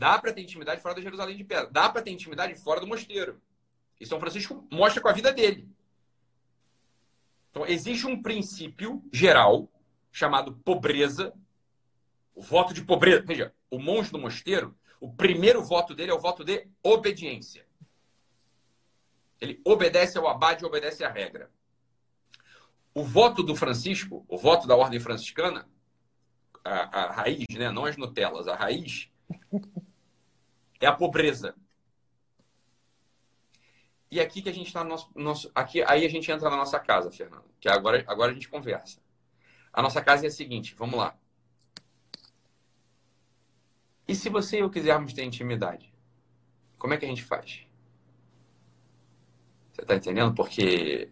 Dá 0.00 0.18
para 0.18 0.32
ter 0.32 0.40
intimidade 0.40 0.80
fora 0.80 0.94
da 0.94 1.02
Jerusalém 1.02 1.36
de 1.36 1.44
pedra. 1.44 1.68
Dá 1.70 1.86
para 1.90 2.00
ter 2.00 2.10
intimidade 2.10 2.54
fora 2.54 2.80
do 2.80 2.86
mosteiro. 2.86 3.38
E 4.00 4.06
São 4.06 4.18
Francisco 4.18 4.66
mostra 4.72 5.02
com 5.02 5.08
a 5.08 5.12
vida 5.12 5.30
dele. 5.30 5.68
Então, 7.50 7.66
existe 7.66 8.06
um 8.06 8.22
princípio 8.22 9.04
geral 9.12 9.70
chamado 10.10 10.54
pobreza. 10.64 11.34
O 12.34 12.40
voto 12.40 12.72
de 12.72 12.82
pobreza. 12.82 13.22
Veja, 13.26 13.54
o 13.70 13.78
monge 13.78 14.10
do 14.10 14.18
mosteiro, 14.18 14.74
o 14.98 15.12
primeiro 15.12 15.62
voto 15.62 15.94
dele 15.94 16.12
é 16.12 16.14
o 16.14 16.18
voto 16.18 16.42
de 16.42 16.66
obediência. 16.82 17.66
Ele 19.38 19.60
obedece 19.66 20.16
ao 20.16 20.26
abade 20.26 20.64
e 20.64 20.66
obedece 20.66 21.04
à 21.04 21.10
regra. 21.10 21.50
O 22.94 23.04
voto 23.04 23.42
do 23.42 23.54
Francisco, 23.54 24.24
o 24.26 24.38
voto 24.38 24.66
da 24.66 24.74
ordem 24.74 24.98
franciscana, 24.98 25.68
a, 26.64 27.00
a 27.00 27.12
raiz, 27.12 27.44
né? 27.50 27.70
não 27.70 27.84
as 27.84 27.98
Nutelas, 27.98 28.48
a 28.48 28.56
raiz 28.56 29.10
é 30.80 30.86
a 30.86 30.92
pobreza. 30.92 31.54
E 34.10 34.18
aqui 34.18 34.42
que 34.42 34.48
a 34.48 34.52
gente 34.52 34.66
está 34.66 34.82
no 34.82 34.90
nosso, 34.90 35.10
nosso. 35.14 35.52
Aqui, 35.54 35.82
aí 35.84 36.04
a 36.04 36.08
gente 36.08 36.30
entra 36.32 36.50
na 36.50 36.56
nossa 36.56 36.80
casa, 36.80 37.12
Fernando. 37.12 37.44
Que 37.60 37.68
agora, 37.68 38.02
agora 38.08 38.32
a 38.32 38.34
gente 38.34 38.48
conversa. 38.48 39.00
A 39.72 39.80
nossa 39.82 40.02
casa 40.02 40.24
é 40.24 40.28
a 40.28 40.32
seguinte, 40.32 40.74
vamos 40.74 40.98
lá. 40.98 41.16
E 44.08 44.14
se 44.16 44.28
você 44.28 44.56
e 44.56 44.60
eu 44.60 44.70
quisermos 44.70 45.12
ter 45.12 45.22
intimidade? 45.22 45.94
Como 46.76 46.92
é 46.92 46.96
que 46.96 47.04
a 47.04 47.08
gente 47.08 47.22
faz? 47.22 47.64
Você 49.72 49.82
está 49.82 49.94
entendendo? 49.94 50.34
Porque 50.34 51.08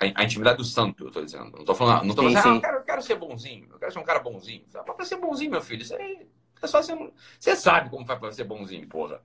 a, 0.00 0.24
intimidade 0.24 0.56
do 0.56 0.64
santo, 0.64 1.06
eu 1.06 1.10
tô 1.12 1.24
dizendo. 1.24 1.56
Não 1.56 1.64
tô 1.64 1.74
falando, 1.74 2.04
não 2.04 2.14
tô 2.16 2.22
falando, 2.22 2.36
assim, 2.36 2.48
ah, 2.48 2.54
eu 2.54 2.60
quero, 2.60 2.76
eu 2.78 2.84
quero, 2.84 3.02
ser 3.02 3.14
bonzinho, 3.14 3.68
eu 3.70 3.78
quero 3.78 3.92
ser 3.92 3.98
um 4.00 4.04
cara 4.04 4.18
bonzinho. 4.18 4.64
Para 4.72 5.04
ser 5.04 5.16
bonzinho, 5.18 5.52
meu 5.52 5.62
filho, 5.62 5.82
isso 5.82 5.94
aí 5.94 6.26
é 6.62 6.66
só 6.66 6.82
ser. 6.82 6.96
Você 7.38 7.56
sabe 7.56 7.90
como 7.90 8.06
faz 8.06 8.18
para 8.18 8.32
ser 8.32 8.44
bonzinho, 8.44 8.86
porra. 8.88 9.20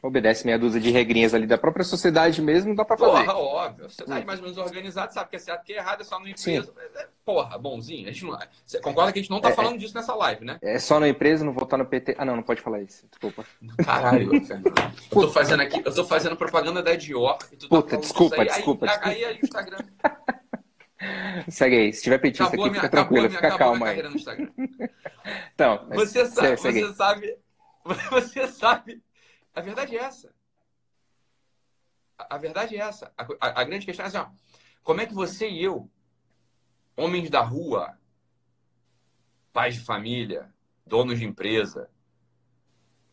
Obedece 0.00 0.46
meia 0.46 0.58
dúzia 0.58 0.80
de 0.80 0.90
regrinhas 0.90 1.34
ali 1.34 1.44
da 1.44 1.58
própria 1.58 1.84
sociedade 1.84 2.40
mesmo, 2.40 2.74
dá 2.74 2.84
pra 2.84 2.96
fazer. 2.96 3.24
Porra, 3.24 3.36
óbvio. 3.36 3.86
A 3.86 3.88
sociedade 3.88 4.22
hum. 4.22 4.26
mais 4.26 4.38
ou 4.38 4.44
menos 4.44 4.58
organizada 4.58 5.10
sabe 5.12 5.30
que 5.30 5.36
é 5.36 5.38
certo 5.40 5.64
que 5.64 5.72
é 5.72 5.78
errado, 5.78 6.02
é 6.02 6.04
só 6.04 6.20
no 6.20 6.28
empresa. 6.28 6.72
É, 6.94 7.08
porra, 7.24 7.58
bonzinho. 7.58 8.08
A 8.08 8.12
gente 8.12 8.24
não... 8.24 8.38
Você 8.64 8.80
concorda 8.80 9.12
que 9.12 9.18
a 9.18 9.22
gente 9.22 9.30
não 9.30 9.40
tá 9.40 9.48
é, 9.48 9.52
é. 9.52 9.54
falando 9.56 9.74
é, 9.74 9.78
disso 9.78 9.94
nessa 9.96 10.14
live, 10.14 10.44
né? 10.44 10.58
É 10.62 10.78
só 10.78 11.00
na 11.00 11.08
empresa, 11.08 11.44
não 11.44 11.52
votar 11.52 11.76
no 11.76 11.84
PT. 11.84 12.14
Ah, 12.16 12.24
não, 12.24 12.36
não 12.36 12.44
pode 12.44 12.60
falar 12.60 12.80
isso. 12.80 13.08
Desculpa. 13.10 13.44
Caralho, 13.84 14.30
eu 14.38 14.46
tô 15.10 15.28
fazendo 15.30 15.62
aqui, 15.62 15.82
eu 15.84 15.92
tô 15.92 16.04
fazendo 16.04 16.36
propaganda 16.36 16.80
da 16.80 16.94
Dior. 16.94 17.36
Tá 17.36 17.66
Puta, 17.68 17.96
desculpa, 17.96 18.42
aí, 18.42 18.46
desculpa, 18.46 18.86
aí, 18.86 18.90
desculpa. 18.90 19.08
Aí, 19.08 19.16
aí, 19.16 19.24
aí 19.24 19.40
o 19.40 19.44
Instagram. 19.44 19.78
Segue 21.48 21.76
aí. 21.76 21.92
Se 21.92 22.02
tiver 22.02 22.18
petista 22.18 22.44
acabou 22.44 22.66
aqui, 22.66 22.70
minha, 22.70 22.82
fica 22.82 22.90
tranquilo, 22.90 23.30
fica 23.30 23.56
calma 23.56 23.88
aí. 23.88 24.02
então, 25.54 25.88
você 25.94 26.26
sabe, 26.26 26.56
você 26.56 26.92
sabe, 26.94 27.38
você 28.10 28.48
sabe. 28.48 29.02
A 29.54 29.60
verdade 29.60 29.96
é 29.96 30.00
essa 30.00 30.32
a 32.28 32.36
verdade 32.36 32.76
é 32.76 32.80
essa. 32.80 33.12
A, 33.16 33.22
a, 33.40 33.60
a, 33.60 33.64
grande 33.64 33.86
questão 33.86 34.04
é 34.04 34.08
assim, 34.08 34.18
ó, 34.18 34.28
como 34.82 35.00
é 35.00 35.06
que 35.06 35.14
você 35.14 35.48
e 35.48 35.62
eu, 35.62 35.88
homens 36.96 37.30
da 37.30 37.40
rua, 37.40 37.96
pais 39.52 39.74
de 39.74 39.80
família, 39.80 40.52
donos 40.84 41.18
de 41.18 41.24
empresa, 41.24 41.88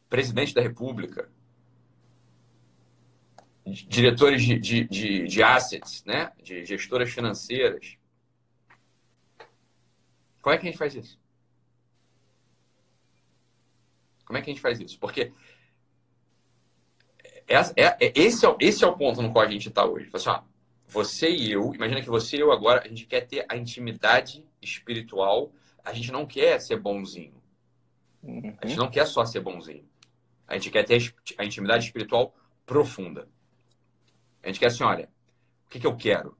presidente 0.09 0.53
da 0.53 0.61
república, 0.61 1.29
diretores 3.65 4.43
de, 4.43 4.59
de, 4.59 4.83
de, 4.83 5.27
de 5.27 5.43
assets, 5.43 6.03
né? 6.05 6.31
de 6.41 6.65
gestoras 6.65 7.11
financeiras, 7.11 7.97
como 10.41 10.53
é 10.53 10.57
que 10.57 10.67
a 10.67 10.69
gente 10.69 10.77
faz 10.77 10.93
isso? 10.93 11.19
Como 14.23 14.37
é 14.37 14.41
que 14.41 14.49
a 14.49 14.53
gente 14.53 14.61
faz 14.61 14.79
isso? 14.79 14.99
Porque 14.99 15.31
é, 17.47 17.55
é, 17.75 18.13
esse, 18.15 18.45
é, 18.45 18.55
esse 18.59 18.83
é 18.83 18.87
o 18.87 18.97
ponto 18.97 19.21
no 19.21 19.31
qual 19.31 19.45
a 19.45 19.49
gente 19.49 19.69
está 19.69 19.85
hoje. 19.85 20.09
Assim, 20.13 20.29
ó, 20.29 20.41
você 20.87 21.29
e 21.29 21.51
eu, 21.51 21.73
imagina 21.73 22.01
que 22.01 22.09
você 22.09 22.37
e 22.37 22.39
eu 22.39 22.51
agora, 22.51 22.83
a 22.83 22.87
gente 22.87 23.05
quer 23.05 23.21
ter 23.21 23.45
a 23.49 23.55
intimidade 23.55 24.45
espiritual, 24.61 25.51
a 25.83 25.93
gente 25.93 26.11
não 26.11 26.25
quer 26.25 26.59
ser 26.59 26.77
bonzinho. 26.77 27.33
Uhum. 28.21 28.55
A 28.61 28.67
gente 28.67 28.77
não 28.77 28.89
quer 28.89 29.05
só 29.05 29.25
ser 29.25 29.39
bonzinho. 29.39 29.87
A 30.47 30.55
gente 30.55 30.71
quer 30.71 30.83
ter 30.83 31.13
a 31.37 31.45
intimidade 31.45 31.85
espiritual 31.85 32.35
profunda. 32.65 33.27
A 34.45 34.47
gente 34.47 34.59
quer 34.59 34.67
assim, 34.67 34.83
olha, 34.83 35.09
o 35.65 35.69
que, 35.71 35.79
que 35.79 35.87
eu 35.87 35.95
quero? 35.95 36.37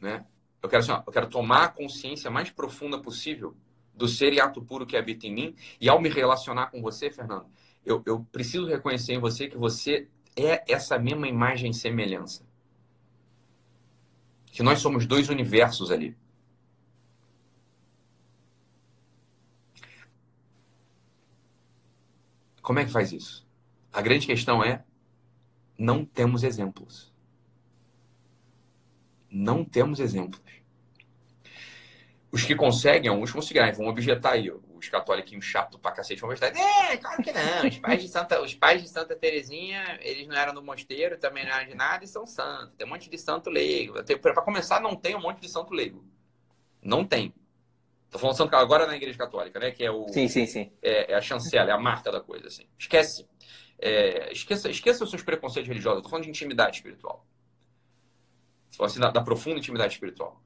Né? 0.00 0.24
Eu 0.62 0.68
quero 0.68 0.82
assim, 0.82 0.92
ó, 0.92 1.02
eu 1.04 1.12
quero 1.12 1.28
tomar 1.28 1.64
a 1.64 1.68
consciência 1.68 2.30
mais 2.30 2.48
profunda 2.48 2.96
possível 3.00 3.56
do 3.92 4.06
ser 4.06 4.32
e 4.32 4.40
ato 4.40 4.62
puro 4.62 4.86
que 4.86 4.96
habita 4.96 5.26
em 5.26 5.34
mim. 5.34 5.56
E 5.80 5.88
ao 5.88 6.00
me 6.00 6.08
relacionar 6.08 6.68
com 6.68 6.80
você, 6.80 7.10
Fernando, 7.10 7.46
eu, 7.84 8.00
eu 8.06 8.24
preciso 8.30 8.68
reconhecer 8.68 9.14
em 9.14 9.18
você 9.18 9.48
que 9.48 9.58
você 9.58 10.08
é 10.36 10.62
essa 10.72 10.96
mesma 10.96 11.26
imagem 11.26 11.72
e 11.72 11.74
semelhança. 11.74 12.46
Que 14.46 14.62
nós 14.62 14.78
somos 14.78 15.06
dois 15.06 15.28
universos 15.28 15.90
ali. 15.90 16.16
Como 22.62 22.78
é 22.78 22.84
que 22.84 22.92
faz 22.92 23.12
isso? 23.12 23.44
A 23.92 24.00
grande 24.00 24.26
questão 24.26 24.62
é: 24.62 24.84
não 25.78 26.04
temos 26.04 26.42
exemplos. 26.42 27.14
Não 29.30 29.64
temos 29.64 30.00
exemplos. 30.00 30.42
Os 32.30 32.42
que 32.42 32.54
conseguem, 32.54 33.08
alguns 33.08 33.32
conseguirem, 33.32 33.72
vão 33.72 33.86
objetar 33.86 34.32
aí 34.32 34.50
os 34.50 34.88
católicos 34.88 35.44
chato 35.44 35.78
pra 35.78 35.92
cacete 35.92 36.20
vão 36.20 36.30
gostar. 36.30 36.54
É, 36.54 36.96
claro 36.96 37.22
que 37.22 37.32
não. 37.32 37.68
Os 37.68 37.78
pais 37.78 38.02
de 38.02 38.08
Santa, 38.08 38.42
os 38.42 38.54
pais 38.54 38.82
de 38.82 38.88
Santa 38.88 39.16
Terezinha, 39.16 39.98
eles 40.02 40.26
não 40.26 40.36
eram 40.36 40.52
do 40.52 40.62
mosteiro, 40.62 41.18
também 41.18 41.44
não 41.44 41.52
eram 41.52 41.68
de 41.68 41.74
nada 41.74 42.04
e 42.04 42.08
são 42.08 42.26
santos. 42.26 42.74
Tem 42.76 42.86
um 42.86 42.90
monte 42.90 43.08
de 43.08 43.16
santo 43.16 43.48
leigo. 43.48 43.94
Para 44.20 44.42
começar, 44.42 44.80
não 44.80 44.94
tem 44.94 45.14
um 45.14 45.20
monte 45.20 45.40
de 45.40 45.48
santo 45.48 45.72
leigo. 45.72 46.04
Não 46.82 47.04
tem. 47.04 47.32
Tô 48.10 48.18
falando 48.18 48.36
santo 48.36 48.54
agora 48.56 48.86
na 48.86 48.96
igreja 48.96 49.18
católica, 49.18 49.58
né? 49.58 49.70
Que 49.70 49.84
é 49.84 49.90
o. 49.90 50.08
Sim, 50.08 50.28
sim, 50.28 50.46
sim. 50.46 50.72
É, 50.82 51.12
é 51.12 51.14
a 51.14 51.20
chancela, 51.20 51.70
é 51.70 51.72
a 51.72 51.78
marca 51.78 52.10
da 52.10 52.20
coisa, 52.20 52.46
assim. 52.48 52.66
Esquece. 52.78 53.26
É, 53.78 54.32
esqueça, 54.32 54.68
esqueça 54.68 55.04
os 55.04 55.10
seus 55.10 55.22
preconceitos 55.22 55.68
religiosos. 55.68 56.02
Tô 56.02 56.08
falando 56.08 56.24
de 56.24 56.30
intimidade 56.30 56.76
espiritual. 56.76 57.26
Assim, 58.80 59.00
da, 59.00 59.10
da 59.10 59.22
profunda 59.22 59.58
intimidade 59.58 59.94
espiritual. 59.94 60.42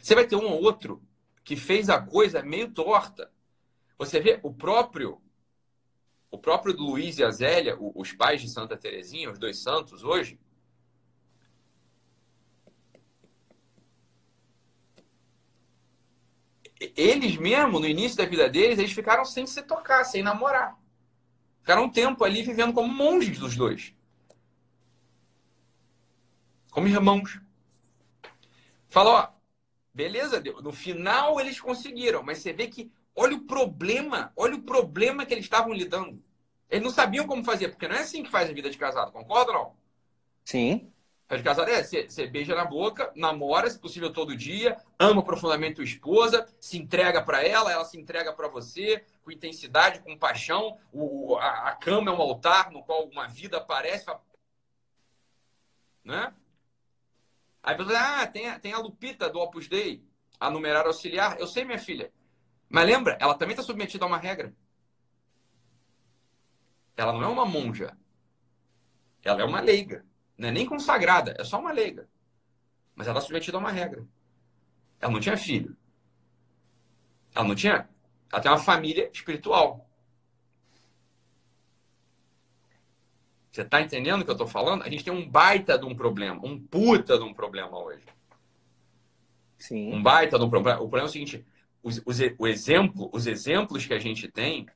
Você 0.00 0.14
vai 0.14 0.26
ter 0.26 0.36
um 0.36 0.46
ou 0.46 0.62
outro 0.62 1.02
que 1.44 1.56
fez 1.56 1.88
a 1.88 2.00
coisa 2.00 2.42
meio 2.42 2.70
torta. 2.70 3.30
Você 3.98 4.20
vê 4.20 4.40
o 4.42 4.52
próprio 4.52 5.20
o 6.30 6.38
próprio 6.38 6.74
Luiz 6.74 7.18
e 7.18 7.24
a 7.24 7.30
Zélia, 7.30 7.76
os 7.78 8.10
pais 8.12 8.40
de 8.40 8.48
Santa 8.48 8.74
Terezinha, 8.74 9.30
os 9.30 9.38
dois 9.38 9.58
santos 9.58 10.02
hoje, 10.02 10.40
eles 16.96 17.36
mesmo, 17.36 17.78
no 17.78 17.86
início 17.86 18.16
da 18.16 18.24
vida 18.24 18.48
deles, 18.48 18.78
eles 18.78 18.92
ficaram 18.92 19.24
sem 19.24 19.46
se 19.46 19.62
tocar, 19.62 20.04
sem 20.04 20.22
namorar. 20.22 20.81
Ficaram 21.62 21.84
um 21.84 21.90
tempo 21.90 22.22
ali 22.24 22.42
vivendo 22.42 22.74
como 22.74 22.92
monges 22.92 23.38
dos 23.38 23.56
dois. 23.56 23.94
Como 26.70 26.86
irmãos. 26.86 27.40
Falou, 28.88 29.14
ó, 29.14 29.32
Beleza, 29.94 30.42
no 30.62 30.72
final 30.72 31.38
eles 31.38 31.60
conseguiram, 31.60 32.22
mas 32.22 32.38
você 32.38 32.52
vê 32.52 32.66
que 32.66 32.90
olha 33.14 33.36
o 33.36 33.42
problema, 33.42 34.32
olha 34.34 34.54
o 34.54 34.62
problema 34.62 35.26
que 35.26 35.34
eles 35.34 35.44
estavam 35.44 35.72
lidando. 35.72 36.22
Eles 36.70 36.82
não 36.82 36.90
sabiam 36.90 37.26
como 37.26 37.44
fazer, 37.44 37.68
porque 37.68 37.86
não 37.86 37.96
é 37.96 38.00
assim 38.00 38.22
que 38.22 38.30
faz 38.30 38.48
a 38.48 38.54
vida 38.54 38.70
de 38.70 38.78
casado, 38.78 39.12
concorda 39.12 39.52
não? 39.52 39.74
Sim. 40.44 40.90
A 41.32 41.36
de 41.38 41.42
casado 41.42 41.70
é, 41.70 41.82
você, 41.82 42.06
você 42.06 42.26
beija 42.26 42.54
na 42.54 42.66
boca, 42.66 43.10
namora, 43.16 43.70
se 43.70 43.78
possível 43.78 44.12
todo 44.12 44.36
dia, 44.36 44.76
ama 44.98 45.24
profundamente 45.24 45.76
tua 45.76 45.84
esposa, 45.84 46.46
se 46.60 46.76
entrega 46.76 47.22
para 47.22 47.42
ela, 47.42 47.72
ela 47.72 47.86
se 47.86 47.98
entrega 47.98 48.34
para 48.34 48.48
você, 48.48 49.02
com 49.24 49.32
intensidade, 49.32 50.00
com 50.00 50.18
paixão. 50.18 50.78
O, 50.92 51.36
a, 51.36 51.70
a, 51.70 51.76
cama 51.76 52.10
é 52.10 52.14
um 52.14 52.20
altar 52.20 52.70
no 52.70 52.82
qual 52.84 53.08
uma 53.08 53.26
vida 53.28 53.56
aparece. 53.56 54.04
Né? 56.04 56.34
Aí 57.62 57.78
você 57.78 57.96
ah, 57.96 58.26
tem, 58.26 58.50
a, 58.50 58.58
tem 58.58 58.74
a 58.74 58.78
Lupita 58.78 59.30
do 59.30 59.38
Opus 59.40 59.68
Dei, 59.68 60.04
a 60.38 60.50
numerária 60.50 60.88
auxiliar. 60.88 61.40
Eu 61.40 61.46
sei, 61.46 61.64
minha 61.64 61.78
filha. 61.78 62.12
Mas 62.68 62.84
lembra, 62.84 63.16
ela 63.18 63.34
também 63.34 63.54
está 63.54 63.62
submetida 63.62 64.04
a 64.04 64.08
uma 64.08 64.18
regra. 64.18 64.54
Ela 66.94 67.14
não 67.14 67.22
é 67.22 67.28
uma 67.28 67.46
monja. 67.46 67.96
Ela 69.24 69.40
é 69.40 69.44
uma 69.46 69.62
leiga. 69.62 70.11
Não 70.42 70.48
é 70.48 70.52
nem 70.52 70.66
consagrada, 70.66 71.36
é 71.38 71.44
só 71.44 71.60
uma 71.60 71.70
leiga. 71.70 72.08
Mas 72.96 73.06
ela 73.06 73.16
está 73.16 73.28
submetida 73.28 73.56
a 73.56 73.60
uma 73.60 73.70
regra. 73.70 74.04
Ela 75.00 75.12
não 75.12 75.20
tinha 75.20 75.36
filho. 75.36 75.76
Ela 77.32 77.46
não 77.46 77.54
tinha. 77.54 77.88
Ela 78.32 78.42
tem 78.42 78.50
uma 78.50 78.58
família 78.58 79.08
espiritual. 79.12 79.88
Você 83.52 83.62
está 83.62 83.80
entendendo 83.80 84.22
o 84.22 84.24
que 84.24 84.30
eu 84.30 84.34
estou 84.34 84.48
falando? 84.48 84.82
A 84.82 84.90
gente 84.90 85.04
tem 85.04 85.12
um 85.12 85.30
baita 85.30 85.78
de 85.78 85.84
um 85.84 85.94
problema, 85.94 86.44
um 86.44 86.60
puta 86.60 87.16
de 87.16 87.22
um 87.22 87.32
problema 87.32 87.78
hoje. 87.78 88.04
Sim. 89.58 89.94
Um 89.94 90.02
baita 90.02 90.40
de 90.40 90.44
um 90.44 90.50
problema. 90.50 90.78
O 90.78 90.88
problema 90.88 91.06
é 91.06 91.08
o 91.08 91.12
seguinte: 91.12 91.46
os, 91.84 92.02
os, 92.04 92.18
o 92.36 92.48
exemplo, 92.48 93.08
os 93.12 93.28
exemplos 93.28 93.86
que 93.86 93.94
a 93.94 94.00
gente 94.00 94.26
tem, 94.26 94.66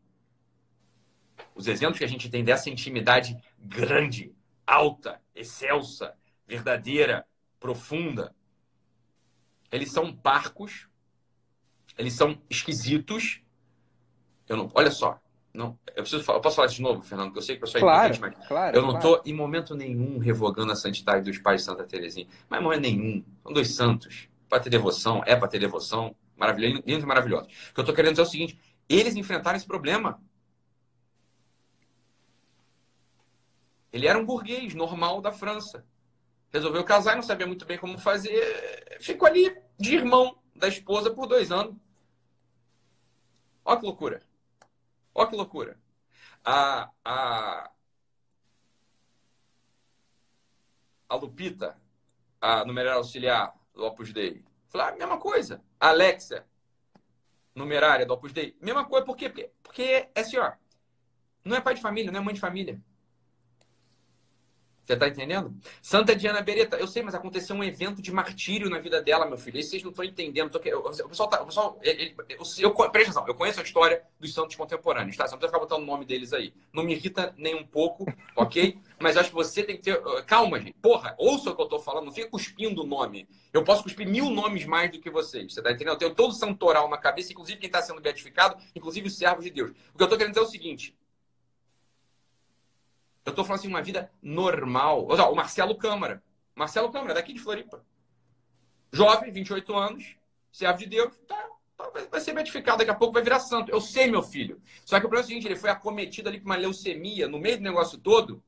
os 1.57 1.67
exemplos 1.67 1.99
que 1.99 2.05
a 2.05 2.09
gente 2.09 2.31
tem 2.31 2.45
dessa 2.45 2.71
intimidade 2.71 3.37
grande, 3.59 4.33
alta, 4.65 5.21
excelsa, 5.37 6.15
verdadeira, 6.47 7.27
profunda, 7.61 8.35
eles 9.71 9.93
são 9.93 10.15
parcos, 10.15 10.89
eles 11.99 12.15
são 12.15 12.41
esquisitos. 12.49 13.43
Eu 14.49 14.57
não, 14.57 14.71
olha 14.75 14.91
só, 14.91 15.21
Não, 15.53 15.79
eu 15.89 16.03
preciso 16.03 16.23
falar, 16.23 16.39
eu 16.39 16.43
posso 16.43 16.57
falar 16.57 16.67
isso 16.67 16.77
de 16.77 16.83
novo, 16.83 17.03
Fernando, 17.03 17.29
porque 17.29 17.39
eu 17.39 17.43
sei 17.43 17.57
que 17.57 17.63
o 17.63 17.67
pessoal 17.67 17.81
é 17.81 17.83
claro, 17.83 18.15
importante, 18.15 18.39
mas 18.39 18.49
claro, 18.49 18.77
eu 18.77 18.83
não 18.83 18.97
estou 18.97 19.15
claro. 19.15 19.29
em 19.29 19.35
momento 19.35 19.75
nenhum 19.75 20.19
revogando 20.19 20.73
a 20.73 20.77
santidade 20.77 21.25
dos 21.25 21.39
pais 21.39 21.63
de 21.63 21.67
Santa 21.67 21.85
Teresinha. 21.85 22.27
Mas 22.49 22.61
em 22.61 22.63
momento 22.63 22.83
nenhum. 22.83 23.25
São 23.43 23.53
dois 23.53 23.75
santos. 23.75 24.29
Para 24.49 24.61
ter 24.61 24.71
devoção, 24.71 25.23
é 25.27 25.35
para 25.35 25.49
ter 25.49 25.59
devoção. 25.59 26.15
Maravilhoso, 26.37 26.83
lindo 26.87 27.03
e 27.03 27.07
maravilhoso. 27.07 27.47
O 27.47 27.75
que 27.75 27.81
eu 27.81 27.83
estou 27.83 27.95
querendo 27.95 28.13
dizer 28.13 28.23
é 28.23 28.25
o 28.25 28.29
seguinte: 28.29 28.59
eles 28.89 29.17
enfrentaram 29.17 29.57
esse 29.57 29.67
problema. 29.67 30.21
Ele 33.97 34.07
era 34.07 34.19
um 34.19 34.27
burguês 34.27 34.75
normal 34.75 35.23
da 35.23 35.33
França. 35.33 35.87
Resolveu 36.53 36.85
casar 36.85 37.15
e 37.15 37.17
não 37.17 37.23
sabia 37.23 37.47
muito 37.47 37.65
bem 37.65 37.79
como 37.79 37.97
fazer. 37.97 38.99
Ficou 39.01 39.27
ali 39.27 39.57
de 39.79 39.95
irmão 39.95 40.39
da 40.55 40.69
esposa 40.69 41.11
por 41.11 41.27
dois 41.27 41.51
anos. 41.51 41.75
Olha 43.65 43.81
que 43.81 43.87
loucura. 43.87 44.23
Olha 45.15 45.29
que 45.31 45.35
loucura. 45.35 45.81
A, 46.45 46.91
a, 47.03 47.71
a 51.09 51.15
Lupita, 51.17 51.81
a 52.39 52.67
numerária 52.67 52.99
auxiliar 52.99 53.55
do 53.75 53.83
Opus 53.83 54.13
Dei, 54.13 54.45
falou 54.69 54.89
a 54.89 54.91
ah, 54.91 54.97
mesma 54.97 55.19
coisa. 55.19 55.65
A 55.81 55.89
Alexia, 55.89 56.47
numerária 57.55 58.05
do 58.05 58.13
Opus 58.13 58.35
Dei, 58.35 58.55
mesma 58.61 58.85
coisa. 58.85 59.07
Por 59.07 59.17
quê? 59.17 59.31
Porque, 59.31 59.51
porque 59.63 59.83
é 60.15 60.21
assim, 60.21 60.37
ó. 60.37 60.53
Não 61.43 61.57
é 61.57 61.63
pai 61.63 61.73
de 61.73 61.81
família, 61.81 62.13
não 62.13 62.21
é 62.21 62.23
mãe 62.23 62.35
de 62.35 62.41
família. 62.41 62.79
Você 64.87 64.97
tá 64.97 65.09
entendendo? 65.09 65.53
Santa 65.83 66.15
Diana 66.15 66.41
Beretta, 66.41 66.77
eu 66.77 66.87
sei, 66.87 67.03
mas 67.03 67.13
aconteceu 67.13 67.57
um 67.57 67.65
evento 67.65 68.01
de 68.01 68.13
martírio 68.13 68.71
na 68.71 68.79
vida 68.79 69.03
dela, 69.03 69.27
meu 69.27 69.37
filho. 69.37 69.59
E 69.59 69.63
vocês 69.63 69.83
não 69.83 69.91
estão 69.91 70.05
entendendo. 70.05 70.55
O 70.55 71.09
pessoal 71.09 71.29
tá. 71.29 71.43
O 71.43 71.47
pessoal, 71.47 71.77
ele, 71.83 72.15
eu, 72.29 72.39
eu, 72.61 72.73
presta 72.73 73.11
atenção, 73.11 73.27
eu 73.27 73.35
conheço 73.35 73.59
a 73.59 73.65
história 73.65 74.05
dos 74.21 74.33
santos 74.33 74.55
contemporâneos, 74.55 75.17
tá? 75.17 75.27
Você 75.27 75.33
não 75.33 75.41
precisa 75.41 75.59
ficar 75.59 75.67
botando 75.67 75.83
o 75.83 75.87
nome 75.87 76.05
deles 76.05 76.33
aí. 76.33 76.55
Não 76.73 76.85
me 76.85 76.93
irrita 76.93 77.35
nem 77.37 77.57
um 77.57 77.67
pouco, 77.67 78.07
ok? 78.37 78.79
Mas 79.01 79.17
acho 79.17 79.31
que 79.31 79.35
você 79.35 79.65
tem 79.65 79.77
que 79.77 79.83
ter. 79.83 80.01
Calma, 80.25 80.61
gente. 80.61 80.75
Porra, 80.75 81.17
ouça 81.19 81.51
o 81.51 81.57
que 81.57 81.63
eu 81.63 81.67
tô 81.67 81.81
falando, 81.81 82.05
não 82.05 82.13
fica 82.13 82.31
cuspindo 82.31 82.85
o 82.85 82.87
nome. 82.87 83.29
Eu 83.53 83.65
posso 83.65 83.83
cuspir 83.83 84.09
mil 84.09 84.31
nomes 84.31 84.65
mais 84.67 84.93
do 84.93 85.01
que 85.01 85.11
vocês. 85.11 85.53
Você 85.53 85.61
tá 85.61 85.73
entendendo? 85.73 85.95
Eu 85.95 85.99
tenho 85.99 86.15
todo 86.15 86.31
o 86.31 86.35
santoral 86.35 86.89
na 86.89 86.97
cabeça, 86.97 87.33
inclusive 87.33 87.59
quem 87.59 87.67
está 87.67 87.83
sendo 87.83 88.01
beatificado, 88.01 88.57
inclusive 88.73 89.09
os 89.09 89.19
servos 89.19 89.45
de 89.45 89.51
Deus. 89.51 89.73
O 89.93 89.99
que 89.99 90.05
eu 90.05 90.09
tô 90.09 90.17
querendo 90.17 90.33
dizer 90.33 90.45
é 90.45 90.49
o 90.49 90.51
seguinte 90.51 90.95
eu 93.27 93.31
estou 93.31 93.45
falando 93.45 93.59
assim, 93.59 93.69
uma 93.69 93.83
vida 93.83 94.11
normal. 94.23 95.07
O 95.07 95.35
Marcelo 95.35 95.77
Câmara. 95.77 96.23
Marcelo 96.55 96.91
Câmara, 96.93 97.13
daqui 97.13 97.33
de 97.33 97.41
Floripa. 97.41 97.85
Jovem, 98.93 99.33
28 99.33 99.75
anos, 99.75 100.17
servo 100.51 100.79
de 100.79 100.87
Deus, 100.87 101.13
tá, 101.27 101.49
tá, 101.77 101.91
vai 102.11 102.21
ser 102.21 102.33
beatificado, 102.33 102.79
daqui 102.79 102.91
a 102.91 102.95
pouco 102.95 103.13
vai 103.13 103.23
virar 103.23 103.41
santo. 103.41 103.71
Eu 103.71 103.81
sei, 103.81 104.09
meu 104.09 104.23
filho. 104.23 104.63
Só 104.85 104.99
que 105.01 105.05
o 105.05 105.09
problema 105.09 105.23
é 105.23 105.25
o 105.25 105.27
seguinte, 105.27 105.47
ele 105.47 105.57
foi 105.57 105.69
acometido 105.69 106.29
ali 106.29 106.39
por 106.39 106.47
uma 106.47 106.57
leucemia 106.57 107.29
no 107.29 107.39
meio 107.39 107.59
do 107.59 107.65
negócio 107.65 107.99
todo. 107.99 108.43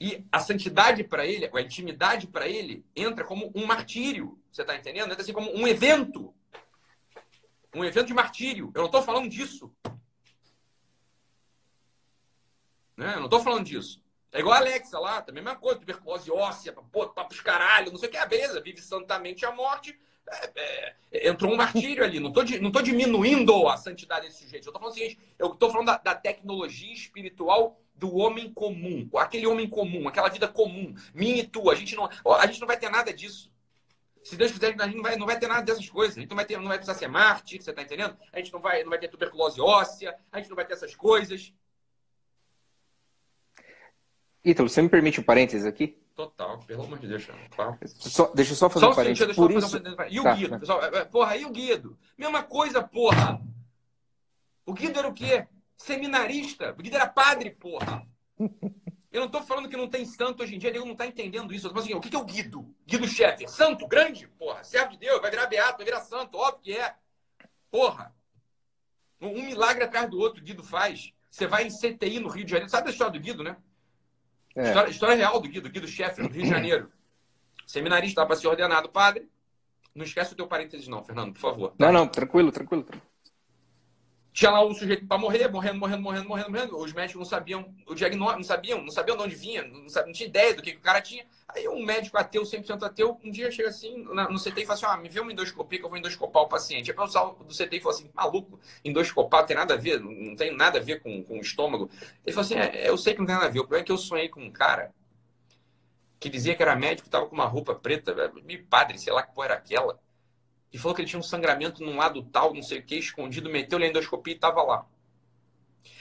E 0.00 0.24
a 0.32 0.40
santidade 0.40 1.04
para 1.04 1.26
ele, 1.26 1.48
a 1.52 1.60
intimidade 1.60 2.26
para 2.26 2.48
ele, 2.48 2.84
entra 2.96 3.22
como 3.22 3.52
um 3.54 3.66
martírio. 3.66 4.40
Você 4.50 4.62
está 4.62 4.74
entendendo? 4.74 5.10
Entra 5.10 5.20
assim 5.20 5.34
como 5.34 5.54
um 5.54 5.68
evento. 5.68 6.34
Um 7.74 7.84
evento 7.84 8.06
de 8.06 8.14
martírio. 8.14 8.72
Eu 8.74 8.78
não 8.78 8.86
estou 8.86 9.02
falando 9.02 9.28
disso. 9.28 9.70
Né? 13.00 13.14
Eu 13.16 13.20
não 13.20 13.30
tô 13.30 13.40
falando 13.40 13.64
disso. 13.64 13.98
É 14.30 14.40
igual 14.40 14.54
a 14.54 14.58
Alexa 14.58 14.98
lá, 14.98 15.22
também 15.22 15.40
a 15.40 15.44
mesma 15.44 15.58
coisa, 15.58 15.80
tuberculose 15.80 16.30
óssea, 16.30 16.70
pô, 16.92 17.08
papos 17.08 17.40
caralho, 17.40 17.90
não 17.90 17.98
sei 17.98 18.10
o 18.10 18.12
que, 18.12 18.18
é 18.18 18.26
beleza, 18.26 18.60
vive 18.60 18.82
santamente 18.82 19.46
a 19.46 19.50
morte. 19.50 19.98
É, 20.54 20.94
é, 21.10 21.28
entrou 21.28 21.50
um 21.50 21.56
martírio 21.56 22.04
ali. 22.04 22.20
Não 22.20 22.30
tô, 22.30 22.42
não 22.60 22.70
tô 22.70 22.82
diminuindo 22.82 23.66
a 23.68 23.76
santidade 23.78 24.26
desse 24.26 24.44
sujeito. 24.44 24.68
Eu 24.68 24.72
tô 24.72 24.78
falando 24.78 24.94
o 24.94 24.98
seguinte: 24.98 25.18
eu 25.38 25.48
tô 25.56 25.70
falando 25.70 25.86
da, 25.86 25.96
da 25.96 26.14
tecnologia 26.14 26.92
espiritual 26.92 27.80
do 27.94 28.14
homem 28.16 28.52
comum, 28.52 29.08
aquele 29.16 29.46
homem 29.46 29.68
comum, 29.68 30.06
aquela 30.06 30.28
vida 30.28 30.46
comum, 30.46 30.94
minha 31.14 31.38
e 31.38 31.46
tua. 31.46 31.72
A 31.72 31.76
gente 31.76 31.96
não, 31.96 32.08
a 32.38 32.46
gente 32.46 32.60
não 32.60 32.68
vai 32.68 32.78
ter 32.78 32.90
nada 32.90 33.12
disso. 33.14 33.50
Se 34.22 34.36
Deus 34.36 34.52
quiser, 34.52 34.76
a 34.78 34.84
gente 34.84 34.96
não 34.96 35.02
vai, 35.02 35.16
não 35.16 35.26
vai 35.26 35.38
ter 35.38 35.48
nada 35.48 35.62
dessas 35.62 35.88
coisas. 35.88 36.18
A 36.18 36.20
gente 36.20 36.28
não 36.28 36.36
vai, 36.36 36.44
ter, 36.44 36.58
não 36.58 36.68
vai 36.68 36.76
precisar 36.76 36.98
ser 36.98 37.08
Marte, 37.08 37.60
você 37.60 37.72
tá 37.72 37.82
entendendo? 37.82 38.16
A 38.30 38.38
gente 38.38 38.52
não 38.52 38.60
vai, 38.60 38.82
não 38.82 38.90
vai 38.90 38.98
ter 38.98 39.08
tuberculose 39.08 39.58
óssea, 39.60 40.14
a 40.30 40.38
gente 40.38 40.50
não 40.50 40.56
vai 40.56 40.66
ter 40.66 40.74
essas 40.74 40.94
coisas. 40.94 41.52
Ítalo, 44.44 44.68
você 44.68 44.80
me 44.80 44.88
permite 44.88 45.20
um 45.20 45.22
parênteses 45.22 45.66
aqui? 45.66 45.98
Total, 46.14 46.58
pelo 46.60 46.84
amor 46.84 46.98
de 46.98 47.06
Deus, 47.06 47.26
claro. 47.50 47.78
Só, 47.86 48.30
deixa 48.34 48.52
eu 48.52 48.56
só 48.56 48.68
fazer 48.68 48.86
só 48.86 48.92
um 48.92 48.94
parênteses. 48.94 49.26
Deixa 49.26 49.40
Por 49.40 49.50
isso... 49.50 49.78
um 49.78 50.04
E 50.10 50.20
o 50.20 50.22
tá, 50.22 50.34
Guido, 50.34 50.50
tá. 50.50 50.58
pessoal? 50.58 50.84
É, 50.84 50.98
é, 50.98 51.04
porra, 51.04 51.36
e 51.36 51.44
o 51.44 51.50
Guido? 51.50 51.98
Mesma 52.16 52.42
coisa, 52.42 52.82
porra. 52.82 53.40
O 54.66 54.72
Guido 54.72 54.98
era 54.98 55.08
o 55.08 55.14
quê? 55.14 55.46
Seminarista. 55.76 56.72
O 56.72 56.82
Guido 56.82 56.96
era 56.96 57.06
padre, 57.06 57.50
porra. 57.50 58.06
Eu 59.12 59.22
não 59.22 59.28
tô 59.28 59.42
falando 59.42 59.68
que 59.68 59.76
não 59.76 59.88
tem 59.88 60.04
santo 60.04 60.42
hoje 60.42 60.54
em 60.54 60.58
dia, 60.58 60.70
ele 60.70 60.78
não 60.78 60.94
tá 60.94 61.06
entendendo 61.06 61.52
isso. 61.52 61.66
Eu 61.66 61.72
tô 61.72 61.80
assim, 61.80 61.94
o 61.94 62.00
que 62.00 62.14
é 62.14 62.18
o 62.18 62.24
Guido? 62.24 62.72
Guido 62.86 63.08
chefe. 63.08 63.48
Santo, 63.48 63.88
grande, 63.88 64.28
porra. 64.28 64.62
Servo 64.62 64.92
de 64.92 64.98
Deus, 64.98 65.20
vai 65.20 65.30
virar 65.30 65.46
beato, 65.46 65.78
vai 65.78 65.86
virar 65.86 66.00
santo, 66.00 66.38
óbvio 66.38 66.60
que 66.62 66.76
é. 66.76 66.94
Porra. 67.70 68.14
Um 69.20 69.42
milagre 69.42 69.84
atrás 69.84 70.08
do 70.08 70.18
outro, 70.18 70.40
o 70.40 70.44
Guido 70.44 70.62
faz. 70.62 71.12
Você 71.30 71.46
vai 71.46 71.66
em 71.66 71.70
CTI 71.70 72.20
no 72.20 72.28
Rio 72.28 72.44
de 72.44 72.50
Janeiro. 72.50 72.70
Sabe 72.70 72.88
a 72.88 72.92
história 72.92 73.12
do 73.12 73.20
Guido, 73.20 73.42
né? 73.42 73.56
É. 74.54 74.64
História, 74.64 74.90
história, 74.90 75.16
real 75.16 75.40
do 75.40 75.48
Guido, 75.48 75.70
Guido 75.70 75.86
Chefe, 75.86 76.20
no 76.20 76.28
Rio 76.28 76.42
de 76.42 76.48
Janeiro. 76.48 76.90
Seminarista, 77.66 78.26
para 78.26 78.36
ser 78.36 78.48
ordenado 78.48 78.88
padre. 78.88 79.28
Não 79.94 80.04
esquece 80.04 80.32
o 80.32 80.36
teu 80.36 80.46
parênteses, 80.46 80.88
não, 80.88 81.02
Fernando, 81.02 81.32
por 81.32 81.40
favor. 81.40 81.74
Não, 81.78 81.92
não, 81.92 82.06
tranquilo, 82.06 82.52
tranquilo. 82.52 82.82
tranquilo. 82.82 83.10
Tinha 84.32 84.50
lá 84.50 84.62
o 84.62 84.72
sujeito 84.72 85.06
para 85.06 85.18
morrer, 85.18 85.48
morrendo, 85.48 85.78
morrendo, 85.78 86.02
morrendo, 86.02 86.28
morrendo, 86.28 86.50
morrendo. 86.50 86.78
Os 86.78 86.92
médicos 86.92 87.18
não 87.18 87.26
sabiam 87.26 87.74
o 87.86 87.94
diagnóstico, 87.94 88.38
não 88.38 88.44
sabiam, 88.44 88.82
não 88.82 88.90
sabiam 88.90 89.16
de 89.16 89.22
onde 89.24 89.34
vinha, 89.34 89.64
não, 89.64 89.88
sabiam, 89.88 90.06
não 90.06 90.12
tinha 90.12 90.28
ideia 90.28 90.54
do 90.54 90.62
que, 90.62 90.72
que, 90.72 90.78
o 90.78 90.82
cara 90.82 91.00
tinha. 91.00 91.26
Aí 91.52 91.68
um 91.68 91.84
médico 91.84 92.16
ateu, 92.16 92.42
100% 92.42 92.82
ateu, 92.84 93.18
um 93.24 93.30
dia 93.30 93.50
chega 93.50 93.68
assim 93.68 94.04
no 94.04 94.38
CT 94.38 94.62
e 94.62 94.66
fala 94.66 94.74
assim: 94.74 94.86
ah, 94.86 94.96
me 94.96 95.08
vê 95.08 95.20
uma 95.20 95.32
endoscopia 95.32 95.78
que 95.78 95.84
eu 95.84 95.88
vou 95.88 95.98
endoscopar 95.98 96.42
o 96.42 96.48
paciente. 96.48 96.90
Aí 96.90 96.96
o 96.96 97.00
pessoal 97.00 97.34
do 97.34 97.54
CT 97.54 97.76
e 97.76 97.80
falou 97.80 97.96
assim: 97.96 98.10
maluco, 98.14 98.60
endoscopar 98.84 99.40
não 99.40 99.46
tem 99.46 99.56
nada 99.56 99.74
a 99.74 99.76
ver, 99.76 100.00
não 100.00 100.36
tem 100.36 100.54
nada 100.54 100.78
a 100.78 100.82
ver 100.82 101.00
com, 101.00 101.22
com 101.24 101.38
o 101.38 101.40
estômago. 101.40 101.90
Ele 102.24 102.34
falou 102.34 102.46
assim: 102.46 102.54
é, 102.54 102.88
eu 102.88 102.96
sei 102.96 103.14
que 103.14 103.20
não 103.20 103.26
tem 103.26 103.34
nada 103.34 103.46
a 103.46 103.50
ver, 103.50 103.60
o 103.60 103.62
problema 103.62 103.82
é 103.82 103.86
que 103.86 103.92
eu 103.92 103.98
sonhei 103.98 104.28
com 104.28 104.40
um 104.42 104.50
cara 104.50 104.92
que 106.20 106.28
dizia 106.28 106.54
que 106.54 106.62
era 106.62 106.76
médico, 106.76 107.08
estava 107.08 107.26
com 107.26 107.34
uma 107.34 107.46
roupa 107.46 107.74
preta, 107.74 108.14
meio 108.44 108.64
padre, 108.66 108.98
sei 108.98 109.12
lá 109.12 109.22
que 109.22 109.34
porra 109.34 109.46
era 109.46 109.54
aquela. 109.54 109.98
E 110.72 110.78
falou 110.78 110.94
que 110.94 111.00
ele 111.00 111.08
tinha 111.08 111.18
um 111.18 111.22
sangramento 111.22 111.82
num 111.82 111.96
lado 111.96 112.22
tal, 112.24 112.54
não 112.54 112.62
sei 112.62 112.78
o 112.78 112.82
que, 112.82 112.96
escondido, 112.96 113.50
meteu-lhe 113.50 113.86
a 113.86 113.88
endoscopia 113.88 114.34
e 114.34 114.38
tava 114.38 114.62
lá. 114.62 114.86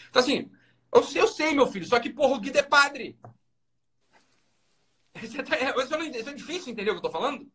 Então, 0.10 0.22
assim, 0.22 0.52
eu, 0.94 1.02
eu 1.16 1.28
sei, 1.28 1.54
meu 1.54 1.68
filho, 1.68 1.86
só 1.86 2.00
que, 2.00 2.10
porra, 2.10 2.36
o 2.36 2.40
Guido 2.40 2.58
é 2.58 2.64
padre. 2.64 3.18
Tá, 5.44 5.98
não, 5.98 6.04
isso 6.04 6.30
é 6.30 6.34
difícil 6.34 6.72
entender 6.72 6.92
o 6.92 6.94
que 6.94 7.00
eu 7.00 7.04
tô 7.04 7.12
falando? 7.12 7.50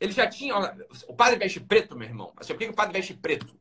Ele 0.00 0.12
já 0.12 0.28
tinha. 0.28 0.54
o 1.06 1.14
padre 1.14 1.38
veste 1.38 1.60
preto, 1.60 1.96
meu 1.96 2.08
irmão. 2.08 2.32
Assim, 2.36 2.52
por 2.52 2.58
que 2.58 2.68
o 2.68 2.74
padre 2.74 2.92
veste 2.92 3.14
preto? 3.14 3.56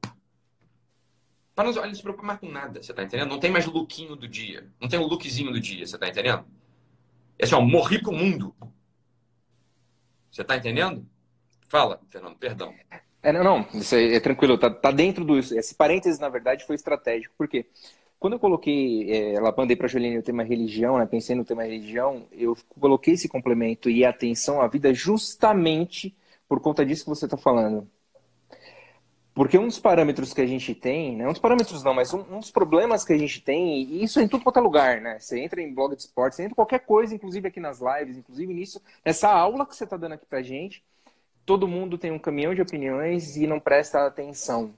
Para 1.54 1.72
não, 1.72 1.74
não 1.74 1.94
se 1.94 2.02
preocupa 2.02 2.26
mais 2.26 2.39
com 2.39 2.50
nada, 2.50 2.82
você 2.82 2.94
tá 2.94 3.04
entendendo? 3.04 3.30
Não 3.30 3.39
tem 3.39 3.52
mais 3.52 3.66
lookinho 3.66 4.16
do 4.16 4.28
dia. 4.28 4.68
Não 4.80 4.89
tem 4.89 5.00
o 5.00 5.06
lookzinho 5.06 5.52
do 5.52 5.60
dia, 5.60 5.86
você 5.86 5.98
tá 5.98 6.08
entendendo? 6.08 6.46
É 7.38 7.46
assim, 7.46 7.56
ó, 7.56 7.62
morri 7.62 8.02
pro 8.02 8.12
mundo. 8.12 8.56
Você 10.32 10.44
tá 10.44 10.56
entendendo? 10.56 11.06
Fala, 11.68 12.02
Fernando, 12.10 12.38
perdão. 12.38 12.74
É, 13.22 13.32
não, 13.32 13.44
não, 13.44 13.60
é, 13.60 14.16
é 14.16 14.20
tranquilo, 14.20 14.58
tá, 14.58 14.70
tá, 14.70 14.92
dentro 14.92 15.24
do. 15.24 15.38
Esse 15.38 15.76
parênteses, 15.76 16.20
na 16.20 16.30
verdade, 16.30 16.66
foi 16.66 16.76
estratégico, 16.76 17.34
porque 17.38 17.68
quando 18.22 18.34
eu 18.34 18.40
coloquei, 18.40 19.12
é, 19.12 19.34
ela 19.34 19.52
mandei 19.58 19.76
para 19.76 19.88
Juliane 19.88 20.20
o 20.20 20.22
tema 20.22 20.44
religião, 20.44 21.00
né, 21.00 21.08
pensei 21.08 21.36
no 21.36 21.44
tema 21.44 21.64
religião, 21.64 22.28
eu 22.32 22.56
coloquei 22.80 23.16
esse 23.16 23.28
complemento 23.28 23.90
e 23.90 24.06
atenção 24.06 24.62
à 24.62 24.68
vida 24.68 24.94
justamente 24.94 26.16
por 26.48 26.60
conta 26.60 26.86
disso 26.86 27.04
que 27.04 27.10
você 27.10 27.26
está 27.26 27.36
falando. 27.36 27.90
Porque 29.34 29.58
um 29.58 29.66
dos 29.66 29.80
parâmetros 29.80 30.36
que 30.36 30.42
a 30.42 30.46
gente 30.46 30.76
tem, 30.76 31.16
né, 31.16 31.28
um 31.28 31.32
dos 31.32 31.42
parâmetros 31.42 31.84
não, 31.84 31.96
mas 31.96 32.14
um, 32.14 32.20
um, 32.32 32.38
dos 32.38 32.52
problemas 32.52 33.04
que 33.04 33.12
a 33.12 33.18
gente 33.18 33.42
tem, 33.42 33.82
e 33.82 34.04
isso 34.04 34.20
é 34.20 34.24
em 34.24 34.28
tudo 34.28 34.44
quanto 34.44 34.60
é 34.60 34.62
lugar, 34.62 35.02
né? 35.02 35.18
Você 35.18 35.40
entra 35.40 35.60
em 35.60 35.74
blog 35.74 35.96
de 35.96 36.04
esporte, 36.04 36.36
você 36.36 36.44
entra 36.44 36.52
em 36.52 36.56
qualquer 36.56 36.82
coisa, 36.82 37.16
inclusive 37.16 37.48
aqui 37.48 37.60
nas 37.60 37.80
lives, 37.82 38.18
inclusive 38.18 38.54
nisso, 38.54 38.80
essa 39.04 39.30
aula 39.30 39.66
que 39.66 39.76
você 39.76 39.84
está 39.84 39.98
dando 39.98 40.14
aqui 40.14 40.28
pra 40.28 40.44
gente, 40.44 40.84
todo 41.44 41.68
mundo 41.68 41.98
tem 41.98 42.12
um 42.12 42.20
caminhão 42.20 42.54
de 42.54 42.62
opiniões 42.62 43.36
e 43.36 43.48
não 43.48 43.60
presta 43.60 44.06
atenção. 44.06 44.76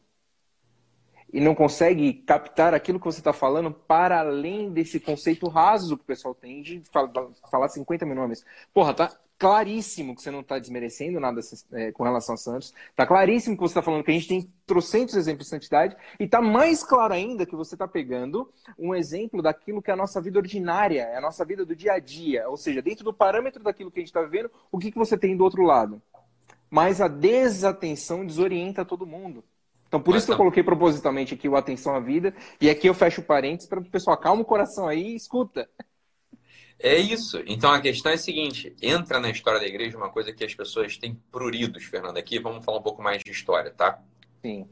E 1.34 1.42
não 1.42 1.56
consegue 1.56 2.14
captar 2.14 2.74
aquilo 2.74 3.00
que 3.00 3.06
você 3.06 3.20
está 3.20 3.34
falando 3.34 3.72
para 3.72 4.20
além 4.20 4.72
desse 4.72 5.00
conceito 5.00 5.48
raso 5.50 5.98
que 5.98 6.04
o 6.04 6.08
pessoal 6.08 6.36
tem 6.36 6.62
de 6.62 6.84
falar 7.50 7.68
50 7.68 8.06
mil 8.06 8.16
nomes. 8.16 8.46
Porra, 8.72 8.94
tá 8.94 9.12
claríssimo 9.38 10.16
que 10.16 10.22
você 10.22 10.30
não 10.30 10.42
está 10.42 10.60
desmerecendo 10.60 11.20
nada 11.20 11.42
é, 11.74 11.92
com 11.92 12.04
relação 12.04 12.36
a 12.36 12.38
Santos. 12.38 12.74
Tá 12.96 13.06
claríssimo 13.06 13.58
que 13.58 13.62
você 13.62 13.72
está 13.72 13.82
falando 13.82 14.04
que 14.04 14.12
a 14.12 14.14
gente 14.14 14.28
tem 14.28 14.54
trocentos 14.66 15.16
exemplos 15.16 15.48
de 15.48 15.50
santidade. 15.50 15.98
E 16.20 16.28
tá 16.28 16.40
mais 16.40 16.84
claro 16.84 17.14
ainda 17.14 17.46
que 17.46 17.56
você 17.56 17.76
está 17.76 17.88
pegando 17.88 18.50
um 18.78 18.94
exemplo 18.94 19.42
daquilo 19.42 19.82
que 19.82 19.90
é 19.90 19.94
a 19.94 19.98
nossa 19.98 20.22
vida 20.22 20.38
ordinária, 20.38 21.02
é 21.02 21.18
a 21.18 21.22
nossa 21.22 21.44
vida 21.44 21.66
do 21.66 21.76
dia 21.76 21.94
a 21.94 22.00
dia. 22.00 22.48
Ou 22.48 22.56
seja, 22.56 22.82
dentro 22.82 23.04
do 23.04 23.14
parâmetro 23.14 23.64
daquilo 23.64 23.92
que 23.92 24.00
a 24.00 24.02
gente 24.02 24.10
está 24.10 24.22
vivendo, 24.22 24.52
o 24.72 24.78
que, 24.78 24.92
que 24.92 24.98
você 24.98 25.18
tem 25.18 25.36
do 25.36 25.44
outro 25.44 25.64
lado? 25.64 26.02
mas 26.74 27.00
a 27.00 27.08
desatenção 27.08 28.26
desorienta 28.26 28.84
todo 28.84 29.06
mundo. 29.06 29.44
Então, 29.94 30.02
por 30.02 30.16
Mas 30.16 30.24
isso 30.24 30.26
que 30.26 30.34
eu 30.34 30.38
coloquei 30.38 30.64
propositalmente 30.64 31.36
aqui 31.36 31.48
o 31.48 31.56
Atenção 31.56 31.96
à 31.96 32.00
Vida. 32.00 32.34
E 32.60 32.68
aqui 32.68 32.90
eu 32.90 32.96
fecho 32.96 33.22
parênteses 33.22 33.70
para 33.70 33.80
o 33.80 33.86
pessoal 33.86 34.18
calma 34.18 34.42
o 34.42 34.46
coração 34.46 34.88
aí 34.88 35.10
e 35.10 35.16
escuta. 35.16 35.70
É 36.80 36.98
isso. 36.98 37.44
Então 37.46 37.72
a 37.72 37.80
questão 37.80 38.12
é 38.12 38.16
a 38.16 38.18
seguinte: 38.18 38.76
entra 38.82 39.20
na 39.20 39.30
história 39.30 39.60
da 39.60 39.68
igreja 39.68 39.96
uma 39.96 40.10
coisa 40.10 40.34
que 40.34 40.44
as 40.44 40.56
pessoas 40.56 40.98
têm 40.98 41.14
pruridos, 41.32 41.84
Fernando. 41.84 42.18
Aqui 42.18 42.40
vamos 42.40 42.66
falar 42.66 42.80
um 42.80 42.82
pouco 42.82 43.04
mais 43.04 43.22
de 43.24 43.30
história, 43.30 43.70
tá? 43.70 44.02
Sim. 44.42 44.68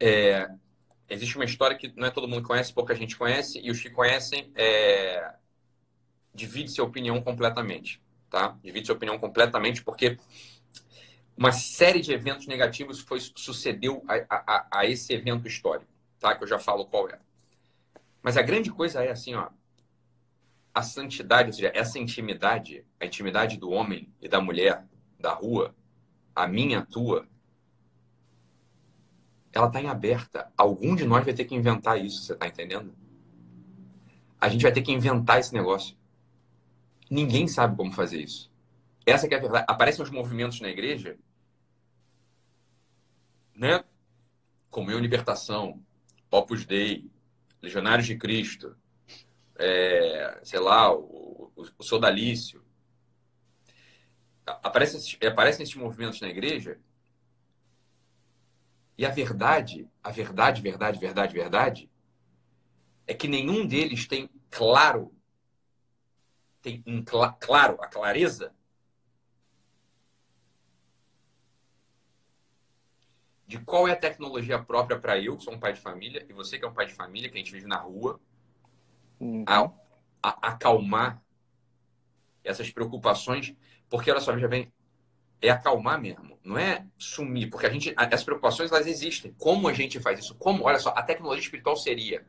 É, 0.00 0.50
existe 1.08 1.36
uma 1.36 1.44
história 1.44 1.76
que 1.76 1.92
não 1.94 2.08
é 2.08 2.10
todo 2.10 2.26
mundo 2.26 2.48
conhece, 2.48 2.74
pouca 2.74 2.96
gente 2.96 3.16
conhece, 3.16 3.60
e 3.62 3.70
os 3.70 3.80
que 3.80 3.90
conhecem 3.90 4.50
é, 4.56 5.34
divide 6.34 6.72
sua 6.72 6.84
opinião 6.84 7.22
completamente, 7.22 8.02
tá? 8.28 8.58
Divide 8.60 8.86
sua 8.86 8.96
opinião 8.96 9.20
completamente 9.20 9.84
porque 9.84 10.18
uma 11.36 11.52
série 11.52 12.00
de 12.00 12.12
eventos 12.12 12.46
negativos 12.46 13.00
foi, 13.00 13.20
sucedeu 13.20 14.02
a, 14.08 14.14
a, 14.30 14.66
a, 14.78 14.86
esse 14.86 15.12
evento 15.12 15.46
histórico, 15.46 15.92
tá? 16.18 16.34
Que 16.34 16.44
eu 16.44 16.48
já 16.48 16.58
falo 16.58 16.86
qual 16.86 17.08
é. 17.10 17.18
Mas 18.22 18.36
a 18.36 18.42
grande 18.42 18.70
coisa 18.70 19.04
é 19.04 19.10
assim, 19.10 19.34
ó, 19.34 19.48
a 20.74 20.82
santidade, 20.82 21.48
ou 21.48 21.52
seja, 21.52 21.70
essa 21.74 21.98
intimidade, 21.98 22.84
a 22.98 23.04
intimidade 23.04 23.58
do 23.58 23.70
homem 23.70 24.12
e 24.20 24.28
da 24.28 24.40
mulher 24.40 24.84
da 25.20 25.32
rua, 25.32 25.74
a 26.34 26.46
minha, 26.46 26.80
a 26.80 26.86
tua, 26.86 27.26
ela 29.52 29.66
está 29.66 29.80
em 29.80 29.88
aberta. 29.88 30.50
Algum 30.56 30.94
de 30.94 31.04
nós 31.04 31.24
vai 31.24 31.34
ter 31.34 31.44
que 31.44 31.54
inventar 31.54 32.02
isso, 32.02 32.22
você 32.22 32.32
está 32.32 32.46
entendendo? 32.46 32.94
A 34.40 34.48
gente 34.48 34.62
vai 34.62 34.72
ter 34.72 34.82
que 34.82 34.92
inventar 34.92 35.38
esse 35.38 35.52
negócio. 35.52 35.96
Ninguém 37.10 37.46
sabe 37.46 37.76
como 37.76 37.92
fazer 37.92 38.20
isso. 38.20 38.50
Essa 39.06 39.26
é 39.26 39.34
a 39.34 39.40
verdade. 39.40 39.64
Aparecem 39.68 40.02
os 40.02 40.10
movimentos 40.10 40.60
na 40.60 40.68
igreja 40.68 41.16
né? 43.56 43.84
Comunhão 44.70 45.00
Libertação, 45.00 45.82
Opus 46.30 46.64
Dei, 46.64 47.10
Legionários 47.62 48.06
de 48.06 48.16
Cristo, 48.16 48.76
é, 49.56 50.40
sei 50.44 50.60
lá, 50.60 50.94
o, 50.94 51.50
o, 51.56 51.62
o 51.78 51.82
Sodalício. 51.82 52.62
Aparecem, 54.44 55.00
aparecem 55.26 55.64
esses 55.64 55.74
movimentos 55.74 56.20
na 56.20 56.28
igreja 56.28 56.78
e 58.98 59.04
a 59.04 59.10
verdade, 59.10 59.88
a 60.02 60.10
verdade, 60.10 60.62
verdade, 60.62 60.98
verdade, 60.98 61.34
verdade, 61.34 61.90
é 63.06 63.12
que 63.12 63.28
nenhum 63.28 63.66
deles 63.66 64.06
tem 64.06 64.30
claro, 64.50 65.14
tem 66.62 66.82
um 66.86 67.04
cl 67.04 67.32
claro, 67.38 67.76
a 67.80 67.88
clareza 67.88 68.55
de 73.46 73.58
qual 73.58 73.86
é 73.86 73.92
a 73.92 73.96
tecnologia 73.96 74.58
própria 74.58 74.98
para 74.98 75.18
eu, 75.18 75.36
que 75.36 75.44
sou 75.44 75.54
um 75.54 75.58
pai 75.58 75.72
de 75.72 75.80
família, 75.80 76.26
e 76.28 76.32
você 76.32 76.58
que 76.58 76.64
é 76.64 76.68
um 76.68 76.74
pai 76.74 76.86
de 76.86 76.94
família, 76.94 77.30
que 77.30 77.36
a 77.36 77.38
gente 77.38 77.52
vive 77.52 77.66
na 77.66 77.76
rua, 77.76 78.20
uhum. 79.20 79.44
a, 79.46 79.70
a, 80.22 80.48
acalmar 80.48 81.22
essas 82.42 82.70
preocupações, 82.70 83.54
porque 83.88 84.10
olha 84.10 84.20
só, 84.20 84.36
já 84.36 84.48
vem, 84.48 84.72
é 85.40 85.50
acalmar 85.50 86.00
mesmo, 86.00 86.38
não 86.42 86.58
é 86.58 86.86
sumir, 86.98 87.50
porque 87.50 87.66
a 87.66 87.70
gente, 87.70 87.94
as 87.96 88.24
preocupações 88.24 88.72
elas 88.72 88.86
existem. 88.86 89.34
Como 89.38 89.68
a 89.68 89.72
gente 89.72 90.00
faz 90.00 90.18
isso? 90.18 90.34
Como, 90.34 90.64
olha 90.64 90.78
só, 90.78 90.90
a 90.90 91.02
tecnologia 91.02 91.42
espiritual 91.42 91.76
seria 91.76 92.26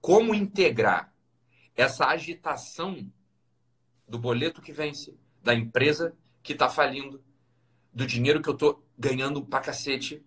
como 0.00 0.34
integrar 0.34 1.12
essa 1.74 2.06
agitação 2.06 3.10
do 4.06 4.18
boleto 4.18 4.60
que 4.60 4.72
vence, 4.72 5.16
da 5.42 5.54
empresa 5.54 6.16
que 6.42 6.52
está 6.52 6.68
falindo, 6.68 7.22
do 7.98 8.06
dinheiro 8.06 8.40
que 8.40 8.48
eu 8.48 8.54
estou 8.54 8.80
ganhando 8.96 9.44
pra 9.44 9.60
cacete, 9.60 10.24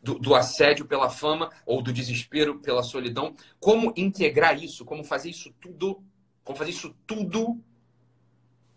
do, 0.00 0.16
do, 0.20 0.36
assédio 0.36 0.86
pela 0.86 1.10
fama 1.10 1.50
ou 1.66 1.82
do 1.82 1.92
desespero 1.92 2.60
pela 2.60 2.84
solidão. 2.84 3.34
Como 3.58 3.92
integrar 3.96 4.62
isso? 4.62 4.84
Como 4.84 5.02
fazer 5.02 5.30
isso 5.30 5.52
tudo? 5.60 6.00
Como 6.44 6.56
fazer 6.56 6.70
isso 6.70 6.96
tudo 7.04 7.60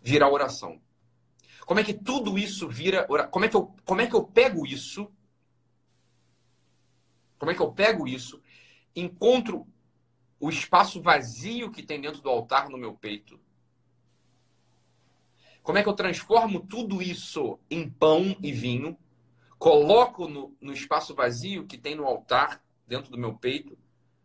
virar 0.02 0.28
oração? 0.28 0.82
Como 1.64 1.78
é 1.78 1.84
que 1.84 1.94
tudo 1.94 2.36
isso 2.36 2.68
vira 2.68 3.06
oração? 3.08 3.30
Como 3.30 3.44
é 3.44 3.48
que 3.48 3.56
eu, 3.56 3.74
como 3.84 4.00
é 4.00 4.08
que 4.08 4.14
eu 4.16 4.24
pego 4.24 4.66
isso? 4.66 5.08
Como 7.38 7.52
é 7.52 7.54
que 7.54 7.62
eu 7.62 7.70
pego 7.70 8.08
isso? 8.08 8.42
Encontro 8.96 9.68
o 10.40 10.50
espaço 10.50 11.00
vazio 11.00 11.70
que 11.70 11.84
tem 11.84 12.00
dentro 12.00 12.20
do 12.20 12.28
altar 12.28 12.68
no 12.68 12.76
meu 12.76 12.92
peito 12.92 13.38
como 15.62 15.78
é 15.78 15.82
que 15.82 15.88
eu 15.88 15.94
transformo 15.94 16.60
tudo 16.60 17.02
isso 17.02 17.58
em 17.70 17.88
pão 17.88 18.36
e 18.42 18.52
vinho, 18.52 18.96
coloco 19.58 20.26
no, 20.26 20.56
no 20.60 20.72
espaço 20.72 21.14
vazio 21.14 21.66
que 21.66 21.76
tem 21.76 21.94
no 21.94 22.06
altar, 22.06 22.62
dentro 22.86 23.10
do 23.10 23.18
meu 23.18 23.34
peito, 23.34 23.78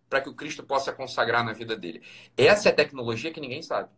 para 0.09 0.21
que 0.21 0.29
o 0.29 0.33
Cristo 0.33 0.63
possa 0.63 0.93
consagrar 0.93 1.43
na 1.43 1.53
vida 1.53 1.75
dele? 1.75 2.01
Essa 2.37 2.69
é 2.69 2.71
a 2.71 2.75
tecnologia 2.75 3.31
que 3.31 3.41
ninguém 3.41 3.61
sabe. 3.61 3.89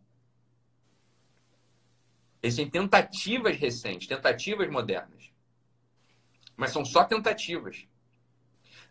Existem 2.42 2.70
tentativas 2.70 3.58
recentes, 3.58 4.08
tentativas 4.08 4.70
modernas. 4.70 5.32
Mas 6.56 6.72
são 6.72 6.84
só 6.84 7.04
tentativas. 7.04 7.88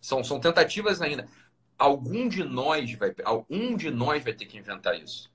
São, 0.01 0.23
são 0.23 0.39
tentativas 0.39 1.03
ainda. 1.03 1.29
Algum 1.77 2.29
de 2.29 2.45
nós 2.45 2.93
vai, 2.95 3.15
algum 3.25 3.77
de 3.77 3.91
nós 3.91 4.23
vai 4.23 4.33
ter 4.33 4.47
que 4.47 4.59
inventar 4.59 4.99
isso. 5.01 5.31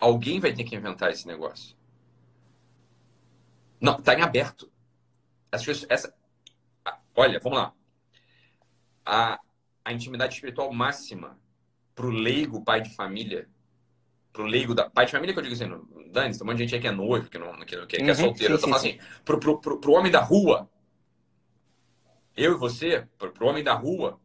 Alguém 0.00 0.40
vai 0.40 0.52
ter 0.52 0.64
que 0.64 0.74
inventar 0.74 1.10
esse 1.10 1.26
negócio. 1.26 1.76
Não, 3.80 3.98
está 3.98 4.14
em 4.14 4.22
aberto. 4.22 4.70
Essa, 5.52 5.86
essa, 5.88 6.14
olha, 7.14 7.38
vamos 7.40 7.58
lá. 7.58 7.74
A, 9.04 9.38
a 9.84 9.92
intimidade 9.92 10.34
espiritual 10.34 10.72
máxima 10.72 11.38
para 11.94 12.06
o 12.06 12.10
leigo 12.10 12.64
pai 12.64 12.80
de 12.80 12.94
família, 12.94 13.48
para 14.32 14.42
o 14.42 14.46
leigo 14.46 14.74
da. 14.74 14.88
Pai 14.88 15.06
de 15.06 15.12
família 15.12 15.34
que 15.34 15.38
eu 15.38 15.42
digo 15.42 15.54
assim, 15.54 15.68
Dani, 16.10 16.32
tem 16.32 16.42
um 16.42 16.46
monte 16.46 16.58
de 16.58 16.62
gente 16.64 16.74
aí 16.74 16.80
que 16.80 16.88
é 16.88 16.92
noivo, 16.92 17.28
que, 17.28 17.38
não, 17.38 17.58
que, 17.60 17.86
que, 17.86 17.96
é 17.96 18.04
uhum, 18.04 18.14
solteiro. 18.14 18.36
Sim, 18.36 18.44
eu 18.44 18.60
tô 18.60 18.68
falando 18.68 18.76
assim, 18.76 18.98
para 19.24 19.90
o 19.90 19.94
homem 19.94 20.10
da 20.10 20.20
rua, 20.20 20.70
eu 22.36 22.52
e 22.52 22.56
você, 22.56 23.06
para 23.18 23.44
o 23.44 23.46
homem 23.46 23.62
da 23.62 23.74
rua, 23.74 24.20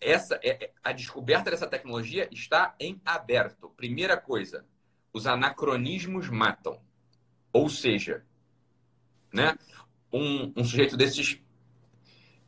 essa 0.00 0.38
é, 0.42 0.64
é, 0.64 0.72
a 0.82 0.92
descoberta 0.92 1.50
dessa 1.50 1.66
tecnologia 1.66 2.28
está 2.30 2.74
em 2.78 3.00
aberto. 3.04 3.70
Primeira 3.70 4.16
coisa, 4.16 4.64
os 5.12 5.26
anacronismos 5.26 6.28
matam. 6.28 6.80
Ou 7.52 7.68
seja, 7.68 8.24
né, 9.32 9.56
um, 10.12 10.52
um 10.56 10.64
sujeito 10.64 10.96
desses 10.96 11.40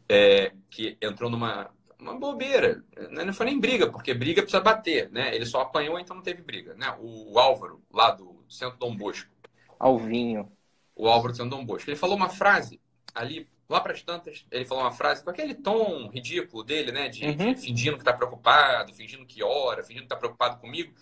é, 0.08 0.52
que 0.70 0.96
entrou 1.00 1.30
numa 1.30 1.70
uma 1.98 2.18
bobeira, 2.18 2.82
né, 3.10 3.24
não 3.24 3.34
foi 3.34 3.44
nem 3.44 3.60
briga, 3.60 3.90
porque 3.90 4.14
briga 4.14 4.40
precisa 4.40 4.62
bater, 4.62 5.10
né? 5.10 5.34
Ele 5.34 5.44
só 5.44 5.60
apanhou, 5.60 5.98
então 5.98 6.16
não 6.16 6.22
teve 6.22 6.40
briga, 6.40 6.74
né? 6.74 6.96
O, 6.98 7.34
o 7.34 7.38
Álvaro, 7.38 7.82
lá 7.92 8.10
do 8.10 8.42
Centro 8.48 8.78
Dom 8.78 8.96
Bosco. 8.96 9.30
Alvinho. 9.78 10.50
O 10.96 11.06
Álvaro 11.08 11.32
do 11.32 11.36
Centro 11.36 11.50
Dom 11.50 11.64
Bosco. 11.64 11.90
Ele 11.90 11.98
falou 11.98 12.16
uma 12.16 12.30
frase 12.30 12.80
ali 13.14 13.46
Lá 13.70 13.80
para 13.80 13.92
as 13.92 14.02
tantas, 14.02 14.44
ele 14.50 14.64
falou 14.64 14.82
uma 14.82 14.90
frase 14.90 15.22
com 15.22 15.30
aquele 15.30 15.54
tom 15.54 16.08
ridículo 16.08 16.64
dele, 16.64 16.90
né? 16.90 17.08
De, 17.08 17.24
uhum. 17.24 17.54
de 17.54 17.54
fingindo 17.54 17.96
que 17.96 18.02
está 18.02 18.12
preocupado, 18.12 18.92
fingindo 18.92 19.24
que 19.24 19.44
ora, 19.44 19.84
fingindo 19.84 20.00
que 20.00 20.06
está 20.06 20.16
preocupado 20.16 20.58
comigo. 20.60 20.92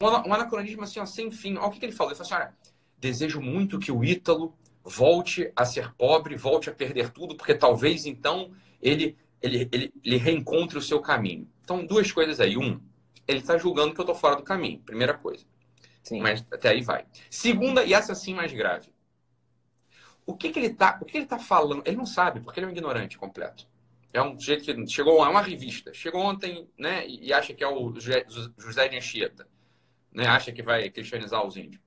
Um, 0.00 0.06
um 0.06 0.32
anacronismo 0.32 0.82
assim, 0.82 0.98
ó, 0.98 1.04
sem 1.04 1.30
fim. 1.30 1.58
Olha 1.58 1.66
o 1.66 1.70
que, 1.70 1.78
que 1.78 1.84
ele 1.84 1.92
falou. 1.92 2.10
Ele 2.10 2.16
falou 2.16 2.32
assim: 2.32 2.42
olha, 2.42 2.56
desejo 2.96 3.38
muito 3.38 3.78
que 3.78 3.92
o 3.92 4.02
Ítalo 4.02 4.56
volte 4.82 5.52
a 5.54 5.66
ser 5.66 5.92
pobre, 5.92 6.36
volte 6.36 6.70
a 6.70 6.72
perder 6.72 7.10
tudo, 7.10 7.36
porque 7.36 7.54
talvez 7.54 8.06
então 8.06 8.52
ele, 8.80 9.14
ele, 9.42 9.68
ele, 9.70 9.92
ele 10.02 10.16
reencontre 10.16 10.78
o 10.78 10.82
seu 10.82 11.02
caminho. 11.02 11.46
Então, 11.62 11.84
duas 11.84 12.10
coisas 12.10 12.40
aí. 12.40 12.56
Um, 12.56 12.80
ele 13.28 13.40
está 13.40 13.58
julgando 13.58 13.92
que 13.92 14.00
eu 14.00 14.04
estou 14.04 14.14
fora 14.14 14.36
do 14.36 14.42
caminho. 14.42 14.78
Primeira 14.78 15.12
coisa. 15.12 15.44
Sim. 16.02 16.22
Mas 16.22 16.42
até 16.50 16.70
aí 16.70 16.80
vai. 16.80 17.04
Segunda, 17.28 17.84
e 17.84 17.92
essa 17.92 18.14
sim 18.14 18.32
mais 18.32 18.50
grave 18.54 18.93
o 20.26 20.36
que, 20.36 20.50
que 20.50 20.58
ele 20.58 20.68
está 20.68 20.98
o 21.00 21.04
que 21.04 21.16
ele 21.16 21.26
tá 21.26 21.38
falando? 21.38 21.82
Ele 21.86 21.96
não 21.96 22.06
sabe, 22.06 22.40
porque 22.40 22.58
ele 22.58 22.66
é 22.66 22.68
um 22.68 22.72
ignorante 22.72 23.18
completo. 23.18 23.66
É 24.12 24.22
um 24.22 24.38
jeito 24.38 24.64
que 24.64 24.86
chegou 24.86 25.24
é 25.24 25.28
uma 25.28 25.42
revista. 25.42 25.92
Chegou 25.92 26.20
ontem, 26.20 26.68
né, 26.78 27.06
e 27.06 27.32
acha 27.32 27.52
que 27.52 27.64
é 27.64 27.68
o 27.68 27.92
José 27.98 28.88
de 28.88 28.96
Anchieta, 28.96 29.48
né? 30.12 30.26
Acha 30.26 30.52
que 30.52 30.62
vai 30.62 30.88
cristianizar 30.88 31.44
os 31.44 31.56
índios. 31.56 31.82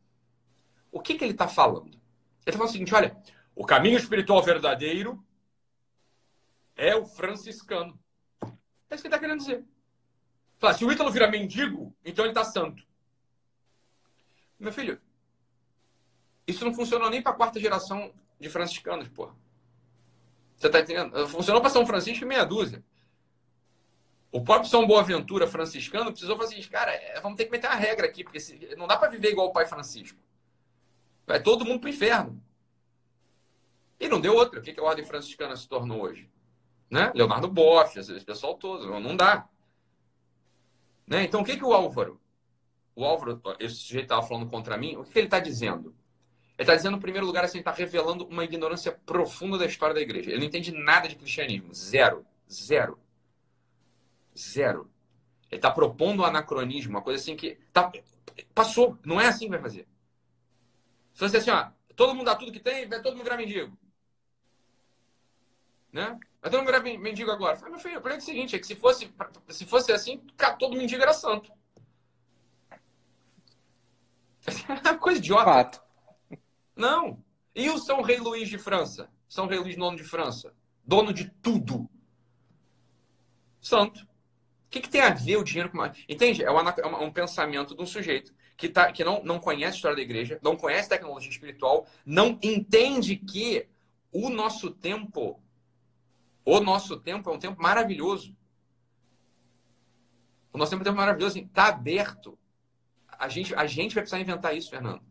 O 0.92 1.00
que 1.00 1.16
que 1.16 1.24
ele 1.24 1.32
está 1.32 1.48
falando? 1.48 1.94
Ele 1.94 2.00
está 2.46 2.54
falando 2.54 2.70
o 2.70 2.74
seguinte, 2.74 2.94
olha, 2.94 3.16
o 3.56 3.66
caminho 3.66 3.98
espiritual 3.98 4.44
verdadeiro 4.44 5.24
é 6.76 6.96
o 6.96 7.06
franciscano. 7.06 7.98
É 8.90 8.96
isso 8.96 9.04
que 9.04 9.08
ele 9.08 9.16
está 9.16 9.20
querendo 9.20 9.40
dizer. 9.40 9.66
Fala, 10.60 10.74
se 10.74 10.84
o 10.84 10.92
Ítalo 10.92 11.12
vira 11.12 11.30
mendigo, 11.30 11.96
então 12.04 12.26
ele 12.26 12.32
está 12.32 12.44
santo. 12.44 12.84
Meu 14.60 14.74
filho, 14.74 15.00
isso 16.48 16.66
não 16.66 16.74
funcionou 16.74 17.10
nem 17.10 17.22
para 17.22 17.32
a 17.32 17.36
quarta 17.36 17.60
geração 17.60 18.14
de 18.40 18.50
franciscanos, 18.50 19.08
porra. 19.08 19.36
Você 20.58 20.70
tá 20.70 20.80
entendendo? 20.80 21.28
Funcionou 21.28 21.62
para 21.62 21.70
São 21.70 21.86
Francisco 21.86 22.24
e 22.24 22.28
meia 22.28 22.46
dúzia. 22.46 22.84
O 24.32 24.44
próprio 24.44 24.70
São 24.70 24.86
Boaventura 24.86 25.48
franciscano 25.48 26.12
precisou 26.12 26.36
fazer 26.36 26.58
isso. 26.58 26.70
Cara, 26.70 26.92
é, 26.92 27.20
vamos 27.22 27.38
ter 27.38 27.46
que 27.46 27.52
meter 27.52 27.68
uma 27.68 27.76
regra 27.76 28.06
aqui, 28.06 28.24
porque 28.24 28.40
não 28.76 28.88
dá 28.88 28.98
para 28.98 29.10
viver 29.10 29.32
igual 29.32 29.48
o 29.48 29.54
pai 29.54 29.66
Francisco. 29.66 30.20
Vai 31.26 31.42
todo 31.42 31.66
mundo 31.66 31.80
pro 31.80 31.90
inferno. 31.90 32.42
E 34.00 34.08
não 34.08 34.20
deu 34.20 34.36
outra. 34.36 34.60
O 34.60 34.64
que 34.64 34.80
a 34.80 34.84
ordem 34.84 35.06
franciscana 35.06 35.56
se 35.56 35.68
tornou 35.68 36.02
hoje? 36.02 36.30
Né? 36.90 37.12
Leonardo 37.16 37.48
Boff, 37.48 37.98
esse 37.98 38.24
pessoal 38.24 38.56
todo. 38.56 39.00
Não 39.00 39.16
dá. 39.16 39.48
Né? 41.06 41.24
Então, 41.24 41.42
o 41.42 41.46
que, 41.46 41.58
que 41.58 41.64
o 41.64 41.74
Álvaro, 41.74 42.20
o 42.96 43.06
Álvaro, 43.06 43.42
esse 43.60 43.76
sujeito 43.76 44.06
estava 44.06 44.22
falando 44.22 44.50
contra 44.50 44.78
mim, 44.78 44.98
o 44.98 45.04
que, 45.04 45.12
que 45.12 45.20
ele 45.20 45.28
está 45.28 45.40
dizendo? 45.40 45.96
Ele 46.58 46.64
está 46.64 46.76
dizendo, 46.76 46.98
em 46.98 47.00
primeiro 47.00 47.28
lugar, 47.28 47.44
assim, 47.44 47.60
está 47.60 47.72
revelando 47.72 48.26
uma 48.26 48.44
ignorância 48.44 48.92
profunda 48.92 49.60
da 49.60 49.66
história 49.68 49.94
da 49.94 50.02
igreja. 50.02 50.32
Ele 50.32 50.40
não 50.40 50.48
entende 50.48 50.72
nada 50.72 51.08
de 51.08 51.16
cristianismo. 51.16 51.72
Zero. 51.72 52.26
Zero. 52.52 53.00
Zero. 54.36 54.90
Ele 55.52 55.60
está 55.60 55.70
propondo 55.70 56.24
um 56.24 56.26
anacronismo, 56.26 56.92
uma 56.92 57.02
coisa 57.02 57.22
assim 57.22 57.36
que 57.36 57.60
tá, 57.72 57.92
passou. 58.56 58.98
Não 59.06 59.22
é 59.22 59.28
assim 59.28 59.46
que 59.46 59.52
vai 59.52 59.62
fazer. 59.62 59.88
Se 61.14 61.22
você 61.22 61.38
assim, 61.38 61.52
ó, 61.52 61.70
todo 61.96 62.16
mundo 62.16 62.26
dá 62.26 62.36
tudo 62.36 62.52
que 62.52 62.60
tem, 62.60 62.88
vai 62.88 63.02
todo 63.04 63.14
mundo 63.14 63.24
virar 63.24 63.38
mendigo. 63.38 63.78
Né? 65.94 66.20
Vai 66.42 66.52
todo 66.52 66.60
mundo 66.62 66.72
virar 66.72 66.82
mendigo 66.82 67.30
agora. 67.30 67.56
Fala, 67.56 67.72
meu 67.72 67.80
filho, 67.80 68.00
o 68.00 68.02
problema 68.02 68.20
é 68.20 68.24
o 68.24 68.26
seguinte, 68.26 68.56
é 68.56 68.60
que 68.60 68.66
se 68.66 68.76
fosse, 68.76 69.14
se 69.50 69.66
fosse 69.66 69.92
assim, 69.92 70.18
todo 70.58 70.76
mendigo 70.76 71.04
era 71.04 71.14
santo. 71.14 71.52
É 72.72 72.80
uma 74.90 74.98
coisa 74.98 75.20
idiota. 75.20 75.46
Fato. 75.46 75.87
Não. 76.78 77.24
E 77.56 77.70
o 77.70 77.78
São 77.78 78.02
Rei 78.02 78.20
Luís 78.20 78.50
de 78.50 78.58
França? 78.58 79.10
São 79.28 79.48
Rei 79.48 79.60
Luís 79.60 79.76
IX 79.76 79.96
de 79.96 80.04
França? 80.04 80.54
Dono 80.86 81.12
de 81.12 81.30
tudo. 81.42 81.90
Santo. 83.60 84.02
O 84.68 84.70
que, 84.70 84.82
que 84.82 84.90
tem 84.90 85.02
a 85.02 85.10
ver 85.10 85.38
o 85.38 85.44
dinheiro 85.44 85.70
com. 85.70 85.80
Entende? 86.08 86.44
É, 86.44 86.52
uma, 86.52 86.70
é 86.72 86.86
um 86.86 87.12
pensamento 87.12 87.76
de 87.76 87.82
um 87.82 87.86
sujeito 87.86 88.34
que, 88.58 88.68
tá, 88.68 88.92
que 88.92 89.04
não, 89.04 89.24
não 89.24 89.40
conhece 89.40 89.74
a 89.74 89.76
história 89.76 89.96
da 89.96 90.02
igreja, 90.02 90.40
não 90.42 90.56
conhece 90.56 90.90
tecnologia 90.90 91.30
espiritual, 91.30 91.88
não 92.06 92.40
entende 92.42 93.16
que 93.16 93.68
o 94.12 94.30
nosso 94.30 94.72
tempo, 94.72 95.40
o 96.44 96.60
nosso 96.60 97.00
tempo 97.00 97.30
é 97.30 97.34
um 97.34 97.40
tempo 97.40 97.62
maravilhoso. 97.62 98.36
O 100.52 100.58
nosso 100.58 100.72
tempo 100.72 100.82
é 100.82 100.84
um 100.84 100.92
tempo 100.92 100.98
maravilhoso, 100.98 101.38
está 101.38 101.66
assim, 101.66 101.74
aberto. 101.74 102.38
A 103.08 103.30
gente, 103.30 103.54
a 103.56 103.66
gente 103.68 103.94
vai 103.94 104.04
precisar 104.04 104.20
inventar 104.20 104.56
isso, 104.56 104.70
Fernando. 104.70 105.07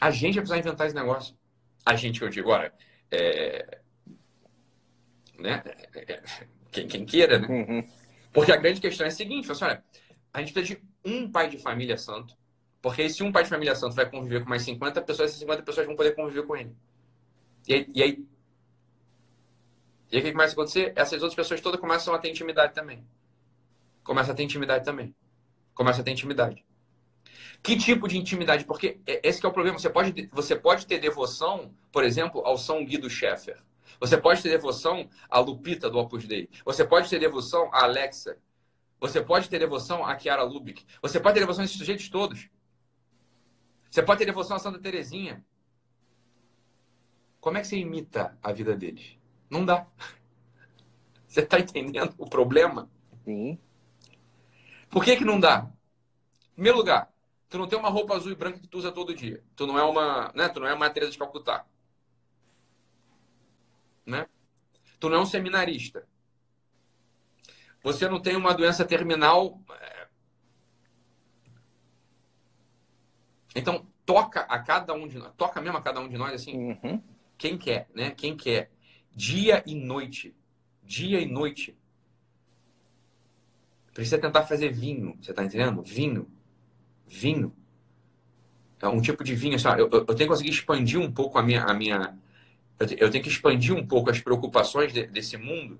A 0.00 0.10
gente 0.10 0.34
vai 0.36 0.42
precisar 0.42 0.58
inventar 0.58 0.86
esse 0.86 0.96
negócio. 0.96 1.36
A 1.84 1.94
gente, 1.94 2.18
que 2.18 2.24
eu 2.24 2.30
digo 2.30 2.50
agora, 2.50 2.72
é... 3.10 3.80
né? 5.38 5.62
É, 5.94 6.12
é, 6.12 6.22
quem, 6.70 6.88
quem 6.88 7.04
queira, 7.04 7.38
né? 7.38 7.48
Uhum. 7.48 7.88
Porque 8.32 8.52
a 8.52 8.56
grande 8.56 8.80
questão 8.80 9.04
é 9.04 9.08
a 9.08 9.12
seguinte, 9.12 9.50
assim, 9.50 9.64
olha, 9.64 9.84
a 10.32 10.40
gente 10.40 10.52
precisa 10.52 10.78
de 10.78 10.86
um 11.04 11.30
pai 11.30 11.48
de 11.48 11.58
família 11.58 11.98
santo, 11.98 12.36
porque 12.80 13.08
se 13.08 13.22
um 13.22 13.32
pai 13.32 13.42
de 13.42 13.50
família 13.50 13.74
santo 13.74 13.94
vai 13.94 14.08
conviver 14.08 14.42
com 14.42 14.48
mais 14.48 14.62
50 14.62 15.02
pessoas, 15.02 15.30
essas 15.30 15.40
50 15.40 15.62
pessoas 15.62 15.86
vão 15.86 15.96
poder 15.96 16.14
conviver 16.14 16.44
com 16.46 16.56
ele. 16.56 16.74
E 17.66 17.74
aí, 17.74 17.86
e 17.94 18.02
aí, 18.02 18.26
e 20.12 20.16
aí 20.16 20.22
o 20.22 20.24
que 20.24 20.32
começa 20.32 20.52
a 20.52 20.54
acontecer? 20.54 20.92
Essas 20.96 21.22
outras 21.22 21.34
pessoas 21.34 21.60
todas 21.60 21.80
começam 21.80 22.14
a 22.14 22.18
ter 22.18 22.30
intimidade 22.30 22.74
também. 22.74 23.04
Começa 24.02 24.32
a 24.32 24.34
ter 24.34 24.42
intimidade 24.42 24.84
também. 24.84 25.14
Começa 25.74 26.00
a 26.00 26.04
ter 26.04 26.10
intimidade. 26.10 26.64
Que 27.62 27.76
tipo 27.76 28.08
de 28.08 28.16
intimidade? 28.16 28.64
Porque 28.64 29.00
esse 29.06 29.44
é 29.44 29.48
o 29.48 29.52
problema. 29.52 29.78
Você 29.78 29.90
pode, 29.90 30.28
você 30.32 30.56
pode 30.56 30.86
ter 30.86 30.98
devoção, 30.98 31.74
por 31.92 32.04
exemplo, 32.04 32.42
ao 32.44 32.56
São 32.56 32.84
Guido 32.84 33.10
Schaeffer. 33.10 33.60
Você 34.00 34.16
pode 34.16 34.42
ter 34.42 34.48
devoção 34.48 35.08
à 35.28 35.38
Lupita 35.40 35.90
do 35.90 35.98
Opus 35.98 36.26
Dei. 36.26 36.48
Você 36.64 36.84
pode 36.84 37.10
ter 37.10 37.18
devoção 37.18 37.68
à 37.72 37.84
Alexa. 37.84 38.38
Você 38.98 39.20
pode 39.22 39.48
ter 39.48 39.58
devoção 39.58 40.04
a 40.04 40.18
Chiara 40.18 40.42
Lubick. 40.42 40.84
Você 41.02 41.18
pode 41.18 41.34
ter 41.34 41.40
devoção 41.40 41.62
a 41.62 41.64
esses 41.64 41.76
sujeitos 41.76 42.08
todos. 42.08 42.48
Você 43.90 44.02
pode 44.02 44.18
ter 44.18 44.26
devoção 44.26 44.56
a 44.56 44.60
Santa 44.60 44.78
Terezinha. 44.78 45.44
Como 47.40 47.56
é 47.56 47.60
que 47.60 47.66
você 47.66 47.76
imita 47.76 48.38
a 48.42 48.52
vida 48.52 48.76
deles? 48.76 49.18
Não 49.48 49.64
dá. 49.64 49.86
Você 51.26 51.40
está 51.40 51.60
entendendo 51.60 52.12
o 52.18 52.28
problema? 52.28 52.90
Sim. 53.24 53.56
Por 54.90 55.04
que, 55.04 55.16
que 55.16 55.24
não 55.24 55.38
dá? 55.38 55.70
Em 56.50 56.54
primeiro 56.54 56.76
lugar, 56.76 57.09
Tu 57.50 57.58
não 57.58 57.66
tem 57.66 57.76
uma 57.76 57.88
roupa 57.88 58.14
azul 58.14 58.30
e 58.30 58.36
branca 58.36 58.60
que 58.60 58.68
tu 58.68 58.78
usa 58.78 58.92
todo 58.92 59.12
dia. 59.12 59.42
Tu 59.56 59.66
não 59.66 59.76
é 59.76 59.82
uma, 59.82 60.32
né? 60.36 60.48
Tu 60.48 60.60
não 60.60 60.68
é 60.68 60.72
uma 60.72 60.88
Teresa 60.88 61.10
de 61.10 61.18
Calcutá. 61.18 61.66
Né? 64.06 64.28
Tu 65.00 65.08
não 65.08 65.16
é 65.16 65.20
um 65.20 65.26
seminarista. 65.26 66.06
Você 67.82 68.08
não 68.08 68.20
tem 68.20 68.36
uma 68.36 68.54
doença 68.54 68.84
terminal. 68.84 69.60
É. 69.68 70.08
Então, 73.56 73.84
toca 74.06 74.42
a 74.42 74.60
cada 74.60 74.94
um 74.94 75.08
de 75.08 75.18
nós, 75.18 75.32
toca 75.36 75.60
mesmo 75.60 75.76
a 75.76 75.82
cada 75.82 75.98
um 75.98 76.08
de 76.08 76.16
nós 76.16 76.32
assim, 76.32 76.56
uhum. 76.56 77.02
quem 77.36 77.58
quer, 77.58 77.88
né? 77.92 78.12
Quem 78.12 78.36
quer. 78.36 78.70
Dia 79.10 79.60
e 79.66 79.74
noite. 79.74 80.36
Dia 80.84 81.20
e 81.20 81.26
noite. 81.26 81.76
Precisa 83.92 84.20
tentar 84.20 84.44
fazer 84.44 84.72
vinho, 84.72 85.18
você 85.20 85.34
tá 85.34 85.42
entendendo? 85.42 85.82
Vinho 85.82 86.30
vinho. 87.10 87.54
É 88.80 88.88
um 88.88 89.00
tipo 89.00 89.22
de 89.22 89.34
vinho, 89.34 89.56
assim, 89.56 89.68
eu, 89.68 89.90
eu, 89.90 90.04
tenho 90.06 90.18
que 90.18 90.26
conseguir 90.28 90.50
expandir 90.50 90.98
um 90.98 91.12
pouco 91.12 91.38
a 91.38 91.42
minha. 91.42 91.64
A 91.64 91.74
minha 91.74 92.16
eu, 92.78 93.10
tenho 93.10 93.22
que 93.22 93.28
expandir 93.28 93.74
um 93.74 93.86
pouco 93.86 94.08
as 94.10 94.20
preocupações 94.20 94.92
de, 94.92 95.06
desse 95.06 95.36
mundo. 95.36 95.78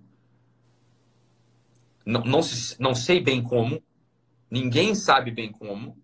Não, 2.04 2.22
não, 2.24 2.42
se, 2.42 2.80
não 2.80 2.94
sei 2.94 3.20
bem 3.20 3.42
como, 3.42 3.82
ninguém 4.50 4.94
sabe 4.94 5.30
bem 5.30 5.50
como, 5.50 5.96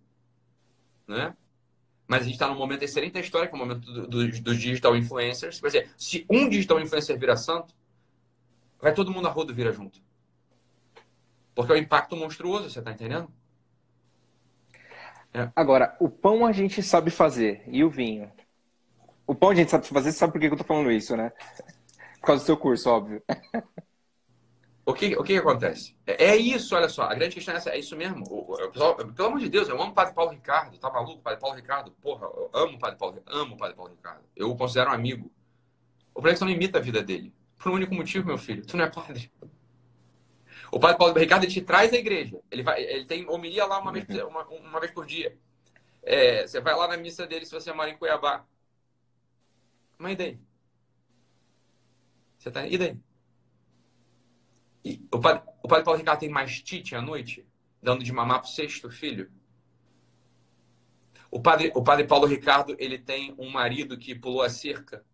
né? 1.06 1.36
Mas 2.08 2.22
a 2.22 2.24
gente 2.24 2.34
está 2.34 2.48
num 2.48 2.56
momento 2.56 2.84
excelente 2.84 3.14
da 3.14 3.20
história, 3.20 3.48
que 3.48 3.54
é 3.54 3.56
o 3.56 3.58
momento 3.58 3.80
dos 3.80 4.08
do, 4.08 4.42
do 4.42 4.56
digital 4.56 4.96
influencers. 4.96 5.60
Quer 5.60 5.66
dizer, 5.66 5.90
se 5.98 6.24
um 6.30 6.48
digital 6.48 6.80
influencer 6.80 7.18
vira 7.18 7.36
santo, 7.36 7.74
vai 8.80 8.94
todo 8.94 9.10
mundo 9.10 9.26
a 9.26 9.30
rodo 9.30 9.52
vira 9.52 9.72
junto. 9.72 10.00
Porque 11.54 11.72
é 11.72 11.74
um 11.74 11.78
impacto 11.78 12.16
monstruoso, 12.16 12.70
você 12.70 12.78
está 12.78 12.92
entendendo? 12.92 13.30
É. 15.36 15.50
Agora, 15.54 15.94
o 16.00 16.08
pão 16.08 16.46
a 16.46 16.52
gente 16.52 16.82
sabe 16.82 17.10
fazer. 17.10 17.62
E 17.68 17.84
o 17.84 17.90
vinho? 17.90 18.32
O 19.26 19.34
pão 19.34 19.50
a 19.50 19.54
gente 19.54 19.70
sabe 19.70 19.86
fazer, 19.86 20.10
você 20.10 20.18
sabe 20.18 20.32
por 20.32 20.40
que 20.40 20.46
eu 20.46 20.56
tô 20.56 20.64
falando 20.64 20.90
isso, 20.90 21.14
né? 21.14 21.30
Por 22.20 22.28
causa 22.28 22.42
do 22.42 22.46
seu 22.46 22.56
curso, 22.56 22.88
óbvio. 22.88 23.22
O 24.88 24.94
que, 24.94 25.16
o 25.16 25.24
que, 25.24 25.32
que 25.32 25.38
acontece? 25.40 25.96
É, 26.06 26.26
é, 26.26 26.36
isso, 26.36 26.76
olha 26.76 26.88
só. 26.88 27.02
A 27.02 27.14
grande 27.14 27.34
questão 27.34 27.52
é 27.52 27.56
essa. 27.56 27.70
É 27.70 27.78
isso 27.78 27.96
mesmo. 27.96 28.24
O, 28.30 28.52
o, 28.52 28.70
pessoal, 28.70 28.94
pelo 28.94 29.28
amor 29.28 29.40
de 29.40 29.48
Deus, 29.48 29.68
eu 29.68 29.74
amo 29.74 29.90
o 29.90 29.94
Padre 29.94 30.14
Paulo 30.14 30.30
Ricardo. 30.30 30.78
Tá 30.78 30.88
maluco? 30.88 31.20
Padre 31.20 31.40
Paulo 31.40 31.56
Ricardo. 31.56 31.90
Porra, 32.00 32.26
eu 32.26 32.50
amo 32.54 32.76
o 32.76 32.78
Padre 32.78 32.96
Paulo 32.96 33.20
Amo 33.26 33.54
o 33.54 33.58
Padre 33.58 33.74
Paulo 33.74 33.90
Ricardo. 33.90 34.22
Eu 34.36 34.48
o 34.48 34.56
considero 34.56 34.90
um 34.90 34.92
amigo. 34.94 35.30
O 36.10 36.14
problema 36.14 36.30
é 36.30 36.32
que 36.34 36.38
você 36.38 36.44
não 36.44 36.52
imita 36.52 36.78
a 36.78 36.80
vida 36.80 37.02
dele. 37.02 37.34
Por 37.58 37.72
um 37.72 37.74
único 37.74 37.92
motivo, 37.96 38.28
meu 38.28 38.38
filho. 38.38 38.64
Tu 38.64 38.76
não 38.76 38.84
é 38.84 38.88
padre. 38.88 39.28
O 40.70 40.80
padre 40.80 40.98
Paulo 40.98 41.14
Ricardo 41.14 41.46
te 41.46 41.60
traz 41.60 41.92
à 41.92 41.96
igreja. 41.96 42.40
Ele, 42.50 42.62
vai, 42.62 42.82
ele 42.82 43.04
tem 43.04 43.28
homilia 43.28 43.64
lá 43.66 43.78
uma, 43.78 43.92
vez, 43.92 44.06
uma, 44.24 44.44
uma 44.46 44.80
vez 44.80 44.92
por 44.92 45.06
dia. 45.06 45.36
É, 46.02 46.46
você 46.46 46.60
vai 46.60 46.74
lá 46.74 46.88
na 46.88 46.96
missa 46.96 47.26
dele 47.26 47.46
se 47.46 47.52
você 47.52 47.72
mora 47.72 47.90
em 47.90 47.96
Cuiabá. 47.96 48.44
Mas 49.98 50.12
e 50.12 50.16
daí? 50.16 50.38
Você 52.38 52.50
tá... 52.50 52.66
E 52.66 52.78
daí? 52.78 52.98
E 54.84 55.04
o, 55.10 55.18
padre, 55.18 55.42
o 55.62 55.68
padre 55.68 55.84
Paulo 55.84 55.98
Ricardo 55.98 56.20
tem 56.20 56.28
mastite 56.28 56.94
à 56.94 57.02
noite, 57.02 57.46
dando 57.82 58.04
de 58.04 58.12
mamar 58.12 58.40
pro 58.40 58.48
sexto 58.48 58.88
filho. 58.88 59.30
O 61.30 61.40
padre, 61.40 61.72
o 61.74 61.82
padre 61.82 62.06
Paulo 62.06 62.26
Ricardo 62.26 62.76
ele 62.78 62.98
tem 62.98 63.34
um 63.38 63.50
marido 63.50 63.98
que 63.98 64.14
pulou 64.14 64.42
a 64.42 64.48
cerca, 64.48 65.04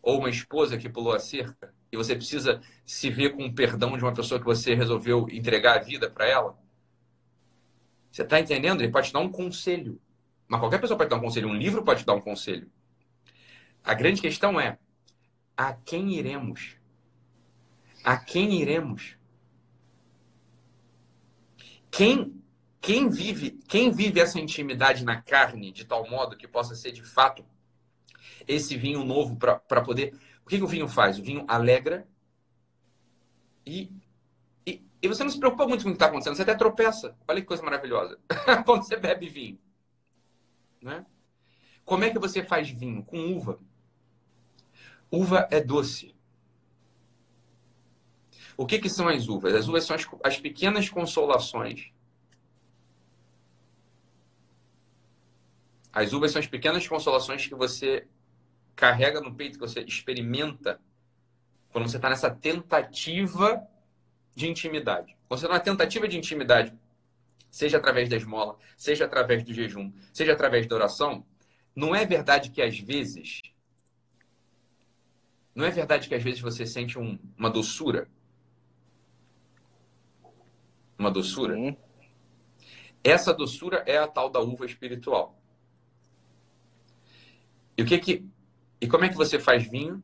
ou 0.00 0.18
uma 0.18 0.30
esposa 0.30 0.78
que 0.78 0.88
pulou 0.88 1.12
a 1.12 1.18
cerca 1.18 1.74
e 1.90 1.96
você 1.96 2.14
precisa 2.14 2.60
se 2.84 3.10
ver 3.10 3.30
com 3.30 3.46
o 3.46 3.52
perdão 3.52 3.96
de 3.96 4.04
uma 4.04 4.14
pessoa 4.14 4.38
que 4.38 4.46
você 4.46 4.74
resolveu 4.74 5.26
entregar 5.30 5.76
a 5.76 5.82
vida 5.82 6.10
para 6.10 6.26
ela? 6.26 6.58
Você 8.10 8.22
está 8.22 8.40
entendendo? 8.40 8.82
Ele 8.82 8.92
pode 8.92 9.08
te 9.08 9.12
dar 9.12 9.20
um 9.20 9.30
conselho. 9.30 10.00
Mas 10.46 10.60
qualquer 10.60 10.80
pessoa 10.80 10.96
pode 10.96 11.10
dar 11.10 11.16
um 11.16 11.20
conselho. 11.20 11.48
Um 11.48 11.56
livro 11.56 11.82
pode 11.82 12.00
te 12.00 12.06
dar 12.06 12.14
um 12.14 12.20
conselho. 12.20 12.70
A 13.84 13.94
grande 13.94 14.20
questão 14.20 14.60
é: 14.60 14.78
a 15.56 15.72
quem 15.72 16.14
iremos? 16.14 16.76
A 18.04 18.16
quem 18.16 18.60
iremos? 18.60 19.16
Quem 21.90 22.38
quem 22.80 23.08
vive, 23.08 23.50
quem 23.68 23.90
vive 23.90 24.20
essa 24.20 24.38
intimidade 24.38 25.04
na 25.04 25.20
carne 25.20 25.72
de 25.72 25.84
tal 25.84 26.08
modo 26.08 26.36
que 26.36 26.46
possa 26.46 26.74
ser 26.74 26.92
de 26.92 27.02
fato 27.02 27.44
esse 28.46 28.76
vinho 28.76 29.04
novo 29.04 29.36
para 29.36 29.82
poder 29.82 30.14
o 30.48 30.50
que, 30.50 30.56
que 30.56 30.64
o 30.64 30.66
vinho 30.66 30.88
faz? 30.88 31.18
O 31.18 31.22
vinho 31.22 31.44
alegra 31.46 32.08
e, 33.66 33.92
e, 34.66 34.82
e 35.02 35.06
você 35.06 35.22
não 35.22 35.28
se 35.28 35.38
preocupa 35.38 35.68
muito 35.68 35.82
com 35.82 35.90
o 35.90 35.92
que 35.92 35.96
está 35.96 36.06
acontecendo, 36.06 36.36
você 36.36 36.40
até 36.40 36.54
tropeça. 36.54 37.14
Olha 37.28 37.42
que 37.42 37.46
coisa 37.46 37.62
maravilhosa. 37.62 38.18
Quando 38.64 38.82
você 38.82 38.96
bebe 38.96 39.28
vinho. 39.28 39.58
Né? 40.80 41.04
Como 41.84 42.02
é 42.02 42.08
que 42.08 42.18
você 42.18 42.42
faz 42.42 42.70
vinho? 42.70 43.04
Com 43.04 43.36
uva. 43.36 43.60
Uva 45.12 45.46
é 45.50 45.60
doce. 45.60 46.16
O 48.56 48.64
que, 48.64 48.78
que 48.78 48.88
são 48.88 49.06
as 49.06 49.28
uvas? 49.28 49.54
As 49.54 49.68
uvas 49.68 49.84
são 49.84 49.94
as, 49.94 50.06
as 50.24 50.40
pequenas 50.40 50.88
consolações. 50.88 51.92
As 55.92 56.14
uvas 56.14 56.32
são 56.32 56.40
as 56.40 56.46
pequenas 56.46 56.88
consolações 56.88 57.46
que 57.46 57.54
você 57.54 58.08
carrega 58.78 59.20
no 59.20 59.34
peito, 59.34 59.58
que 59.58 59.66
você 59.66 59.80
experimenta 59.80 60.80
quando 61.72 61.88
você 61.88 61.96
está 61.96 62.08
nessa 62.08 62.30
tentativa 62.30 63.60
de 64.36 64.48
intimidade. 64.48 65.16
Quando 65.26 65.40
você 65.40 65.46
está 65.46 65.58
na 65.58 65.60
tentativa 65.60 66.06
de 66.06 66.16
intimidade, 66.16 66.72
seja 67.50 67.78
através 67.78 68.08
da 68.08 68.14
esmola, 68.14 68.56
seja 68.76 69.04
através 69.04 69.42
do 69.42 69.52
jejum, 69.52 69.92
seja 70.12 70.32
através 70.32 70.68
da 70.68 70.76
oração, 70.76 71.26
não 71.74 71.92
é 71.92 72.06
verdade 72.06 72.50
que 72.50 72.62
às 72.62 72.78
vezes. 72.78 73.42
Não 75.52 75.64
é 75.64 75.70
verdade 75.72 76.08
que 76.08 76.14
às 76.14 76.22
vezes 76.22 76.40
você 76.40 76.64
sente 76.64 76.96
um, 76.96 77.18
uma 77.36 77.50
doçura? 77.50 78.08
Uma 80.96 81.10
doçura? 81.10 81.56
Sim. 81.56 81.76
Essa 83.02 83.34
doçura 83.34 83.82
é 83.86 83.98
a 83.98 84.06
tal 84.06 84.30
da 84.30 84.38
uva 84.38 84.64
espiritual. 84.64 85.36
E 87.76 87.82
o 87.82 87.86
que 87.86 87.98
que 87.98 88.37
e 88.80 88.86
como 88.86 89.04
é 89.04 89.08
que 89.08 89.16
você 89.16 89.38
faz 89.38 89.68
vinho? 89.68 90.02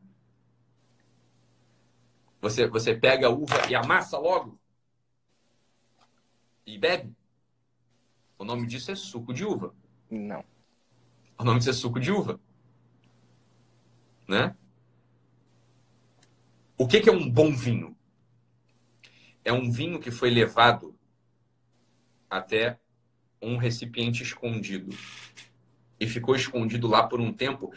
Você 2.41 2.67
você 2.67 2.95
pega 2.95 3.29
a 3.29 3.31
uva 3.31 3.71
e 3.71 3.75
amassa 3.75 4.19
logo 4.19 4.59
e 6.67 6.79
bebe? 6.79 7.15
O 8.39 8.45
nome 8.45 8.67
disso 8.67 8.91
é 8.91 8.95
suco 8.95 9.33
de 9.33 9.45
uva. 9.45 9.75
Não. 10.11 10.45
O 11.39 11.45
nome 11.45 11.59
disso 11.59 11.71
é 11.71 11.73
suco 11.73 12.01
de 12.01 12.11
uva. 12.11 12.41
Né? 14.29 14.57
O 16.77 16.87
que, 16.87 17.01
que 17.01 17.09
é 17.09 17.13
um 17.13 17.31
bom 17.31 17.55
vinho? 17.55 17.97
É 19.45 19.53
um 19.53 19.71
vinho 19.71 20.01
que 20.01 20.11
foi 20.11 20.31
levado 20.31 20.99
até 22.29 22.79
um 23.41 23.57
recipiente 23.57 24.23
escondido 24.23 24.97
e 26.01 26.07
ficou 26.07 26.35
escondido 26.35 26.89
lá 26.89 27.07
por 27.07 27.21
um 27.21 27.33
tempo 27.33 27.73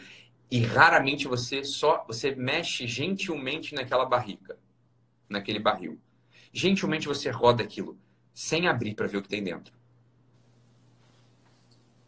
e 0.50 0.60
raramente 0.60 1.28
você 1.28 1.62
só 1.62 2.04
você 2.06 2.34
mexe 2.34 2.86
gentilmente 2.86 3.74
naquela 3.74 4.04
barrica, 4.04 4.58
naquele 5.28 5.58
barril. 5.58 6.00
Gentilmente 6.52 7.06
você 7.06 7.30
roda 7.30 7.62
aquilo 7.62 7.98
sem 8.32 8.66
abrir 8.66 8.94
para 8.94 9.06
ver 9.06 9.18
o 9.18 9.22
que 9.22 9.28
tem 9.28 9.42
dentro. 9.42 9.74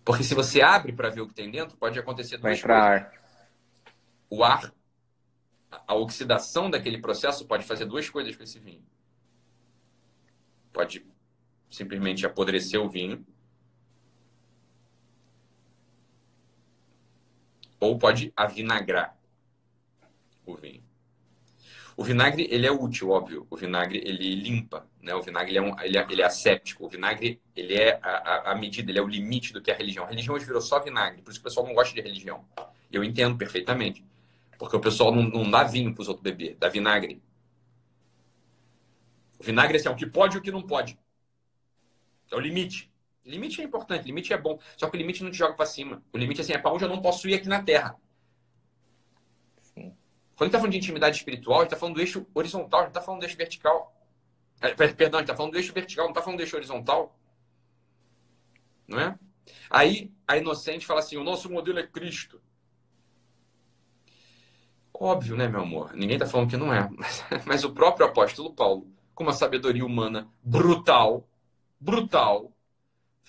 Porque 0.04 0.24
se 0.24 0.34
você 0.34 0.62
abre 0.62 0.92
para 0.92 1.10
ver 1.10 1.20
o 1.20 1.28
que 1.28 1.34
tem 1.34 1.50
dentro, 1.50 1.76
pode 1.76 1.98
acontecer 1.98 2.38
duas 2.38 2.60
Vai 2.60 2.92
coisas. 2.92 3.06
Ar. 3.06 3.20
O 4.30 4.44
ar, 4.44 4.72
a 5.86 5.94
oxidação 5.94 6.70
daquele 6.70 6.98
processo 6.98 7.46
pode 7.46 7.64
fazer 7.64 7.84
duas 7.84 8.08
coisas 8.08 8.34
com 8.34 8.42
esse 8.42 8.58
vinho. 8.58 8.84
Pode 10.72 11.04
simplesmente 11.68 12.24
apodrecer 12.24 12.80
o 12.80 12.88
vinho. 12.88 13.24
Ou 17.80 17.98
pode 17.98 18.32
avinagrar 18.36 19.16
o 20.46 20.54
vinho. 20.54 20.84
O 21.96 22.04
vinagre, 22.04 22.46
ele 22.50 22.66
é 22.66 22.72
útil, 22.72 23.10
óbvio. 23.10 23.46
O 23.50 23.56
vinagre, 23.56 23.98
ele 23.98 24.34
limpa, 24.34 24.86
né? 25.02 25.14
O 25.14 25.20
vinagre, 25.20 25.50
ele 25.50 25.58
é, 25.58 25.62
um, 25.62 25.80
ele 25.80 25.98
é, 25.98 26.06
ele 26.08 26.22
é 26.22 26.24
asséptico. 26.24 26.86
O 26.86 26.88
vinagre, 26.88 27.40
ele 27.54 27.74
é 27.74 27.98
a, 28.02 28.52
a, 28.52 28.54
medida, 28.54 28.90
ele 28.90 28.98
é 28.98 29.02
o 29.02 29.06
limite 29.06 29.52
do 29.52 29.60
que 29.60 29.70
é 29.70 29.74
a 29.74 29.76
religião. 29.76 30.04
A 30.04 30.08
religião 30.08 30.34
hoje 30.34 30.46
virou 30.46 30.62
só 30.62 30.80
vinagre, 30.80 31.20
por 31.20 31.30
isso 31.30 31.40
que 31.40 31.46
o 31.46 31.48
pessoal 31.50 31.66
não 31.66 31.74
gosta 31.74 31.94
de 31.94 32.00
religião. 32.00 32.44
Eu 32.90 33.04
entendo 33.04 33.36
perfeitamente. 33.36 34.04
Porque 34.58 34.76
o 34.76 34.80
pessoal 34.80 35.14
não, 35.14 35.22
não 35.22 35.50
dá 35.50 35.62
vinho 35.64 35.94
para 35.94 36.02
os 36.02 36.08
outros 36.08 36.22
beber, 36.22 36.56
dá 36.58 36.68
vinagre. 36.68 37.22
O 39.38 39.44
vinagre 39.44 39.76
assim, 39.76 39.88
é 39.88 39.90
o 39.90 39.96
que 39.96 40.06
pode 40.06 40.36
e 40.36 40.38
o 40.38 40.42
que 40.42 40.50
não 40.50 40.62
pode. 40.62 40.98
É 42.30 42.36
o 42.36 42.40
limite. 42.40 42.90
Limite 43.24 43.60
é 43.60 43.64
importante, 43.64 44.06
limite 44.06 44.32
é 44.32 44.38
bom. 44.38 44.58
Só 44.76 44.88
que 44.88 44.96
o 44.96 44.98
limite 44.98 45.22
não 45.22 45.30
te 45.30 45.36
joga 45.36 45.54
para 45.54 45.66
cima. 45.66 46.02
O 46.12 46.18
limite 46.18 46.40
assim, 46.40 46.52
é 46.52 46.58
para 46.58 46.72
onde 46.72 46.84
eu 46.84 46.88
não 46.88 47.02
posso 47.02 47.28
ir 47.28 47.34
aqui 47.34 47.48
na 47.48 47.62
Terra. 47.62 47.96
Quando 50.40 50.40
a 50.40 50.44
gente 50.44 50.46
está 50.46 50.58
falando 50.58 50.72
de 50.72 50.78
intimidade 50.78 51.16
espiritual, 51.18 51.58
a 51.58 51.60
gente 51.60 51.66
está 51.68 51.78
falando 51.78 51.96
do 51.96 52.00
eixo 52.00 52.26
horizontal, 52.34 52.80
a 52.80 52.82
gente 52.84 52.90
está 52.92 53.02
falando 53.02 53.20
do 53.20 53.26
eixo 53.26 53.36
vertical. 53.36 53.94
É, 54.58 54.72
perdão, 54.72 55.18
a 55.18 55.20
gente 55.20 55.24
está 55.24 55.36
falando 55.36 55.52
do 55.52 55.58
eixo 55.58 55.72
vertical, 55.74 56.06
não 56.06 56.12
está 56.12 56.22
falando 56.22 56.38
do 56.38 56.42
eixo 56.42 56.56
horizontal. 56.56 57.14
Não 58.88 58.98
é? 58.98 59.18
Aí 59.68 60.10
a 60.26 60.38
inocente 60.38 60.86
fala 60.86 61.00
assim: 61.00 61.18
o 61.18 61.24
nosso 61.24 61.50
modelo 61.52 61.78
é 61.78 61.86
Cristo. 61.86 62.40
Óbvio, 64.94 65.36
né, 65.36 65.46
meu 65.46 65.60
amor? 65.60 65.92
Ninguém 65.94 66.16
está 66.16 66.26
falando 66.26 66.48
que 66.48 66.56
não 66.56 66.72
é. 66.72 66.88
Mas, 66.96 67.24
mas 67.44 67.64
o 67.64 67.74
próprio 67.74 68.06
apóstolo 68.06 68.54
Paulo, 68.54 68.90
com 69.14 69.24
uma 69.24 69.34
sabedoria 69.34 69.84
humana 69.84 70.26
brutal, 70.42 71.28
brutal, 71.78 72.50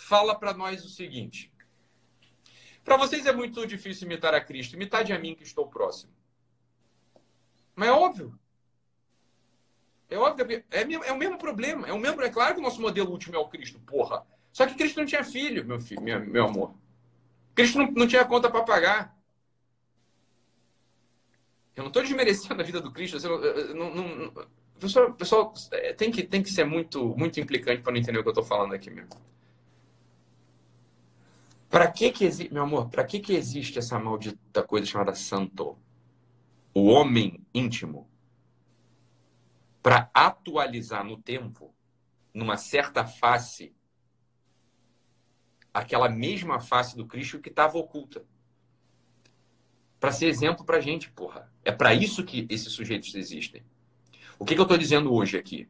fala 0.02 0.36
para 0.36 0.54
nós 0.54 0.84
o 0.84 0.89
seguinte: 0.89 1.52
para 2.84 2.97
vocês 2.97 3.26
é 3.26 3.32
muito 3.32 3.66
difícil 3.66 4.08
imitar 4.08 4.34
a 4.34 4.41
Cristo, 4.41 4.76
imitar 4.76 5.10
a 5.12 5.20
mim 5.20 5.36
que 5.36 5.43
estou 5.43 5.68
próximo. 5.68 6.12
Mas 7.76 7.89
é 7.89 7.91
óbvio. 7.91 8.39
É 10.10 10.18
óbvio. 10.18 10.64
É, 10.70 10.82
é 10.82 11.12
o 11.12 11.18
mesmo 11.18 11.38
problema. 11.38 11.88
É 11.88 11.93
o 11.93 11.99
mesmo. 11.99 12.22
É 12.22 12.30
claro 12.30 12.56
que 12.56 12.60
o 12.60 12.64
nosso 12.64 12.82
modelo 12.82 13.12
último 13.12 13.36
é 13.36 13.39
o 13.39 13.47
Cristo, 13.47 13.80
porra. 13.80 14.26
Só 14.52 14.66
que 14.66 14.76
Cristo 14.76 14.99
não 14.99 15.06
tinha 15.06 15.24
filho, 15.24 15.66
meu 15.66 15.80
filho, 15.80 16.02
meu, 16.02 16.20
meu 16.20 16.45
amor. 16.45 16.76
Cristo 17.56 17.78
não, 17.78 17.89
não 17.91 18.08
tinha 18.08 18.26
conta 18.26 18.49
para 18.49 18.64
pagar. 18.64 19.18
Eu 21.76 21.84
não 21.84 21.88
estou 21.88 22.04
desmerecendo 22.04 22.62
a 22.62 22.66
vida 22.66 22.82
do 22.82 22.91
Cristo. 22.91 23.18
Não, 23.74 23.95
não, 23.95 24.16
não, 24.16 24.47
pessoal, 24.78 25.14
pessoal 25.14 25.54
é, 25.72 25.93
tem, 25.93 26.12
que, 26.12 26.24
tem 26.24 26.43
que 26.43 26.52
ser 26.52 26.66
muito, 26.66 27.16
muito 27.16 27.39
implicante 27.39 27.82
para 27.82 27.93
não 27.93 27.99
entender 27.99 28.20
o 28.20 28.24
que 28.24 28.28
eu 28.28 28.32
estou 28.32 28.43
falando 28.43 28.74
aqui 28.74 28.89
mesmo. 28.89 29.10
Para 31.72 31.91
que 31.91 32.11
que 32.11 32.26
existe, 32.26 32.53
meu 32.53 32.63
amor? 32.63 32.89
Para 32.89 33.03
que 33.03 33.19
que 33.19 33.34
existe 33.34 33.80
essa 33.80 33.97
maldita 33.97 34.61
coisa 34.61 34.86
chamada 34.86 35.15
santo? 35.15 35.78
o 36.74 36.86
homem 36.86 37.45
íntimo 37.53 38.09
para 39.82 40.09
atualizar 40.13 41.03
no 41.03 41.17
tempo, 41.17 41.74
numa 42.34 42.55
certa 42.55 43.05
face, 43.05 43.76
aquela 45.74 46.07
mesma 46.07 46.59
face 46.59 46.95
do 46.95 47.05
Cristo 47.05 47.39
que 47.39 47.49
estava 47.49 47.78
oculta. 47.78 48.24
Para 49.99 50.11
ser 50.11 50.28
exemplo 50.28 50.63
para 50.63 50.80
gente, 50.80 51.09
porra. 51.11 51.51
É 51.63 51.72
para 51.72 51.93
isso 51.93 52.24
que 52.24 52.47
esses 52.49 52.72
sujeitos 52.72 53.13
existem. 53.15 53.63
O 54.38 54.45
que, 54.45 54.53
que 54.55 54.59
eu 54.59 54.63
estou 54.63 54.78
dizendo 54.78 55.13
hoje 55.13 55.38
aqui? 55.38 55.67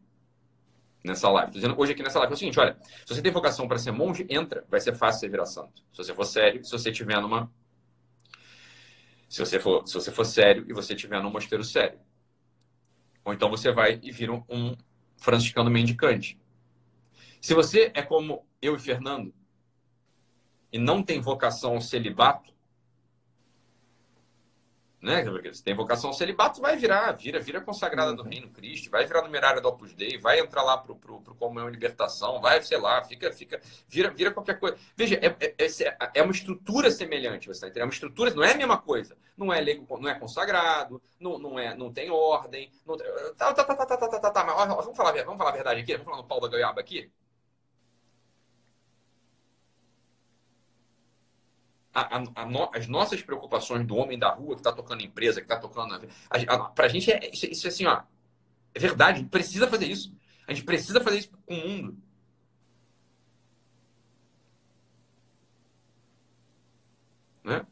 Nessa 1.04 1.30
live. 1.30 1.47
Estou 1.47 1.62
dizendo 1.62 1.82
hoje 1.82 1.93
aqui 1.93 2.04
nessa 2.04 2.20
live 2.20 2.32
é 2.32 2.36
o 2.36 2.38
seguinte: 2.38 2.60
olha, 2.60 2.78
se 2.84 3.16
você 3.16 3.22
tem 3.22 3.32
vocação 3.32 3.68
para 3.68 3.80
ser 3.80 3.91
monge, 3.91 4.26
entra, 4.30 4.64
vai 4.70 4.80
ser 4.80 4.93
fácil 4.93 5.22
você 5.22 5.30
virar 5.30 5.45
santo. 5.45 5.84
Se 5.91 5.97
você 5.97 6.14
for 6.14 6.26
sério, 6.26 6.64
se 6.64 6.72
você 6.72 6.91
tiver 6.91 7.20
numa 7.20 7.52
se 9.32 9.39
você 9.39 9.62
for, 9.62 9.88
se 9.88 9.93
você 9.93 10.12
for 10.12 10.26
sério 10.26 10.66
e 10.68 10.74
você 10.74 10.93
estiver 10.93 11.24
num 11.24 11.32
mosteiro 11.32 11.64
sério. 11.64 11.97
Ou 13.24 13.34
então 13.34 13.49
você 13.49 13.72
vai 13.72 13.97
e 14.04 14.12
vira 14.12 14.34
um, 14.34 14.43
um 14.49 14.76
franciscano 15.16 15.72
mendicante. 15.72 16.38
Se 17.39 17.54
você 17.54 17.91
é 17.93 18.02
como 18.02 18.45
eu 18.62 18.76
e 18.76 18.80
Fernando 18.80 19.34
e 20.70 20.78
não 20.78 21.02
tem 21.02 21.22
vocação 21.22 21.76
ao 21.76 21.82
celibato, 21.82 22.54
né? 25.02 25.24
Uhum. 25.24 25.34
Porque 25.34 25.54
você 25.54 25.64
tem 25.64 25.74
vocação 25.74 26.14
celibato, 26.14 26.62
vai 26.62 26.78
virar, 26.78 27.12
vira, 27.14 27.39
vira 27.39 27.60
consagrada 27.60 28.14
do 28.14 28.22
uhum. 28.22 28.30
Reino 28.30 28.49
Cristo, 28.49 28.89
vai 28.89 29.06
virar 29.06 29.24
numerária 29.24 29.60
do 29.60 29.68
Opus 29.68 29.93
Dei, 29.93 30.18
vai 30.18 30.39
entrar 30.39 30.62
lá 30.62 30.78
pro, 30.78 30.95
pro, 30.95 31.20
pro 31.22 31.36
Comunhão 31.36 31.68
e 31.68 31.72
Libertação, 31.72 32.39
vai, 32.39 32.62
sei 32.62 32.78
lá, 32.78 33.04
fica, 33.04 33.32
fica, 33.32 33.60
vira, 33.88 34.12
vira 34.12 34.32
qualquer 34.32 34.60
coisa. 34.60 34.78
Veja, 34.95 35.16
é, 35.16 35.36
é, 35.39 35.56
é, 35.58 36.12
é 36.16 36.22
uma 36.22 36.32
estrutura 36.32 36.91
semelhante, 36.91 37.47
você 37.47 37.62
tá 37.62 37.68
entendendo? 37.68 37.84
É 37.84 37.86
uma 37.86 37.93
estrutura, 37.93 38.32
não 38.32 38.43
é 38.43 38.52
a 38.52 38.58
mesma 38.58 38.78
coisa. 38.78 39.18
Não 39.36 39.52
é 39.52 39.60
leigo, 39.60 39.97
não 39.99 40.10
é 40.10 40.14
consagrado, 40.14 41.02
não, 41.20 41.39
não, 41.39 41.58
é, 41.58 41.76
não 41.76 41.91
tem 41.91 42.12
ordem, 42.12 42.72
não 42.86 42.95
tem... 42.95 43.08
Tá, 43.36 43.54
tá, 43.54 43.64
tá, 43.64 43.76
tá, 43.76 43.86
tá, 43.86 43.97
tá, 43.97 44.08
tá, 44.08 44.20
tá, 44.20 44.30
tá 44.30 44.43
mas 44.43 44.70
ó, 44.70 44.82
vamos 44.82 44.95
falar, 44.95 45.14
vamos 45.24 45.38
falar 45.38 45.49
a 45.49 45.54
verdade 45.54 45.82
aqui, 45.82 45.93
vamos 45.93 46.06
falar 46.06 46.18
no 46.18 46.28
pau 46.28 46.39
da 46.39 46.47
goiaba 46.47 46.80
aqui? 46.80 47.12
A, 51.94 52.24
a, 52.36 52.46
no, 52.46 52.70
as 52.74 52.88
nossas 52.88 53.22
preocupações 53.22 53.86
do 53.86 53.96
homem 53.96 54.18
da 54.18 54.30
rua 54.30 54.56
que 54.56 54.62
está 54.62 54.72
tocando 54.72 55.04
empresa, 55.04 55.42
que 55.42 55.46
está 55.46 55.58
tocando. 55.58 56.00
Para 56.74 56.86
a 56.86 56.88
gente, 56.88 57.12
é, 57.12 57.30
isso, 57.32 57.46
isso 57.46 57.68
é 57.68 57.70
assim, 57.70 57.86
ó. 57.86 58.04
É 58.74 58.80
verdade, 58.80 59.20
a 59.20 59.22
gente 59.22 59.30
precisa 59.30 59.68
fazer 59.68 59.88
isso. 59.88 60.16
A 60.48 60.54
gente 60.54 60.66
precisa 60.66 61.02
fazer 61.02 61.20
isso 61.20 61.32
com 61.46 61.54
o 61.54 61.68
mundo. 61.68 61.98
Né? 67.44 67.66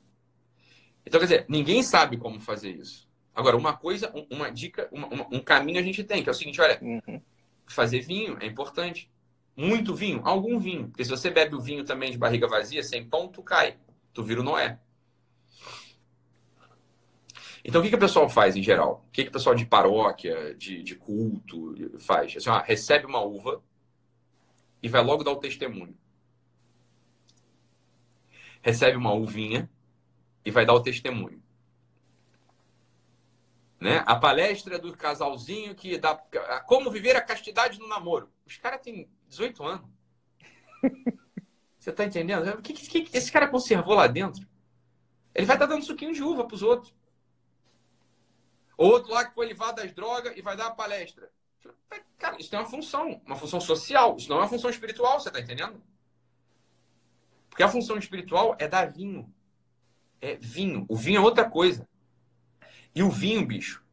Então, 1.06 1.20
quer 1.20 1.26
dizer, 1.26 1.46
ninguém 1.48 1.82
sabe 1.82 2.18
como 2.18 2.40
fazer 2.40 2.72
isso. 2.72 3.08
Agora, 3.34 3.56
uma 3.56 3.76
coisa, 3.76 4.12
uma 4.30 4.50
dica, 4.50 4.90
uma, 4.92 5.08
uma, 5.08 5.28
um 5.32 5.40
caminho 5.40 5.80
a 5.80 5.84
gente 5.84 6.04
tem, 6.04 6.22
que 6.22 6.30
é 6.30 6.32
o 6.32 6.36
seguinte: 6.36 6.60
olha, 6.60 6.78
uhum. 6.82 7.22
fazer 7.66 8.02
vinho 8.02 8.38
é 8.42 8.46
importante. 8.46 9.10
Muito 9.56 9.94
vinho, 9.94 10.22
algum 10.24 10.58
vinho. 10.58 10.88
Porque 10.88 11.04
se 11.04 11.10
você 11.10 11.30
bebe 11.30 11.56
o 11.56 11.62
vinho 11.62 11.84
também 11.84 12.12
de 12.12 12.18
barriga 12.18 12.48
vazia, 12.48 12.82
sem 12.82 13.06
pão, 13.06 13.28
tu 13.28 13.44
cai 13.44 13.78
tu 14.20 14.24
vira 14.24 14.42
o 14.42 14.44
Noé. 14.44 14.78
Então, 17.64 17.80
o 17.80 17.84
que, 17.84 17.90
que 17.90 17.96
o 17.96 18.00
pessoal 18.00 18.30
faz 18.30 18.58
em 18.58 18.62
geral? 18.62 19.06
O 19.08 19.12
que, 19.12 19.24
que 19.24 19.30
o 19.30 19.32
pessoal 19.32 19.56
de 19.56 19.66
paróquia, 19.66 20.54
de, 20.56 20.84
de 20.84 20.96
culto 20.96 21.76
faz? 22.00 22.36
Assim, 22.36 22.50
recebe 22.66 23.06
uma 23.06 23.22
uva 23.22 23.64
e 24.84 24.90
vai 24.90 25.02
logo 25.02 25.24
dar 25.24 25.32
o 25.32 25.38
testemunho. 25.38 25.98
Recebe 28.62 28.98
uma 28.98 29.14
uvinha 29.14 29.70
e 30.44 30.52
vai 30.52 30.66
dar 30.66 30.74
o 30.74 30.84
testemunho. 30.84 31.42
Né? 33.80 34.04
A 34.06 34.18
palestra 34.18 34.78
do 34.78 34.96
casalzinho 34.98 35.74
que 35.76 35.98
dá 35.98 36.14
como 36.68 36.92
viver 36.92 37.16
a 37.16 37.22
castidade 37.22 37.80
no 37.80 37.88
namoro. 37.88 38.30
Os 38.46 38.58
caras 38.58 38.82
têm 38.82 39.10
18 39.30 39.64
anos. 39.64 39.90
Você 41.80 41.92
tá 41.94 42.04
entendendo? 42.04 42.48
O 42.50 42.62
que, 42.62 42.74
que, 42.74 43.02
que, 43.04 43.18
esse 43.18 43.32
cara 43.32 43.48
conservou 43.48 43.96
lá 43.96 44.06
dentro? 44.06 44.46
Ele 45.34 45.46
vai 45.46 45.56
estar 45.56 45.68
tá 45.68 45.74
dando 45.74 45.86
suquinho 45.86 46.14
de 46.14 46.22
uva 46.22 46.46
pros 46.46 46.62
outros. 46.62 46.94
Outro 48.78 49.12
lá 49.12 49.26
que 49.26 49.34
foi 49.34 49.48
livado 49.48 49.82
das 49.82 49.92
drogas 49.94 50.36
e 50.36 50.42
vai 50.42 50.58
dar 50.58 50.66
uma 50.66 50.76
palestra. 50.76 51.32
Cara, 52.18 52.38
isso 52.40 52.50
tem 52.50 52.60
uma 52.60 52.70
função, 52.70 53.22
uma 53.26 53.36
função 53.36 53.62
social. 53.62 54.18
Isso 54.18 54.30
não 54.30 54.38
é 54.38 54.42
uma 54.42 54.50
função 54.50 54.70
espiritual, 54.70 55.20
você 55.20 55.32
tá 55.32 55.40
entendendo? 55.40 55.82
Porque 57.50 57.64
a 57.64 57.70
função 57.70 57.98
espiritual 57.98 58.56
é 58.60 58.68
dar 58.68 58.86
vinho. 58.90 59.34
É 60.22 60.36
vinho. 60.36 60.86
O 60.90 60.96
vinho 60.96 61.18
é 61.18 61.22
outra 61.22 61.50
coisa. 61.50 61.88
E 62.94 63.02
o 63.02 63.10
vinho, 63.10 63.46
bicho, 63.46 63.84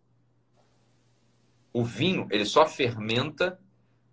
o 1.72 1.84
vinho, 1.84 2.26
ele 2.30 2.47
só 2.47 2.66
fermenta 2.66 3.61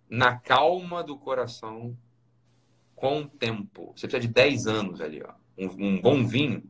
na 0.08 0.38
calma 0.38 1.02
do 1.02 1.16
coração 1.16 1.96
com 3.04 3.20
o 3.20 3.28
tempo. 3.28 3.92
Você 3.94 4.08
precisa 4.08 4.26
de 4.26 4.28
10 4.28 4.66
anos 4.66 4.98
ali, 5.02 5.22
ó. 5.22 5.34
Um, 5.58 5.66
um 5.66 6.00
bom 6.00 6.26
vinho, 6.26 6.64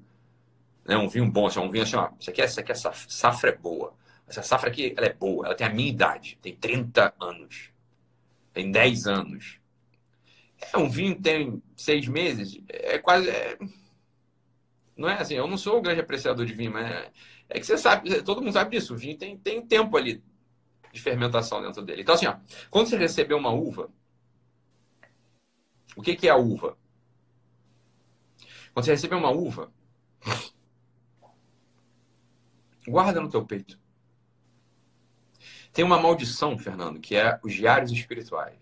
né? 0.84 0.96
um 0.96 1.08
vinho 1.08 1.30
bom, 1.30 1.46
assim, 1.46 1.60
um 1.60 1.70
vinho 1.70 1.84
assim, 1.84 1.94
ó. 1.94 2.10
Isso 2.18 2.28
aqui, 2.28 2.42
essa 2.42 2.60
aqui, 2.60 2.72
essa 2.72 2.90
safra 2.92 3.50
é 3.50 3.56
boa. 3.56 3.94
Essa 4.26 4.42
safra 4.42 4.68
aqui, 4.68 4.92
ela 4.96 5.06
é 5.06 5.12
boa. 5.12 5.46
Ela 5.46 5.54
tem 5.54 5.64
a 5.64 5.70
minha 5.70 5.88
idade, 5.88 6.36
tem 6.42 6.56
30 6.56 7.14
anos. 7.20 7.70
Tem 8.52 8.68
10 8.68 9.06
anos. 9.06 9.60
É, 10.72 10.76
um 10.76 10.90
vinho 10.90 11.14
tem 11.14 11.62
seis 11.76 12.08
meses, 12.08 12.60
é 12.68 12.98
quase... 12.98 13.30
É... 13.30 13.56
Não 14.96 15.08
é 15.08 15.14
assim, 15.14 15.34
eu 15.34 15.46
não 15.46 15.56
sou 15.56 15.78
um 15.78 15.82
grande 15.82 16.00
apreciador 16.00 16.44
de 16.44 16.52
vinho, 16.52 16.72
mas 16.72 16.90
é, 16.90 17.12
é 17.48 17.60
que 17.60 17.66
você 17.66 17.78
sabe, 17.78 18.22
todo 18.22 18.42
mundo 18.42 18.52
sabe 18.54 18.76
disso. 18.76 18.94
O 18.94 18.96
vinho 18.96 19.16
tem, 19.16 19.38
tem 19.38 19.64
tempo 19.64 19.96
ali 19.96 20.20
de 20.92 21.00
fermentação 21.00 21.62
dentro 21.62 21.80
dele. 21.82 22.02
Então, 22.02 22.16
assim, 22.16 22.26
ó, 22.26 22.34
quando 22.70 22.88
você 22.88 22.96
receber 22.96 23.34
uma 23.34 23.50
uva, 23.50 23.88
o 25.96 26.02
que, 26.02 26.16
que 26.16 26.28
é 26.28 26.30
a 26.30 26.36
uva? 26.36 26.76
Quando 28.72 28.84
você 28.84 28.92
receber 28.92 29.14
uma 29.14 29.30
uva, 29.30 29.72
guarda 32.86 33.20
no 33.20 33.30
teu 33.30 33.44
peito. 33.44 33.78
Tem 35.72 35.84
uma 35.84 36.00
maldição, 36.00 36.56
Fernando, 36.58 37.00
que 37.00 37.16
é 37.16 37.38
os 37.42 37.52
diários 37.52 37.90
espirituais. 37.90 38.58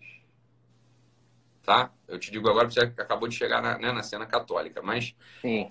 Tá? 1.61 1.91
Eu 2.07 2.19
te 2.19 2.31
digo 2.31 2.49
agora, 2.49 2.69
você 2.69 2.81
acabou 2.81 3.27
de 3.27 3.35
chegar 3.35 3.61
na, 3.61 3.77
né, 3.77 3.91
na 3.91 4.03
cena 4.03 4.25
católica, 4.25 4.81
mas. 4.81 5.15
Sim. 5.41 5.69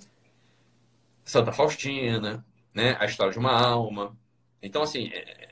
Santa 1.24 1.52
Faustina, 1.52 2.44
né? 2.74 2.96
A 2.98 3.04
história 3.04 3.32
de 3.32 3.38
uma 3.38 3.52
alma. 3.52 4.16
Então, 4.62 4.82
assim, 4.82 5.08
é... 5.12 5.51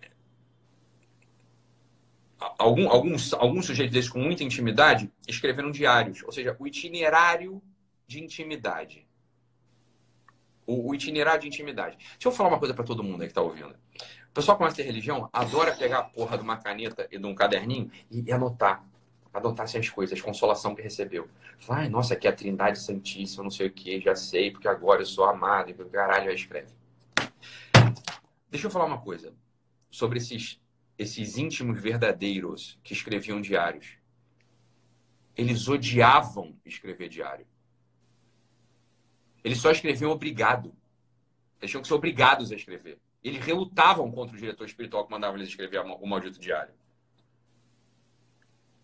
algum, 2.58 2.88
alguns, 2.88 3.32
alguns 3.34 3.66
sujeitos 3.66 3.92
desses 3.92 4.10
com 4.10 4.18
muita 4.18 4.42
intimidade 4.42 5.10
escreveram 5.28 5.70
diários, 5.70 6.22
ou 6.22 6.32
seja, 6.32 6.56
o 6.58 6.66
itinerário 6.66 7.62
de 8.06 8.22
intimidade. 8.22 9.06
O, 10.66 10.90
o 10.90 10.94
itinerário 10.94 11.42
de 11.42 11.48
intimidade. 11.48 11.96
Deixa 11.96 12.28
eu 12.28 12.32
falar 12.32 12.48
uma 12.48 12.58
coisa 12.58 12.74
para 12.74 12.84
todo 12.84 13.02
mundo 13.02 13.22
aí 13.22 13.28
que 13.28 13.32
está 13.32 13.42
ouvindo. 13.42 13.74
O 14.30 14.32
pessoal 14.32 14.56
que 14.56 14.62
conhece 14.62 14.80
a 14.80 14.84
religião 14.84 15.28
adora 15.32 15.74
pegar 15.74 15.98
a 15.98 16.04
porra 16.04 16.38
de 16.38 16.44
uma 16.44 16.56
caneta 16.56 17.08
e 17.10 17.18
de 17.18 17.26
um 17.26 17.34
caderninho 17.34 17.90
e, 18.10 18.22
e 18.22 18.32
anotar. 18.32 18.84
Anotar 19.32 19.64
assim, 19.64 19.78
as 19.78 19.88
coisas, 19.88 20.20
consolação 20.20 20.74
que 20.74 20.82
recebeu. 20.82 21.28
Fala, 21.58 21.88
nossa, 21.88 22.14
aqui 22.14 22.26
é 22.26 22.30
a 22.30 22.32
Trindade 22.32 22.78
Santíssima, 22.78 23.44
não 23.44 23.50
sei 23.50 23.66
o 23.66 23.72
que, 23.72 24.00
já 24.00 24.14
sei, 24.14 24.50
porque 24.50 24.66
agora 24.66 25.02
eu 25.02 25.06
sou 25.06 25.24
amado, 25.24 25.70
e 25.70 25.74
caralho, 25.74 26.26
já 26.26 26.32
escreve. 26.32 26.68
Deixa 28.48 28.66
eu 28.66 28.70
falar 28.70 28.86
uma 28.86 28.98
coisa 28.98 29.32
sobre 29.90 30.18
esses, 30.18 30.60
esses 31.00 31.38
íntimos 31.38 31.80
verdadeiros 31.80 32.78
que 32.84 32.92
escreviam 32.92 33.40
diários. 33.40 33.96
Eles 35.34 35.66
odiavam 35.66 36.54
escrever 36.62 37.08
diário. 37.08 37.46
Eles 39.42 39.56
só 39.56 39.70
escreviam 39.70 40.10
obrigado. 40.10 40.76
Eles 41.58 41.70
tinham 41.70 41.80
que 41.80 41.88
ser 41.88 41.94
obrigados 41.94 42.52
a 42.52 42.54
escrever. 42.54 43.00
Eles 43.24 43.42
relutavam 43.42 44.12
contra 44.12 44.36
o 44.36 44.38
diretor 44.38 44.66
espiritual 44.66 45.06
que 45.06 45.10
mandava 45.10 45.38
eles 45.38 45.48
escrever 45.48 45.78
o 45.80 46.06
maldito 46.06 46.38
diário. 46.38 46.74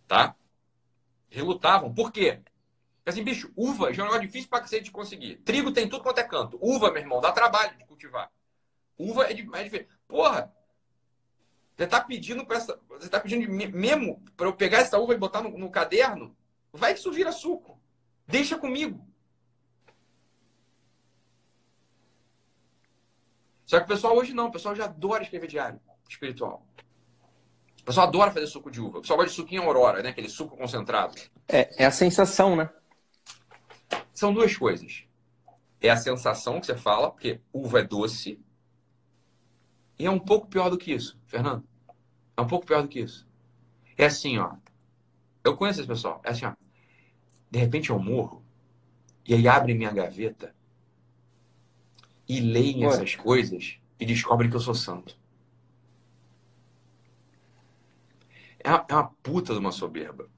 Tá? 0.08 0.34
Relutavam. 1.28 1.92
Por 1.92 2.10
quê? 2.10 2.40
Assim, 3.04 3.22
bicho, 3.22 3.52
uva 3.54 3.92
já 3.92 4.02
é 4.02 4.04
um 4.04 4.08
negócio 4.08 4.26
difícil 4.26 4.48
pra 4.48 4.66
você 4.66 4.80
de 4.80 4.90
conseguir. 4.90 5.36
Trigo 5.44 5.70
tem 5.70 5.86
tudo 5.86 6.02
quanto 6.02 6.18
é 6.18 6.24
canto. 6.24 6.58
Uva, 6.62 6.90
meu 6.90 7.02
irmão, 7.02 7.20
dá 7.20 7.30
trabalho 7.30 7.76
de 7.76 7.84
cultivar. 7.84 8.32
Uva 8.96 9.30
é, 9.30 9.34
de, 9.34 9.42
é 9.42 9.62
diferente. 9.64 9.90
Porra! 10.08 10.55
Você 11.76 11.86
tá 11.86 12.00
pedindo 12.00 12.46
para 12.46 12.56
essa, 12.56 12.80
você 12.88 13.08
tá 13.08 13.20
pedindo 13.20 13.50
mesmo 13.50 14.22
para 14.34 14.46
eu 14.46 14.54
pegar 14.54 14.78
essa 14.78 14.98
uva 14.98 15.12
e 15.12 15.18
botar 15.18 15.42
no, 15.42 15.50
no, 15.58 15.70
caderno? 15.70 16.34
Vai 16.72 16.94
que 16.94 17.00
isso 17.00 17.12
vira 17.12 17.30
suco. 17.30 17.78
Deixa 18.26 18.58
comigo. 18.58 19.06
Só 23.66 23.78
que 23.78 23.84
o 23.84 23.88
pessoal 23.88 24.16
hoje 24.16 24.32
não, 24.32 24.46
o 24.46 24.52
pessoal 24.52 24.74
já 24.74 24.84
adora 24.84 25.22
escrever 25.22 25.48
diário 25.48 25.80
espiritual. 26.08 26.66
O 27.82 27.84
pessoal 27.84 28.06
adora 28.06 28.30
fazer 28.30 28.46
suco 28.46 28.70
de 28.70 28.80
uva. 28.80 28.98
O 28.98 29.00
pessoal 29.02 29.18
gosta 29.18 29.30
de 29.30 29.36
suquinho 29.36 29.62
aurora, 29.62 30.02
né? 30.02 30.08
Aquele 30.08 30.28
suco 30.28 30.56
concentrado. 30.56 31.14
É, 31.46 31.82
é 31.82 31.86
a 31.86 31.90
sensação, 31.90 32.56
né? 32.56 32.70
São 34.14 34.32
duas 34.32 34.56
coisas. 34.56 35.04
É 35.80 35.90
a 35.90 35.96
sensação 35.96 36.58
que 36.58 36.66
você 36.66 36.74
fala, 36.74 37.10
porque 37.10 37.40
uva 37.52 37.80
é 37.80 37.84
doce, 37.84 38.40
e 39.98 40.06
é 40.06 40.10
um 40.10 40.18
pouco 40.18 40.46
pior 40.46 40.68
do 40.68 40.78
que 40.78 40.92
isso, 40.92 41.18
Fernando. 41.26 41.64
É 42.36 42.40
um 42.40 42.46
pouco 42.46 42.66
pior 42.66 42.82
do 42.82 42.88
que 42.88 43.00
isso. 43.00 43.26
É 43.96 44.06
assim, 44.06 44.38
ó. 44.38 44.54
Eu 45.42 45.56
conheço 45.56 45.80
esse 45.80 45.88
pessoal. 45.88 46.20
É 46.24 46.30
assim, 46.30 46.44
ó. 46.44 46.54
De 47.50 47.58
repente 47.58 47.90
eu 47.90 47.98
morro. 47.98 48.44
E 49.24 49.34
aí 49.34 49.48
abrem 49.48 49.76
minha 49.76 49.92
gaveta. 49.92 50.54
E 52.28 52.40
leem 52.40 52.84
essas 52.84 53.14
coisas. 53.14 53.78
E 53.98 54.04
descobrem 54.04 54.50
que 54.50 54.56
eu 54.56 54.60
sou 54.60 54.74
santo. 54.74 55.18
É 58.58 58.70
uma, 58.70 58.84
é 58.88 58.94
uma 58.94 59.08
puta 59.22 59.54
de 59.54 59.58
uma 59.58 59.72
soberba. 59.72 60.28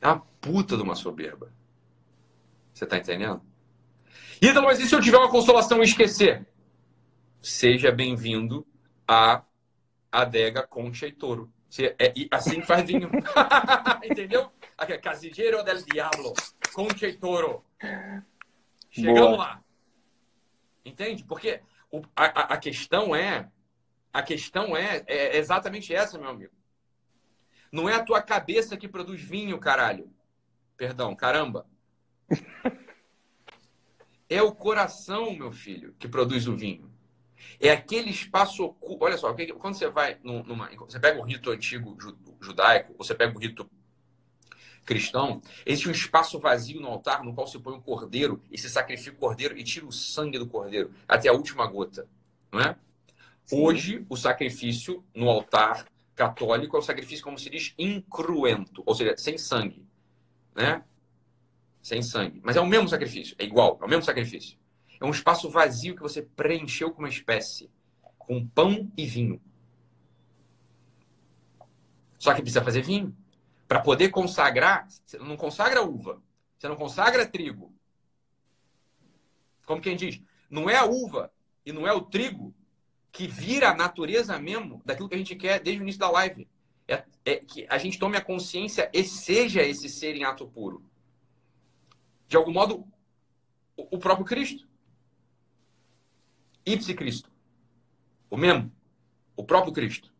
É 0.00 0.08
uma 0.08 0.20
puta 0.40 0.76
de 0.76 0.82
uma 0.82 0.96
soberba. 0.96 1.52
Você 2.72 2.86
tá 2.86 2.96
entendendo? 2.96 3.42
Então, 4.42 4.62
mas 4.62 4.80
e 4.80 4.88
se 4.88 4.94
eu 4.94 5.02
tiver 5.02 5.18
uma 5.18 5.30
consolação 5.30 5.80
e 5.80 5.84
esquecer? 5.84 6.48
Seja 7.40 7.90
bem-vindo 7.90 8.66
à 9.06 9.42
adega 10.10 10.66
Concha 10.66 11.06
e 11.06 11.12
Toro. 11.12 11.52
É 11.98 12.12
assim 12.30 12.60
que 12.60 12.66
faz 12.66 12.86
vinho. 12.86 13.10
Entendeu? 14.04 14.50
Aqui, 14.76 14.98
Casillero 14.98 15.62
del 15.62 15.82
Diablo, 15.84 16.34
Concha 16.72 17.06
e 17.06 17.16
Toro. 17.16 17.64
Chegamos 18.90 19.20
Boa. 19.20 19.36
lá. 19.36 19.64
Entende? 20.84 21.24
Porque 21.24 21.60
o, 21.90 22.02
a, 22.16 22.54
a, 22.54 22.56
questão 22.56 23.14
é 23.14 23.48
a 24.12 24.22
questão 24.22 24.76
é, 24.76 25.04
é 25.06 25.36
exatamente 25.36 25.94
essa, 25.94 26.18
meu 26.18 26.28
amigo. 26.28 26.52
Não 27.70 27.88
é 27.88 27.94
a 27.94 28.02
tua 28.02 28.20
cabeça 28.20 28.76
que 28.76 28.88
produz 28.88 29.20
vinho, 29.20 29.58
caralho. 29.58 30.12
Perdão, 30.76 31.14
caramba. 31.14 31.66
É 34.32 34.40
o 34.40 34.54
coração, 34.54 35.34
meu 35.34 35.50
filho, 35.50 35.92
que 35.98 36.06
produz 36.06 36.46
o 36.46 36.54
vinho. 36.54 36.88
É 37.58 37.70
aquele 37.70 38.10
espaço 38.10 38.64
oculto. 38.64 39.04
Olha 39.04 39.16
só, 39.16 39.34
quando 39.58 39.74
você 39.74 39.88
vai 39.88 40.18
numa. 40.22 40.70
Você 40.86 40.98
pega 40.98 41.18
o 41.18 41.22
rito 41.22 41.50
antigo 41.50 41.96
judaico, 42.40 42.94
ou 42.98 43.04
você 43.04 43.14
pega 43.14 43.36
o 43.36 43.40
rito 43.40 43.68
cristão, 44.84 45.40
existe 45.64 45.88
um 45.88 45.92
espaço 45.92 46.38
vazio 46.38 46.80
no 46.80 46.88
altar 46.88 47.22
no 47.22 47.34
qual 47.34 47.46
se 47.46 47.58
põe 47.58 47.74
um 47.74 47.80
cordeiro 47.80 48.42
e 48.50 48.58
se 48.58 48.68
sacrifica 48.68 49.16
o 49.16 49.20
cordeiro 49.20 49.56
e 49.56 49.62
tira 49.62 49.86
o 49.86 49.92
sangue 49.92 50.38
do 50.38 50.48
cordeiro 50.48 50.92
até 51.06 51.28
a 51.28 51.32
última 51.32 51.66
gota. 51.66 52.08
Não 52.50 52.60
é? 52.60 52.76
Hoje, 53.52 54.04
o 54.08 54.16
sacrifício 54.16 55.04
no 55.14 55.28
altar 55.28 55.84
católico 56.14 56.76
é 56.76 56.78
o 56.80 56.82
sacrifício, 56.82 57.24
como 57.24 57.38
se 57.38 57.48
diz, 57.50 57.74
incruento, 57.78 58.82
ou 58.84 58.94
seja, 58.94 59.16
sem 59.16 59.38
sangue. 59.38 59.84
Né? 60.54 60.82
Sem 61.82 62.02
sangue. 62.02 62.40
Mas 62.44 62.56
é 62.56 62.60
o 62.60 62.66
mesmo 62.66 62.88
sacrifício, 62.88 63.34
é 63.38 63.44
igual, 63.44 63.78
é 63.80 63.84
o 63.84 63.88
mesmo 63.88 64.04
sacrifício. 64.04 64.58
É 65.00 65.04
um 65.04 65.10
espaço 65.10 65.48
vazio 65.48 65.96
que 65.96 66.02
você 66.02 66.22
preencheu 66.22 66.92
com 66.92 67.00
uma 67.00 67.08
espécie, 67.08 67.70
com 68.18 68.46
pão 68.46 68.92
e 68.96 69.06
vinho. 69.06 69.40
Só 72.18 72.34
que 72.34 72.42
precisa 72.42 72.62
fazer 72.62 72.82
vinho. 72.82 73.16
Para 73.66 73.80
poder 73.80 74.10
consagrar, 74.10 74.86
você 74.88 75.18
não 75.18 75.36
consagra 75.36 75.82
uva, 75.82 76.22
você 76.58 76.68
não 76.68 76.76
consagra 76.76 77.26
trigo. 77.26 77.72
Como 79.64 79.80
quem 79.80 79.96
diz, 79.96 80.20
não 80.50 80.68
é 80.68 80.76
a 80.76 80.84
uva 80.84 81.32
e 81.64 81.72
não 81.72 81.86
é 81.86 81.92
o 81.92 82.02
trigo 82.02 82.54
que 83.10 83.26
vira 83.26 83.70
a 83.70 83.74
natureza 83.74 84.38
mesmo 84.38 84.82
daquilo 84.84 85.08
que 85.08 85.14
a 85.14 85.18
gente 85.18 85.34
quer 85.34 85.60
desde 85.60 85.80
o 85.80 85.84
início 85.84 86.00
da 86.00 86.10
live. 86.10 86.46
É, 86.86 87.04
é 87.24 87.36
que 87.36 87.66
a 87.70 87.78
gente 87.78 87.98
tome 87.98 88.16
a 88.16 88.20
consciência 88.20 88.90
e 88.92 89.02
seja 89.04 89.62
esse 89.62 89.88
ser 89.88 90.16
em 90.16 90.24
ato 90.24 90.46
puro. 90.46 90.84
De 92.26 92.36
algum 92.36 92.52
modo, 92.52 92.86
o 93.76 93.98
próprio 93.98 94.26
Cristo. 94.26 94.68
Ipsi 96.64 96.94
Cristo. 96.94 97.30
O 98.28 98.36
mesmo. 98.36 98.70
O 99.36 99.44
próprio 99.44 99.72
Cristo. 99.72 100.12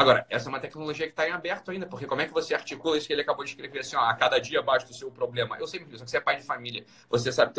Agora, 0.00 0.24
essa 0.30 0.48
é 0.48 0.50
uma 0.50 0.58
tecnologia 0.58 1.04
que 1.04 1.12
está 1.12 1.28
em 1.28 1.32
aberto 1.32 1.70
ainda, 1.70 1.86
porque 1.86 2.06
como 2.06 2.22
é 2.22 2.26
que 2.26 2.32
você 2.32 2.54
articula 2.54 2.96
isso 2.96 3.06
que 3.06 3.12
ele 3.12 3.20
acabou 3.20 3.44
de 3.44 3.50
escrever 3.50 3.80
assim, 3.80 3.96
ó, 3.96 4.00
a 4.00 4.14
cada 4.14 4.38
dia 4.38 4.62
basta 4.62 4.90
o 4.90 4.94
seu 4.94 5.10
problema? 5.10 5.58
Eu 5.58 5.66
sempre 5.66 5.90
digo, 5.90 5.98
você 5.98 6.16
é 6.16 6.20
pai 6.20 6.36
de 6.36 6.42
família, 6.42 6.86
você 7.06 7.30
sabe 7.30 7.50
que 7.50 7.56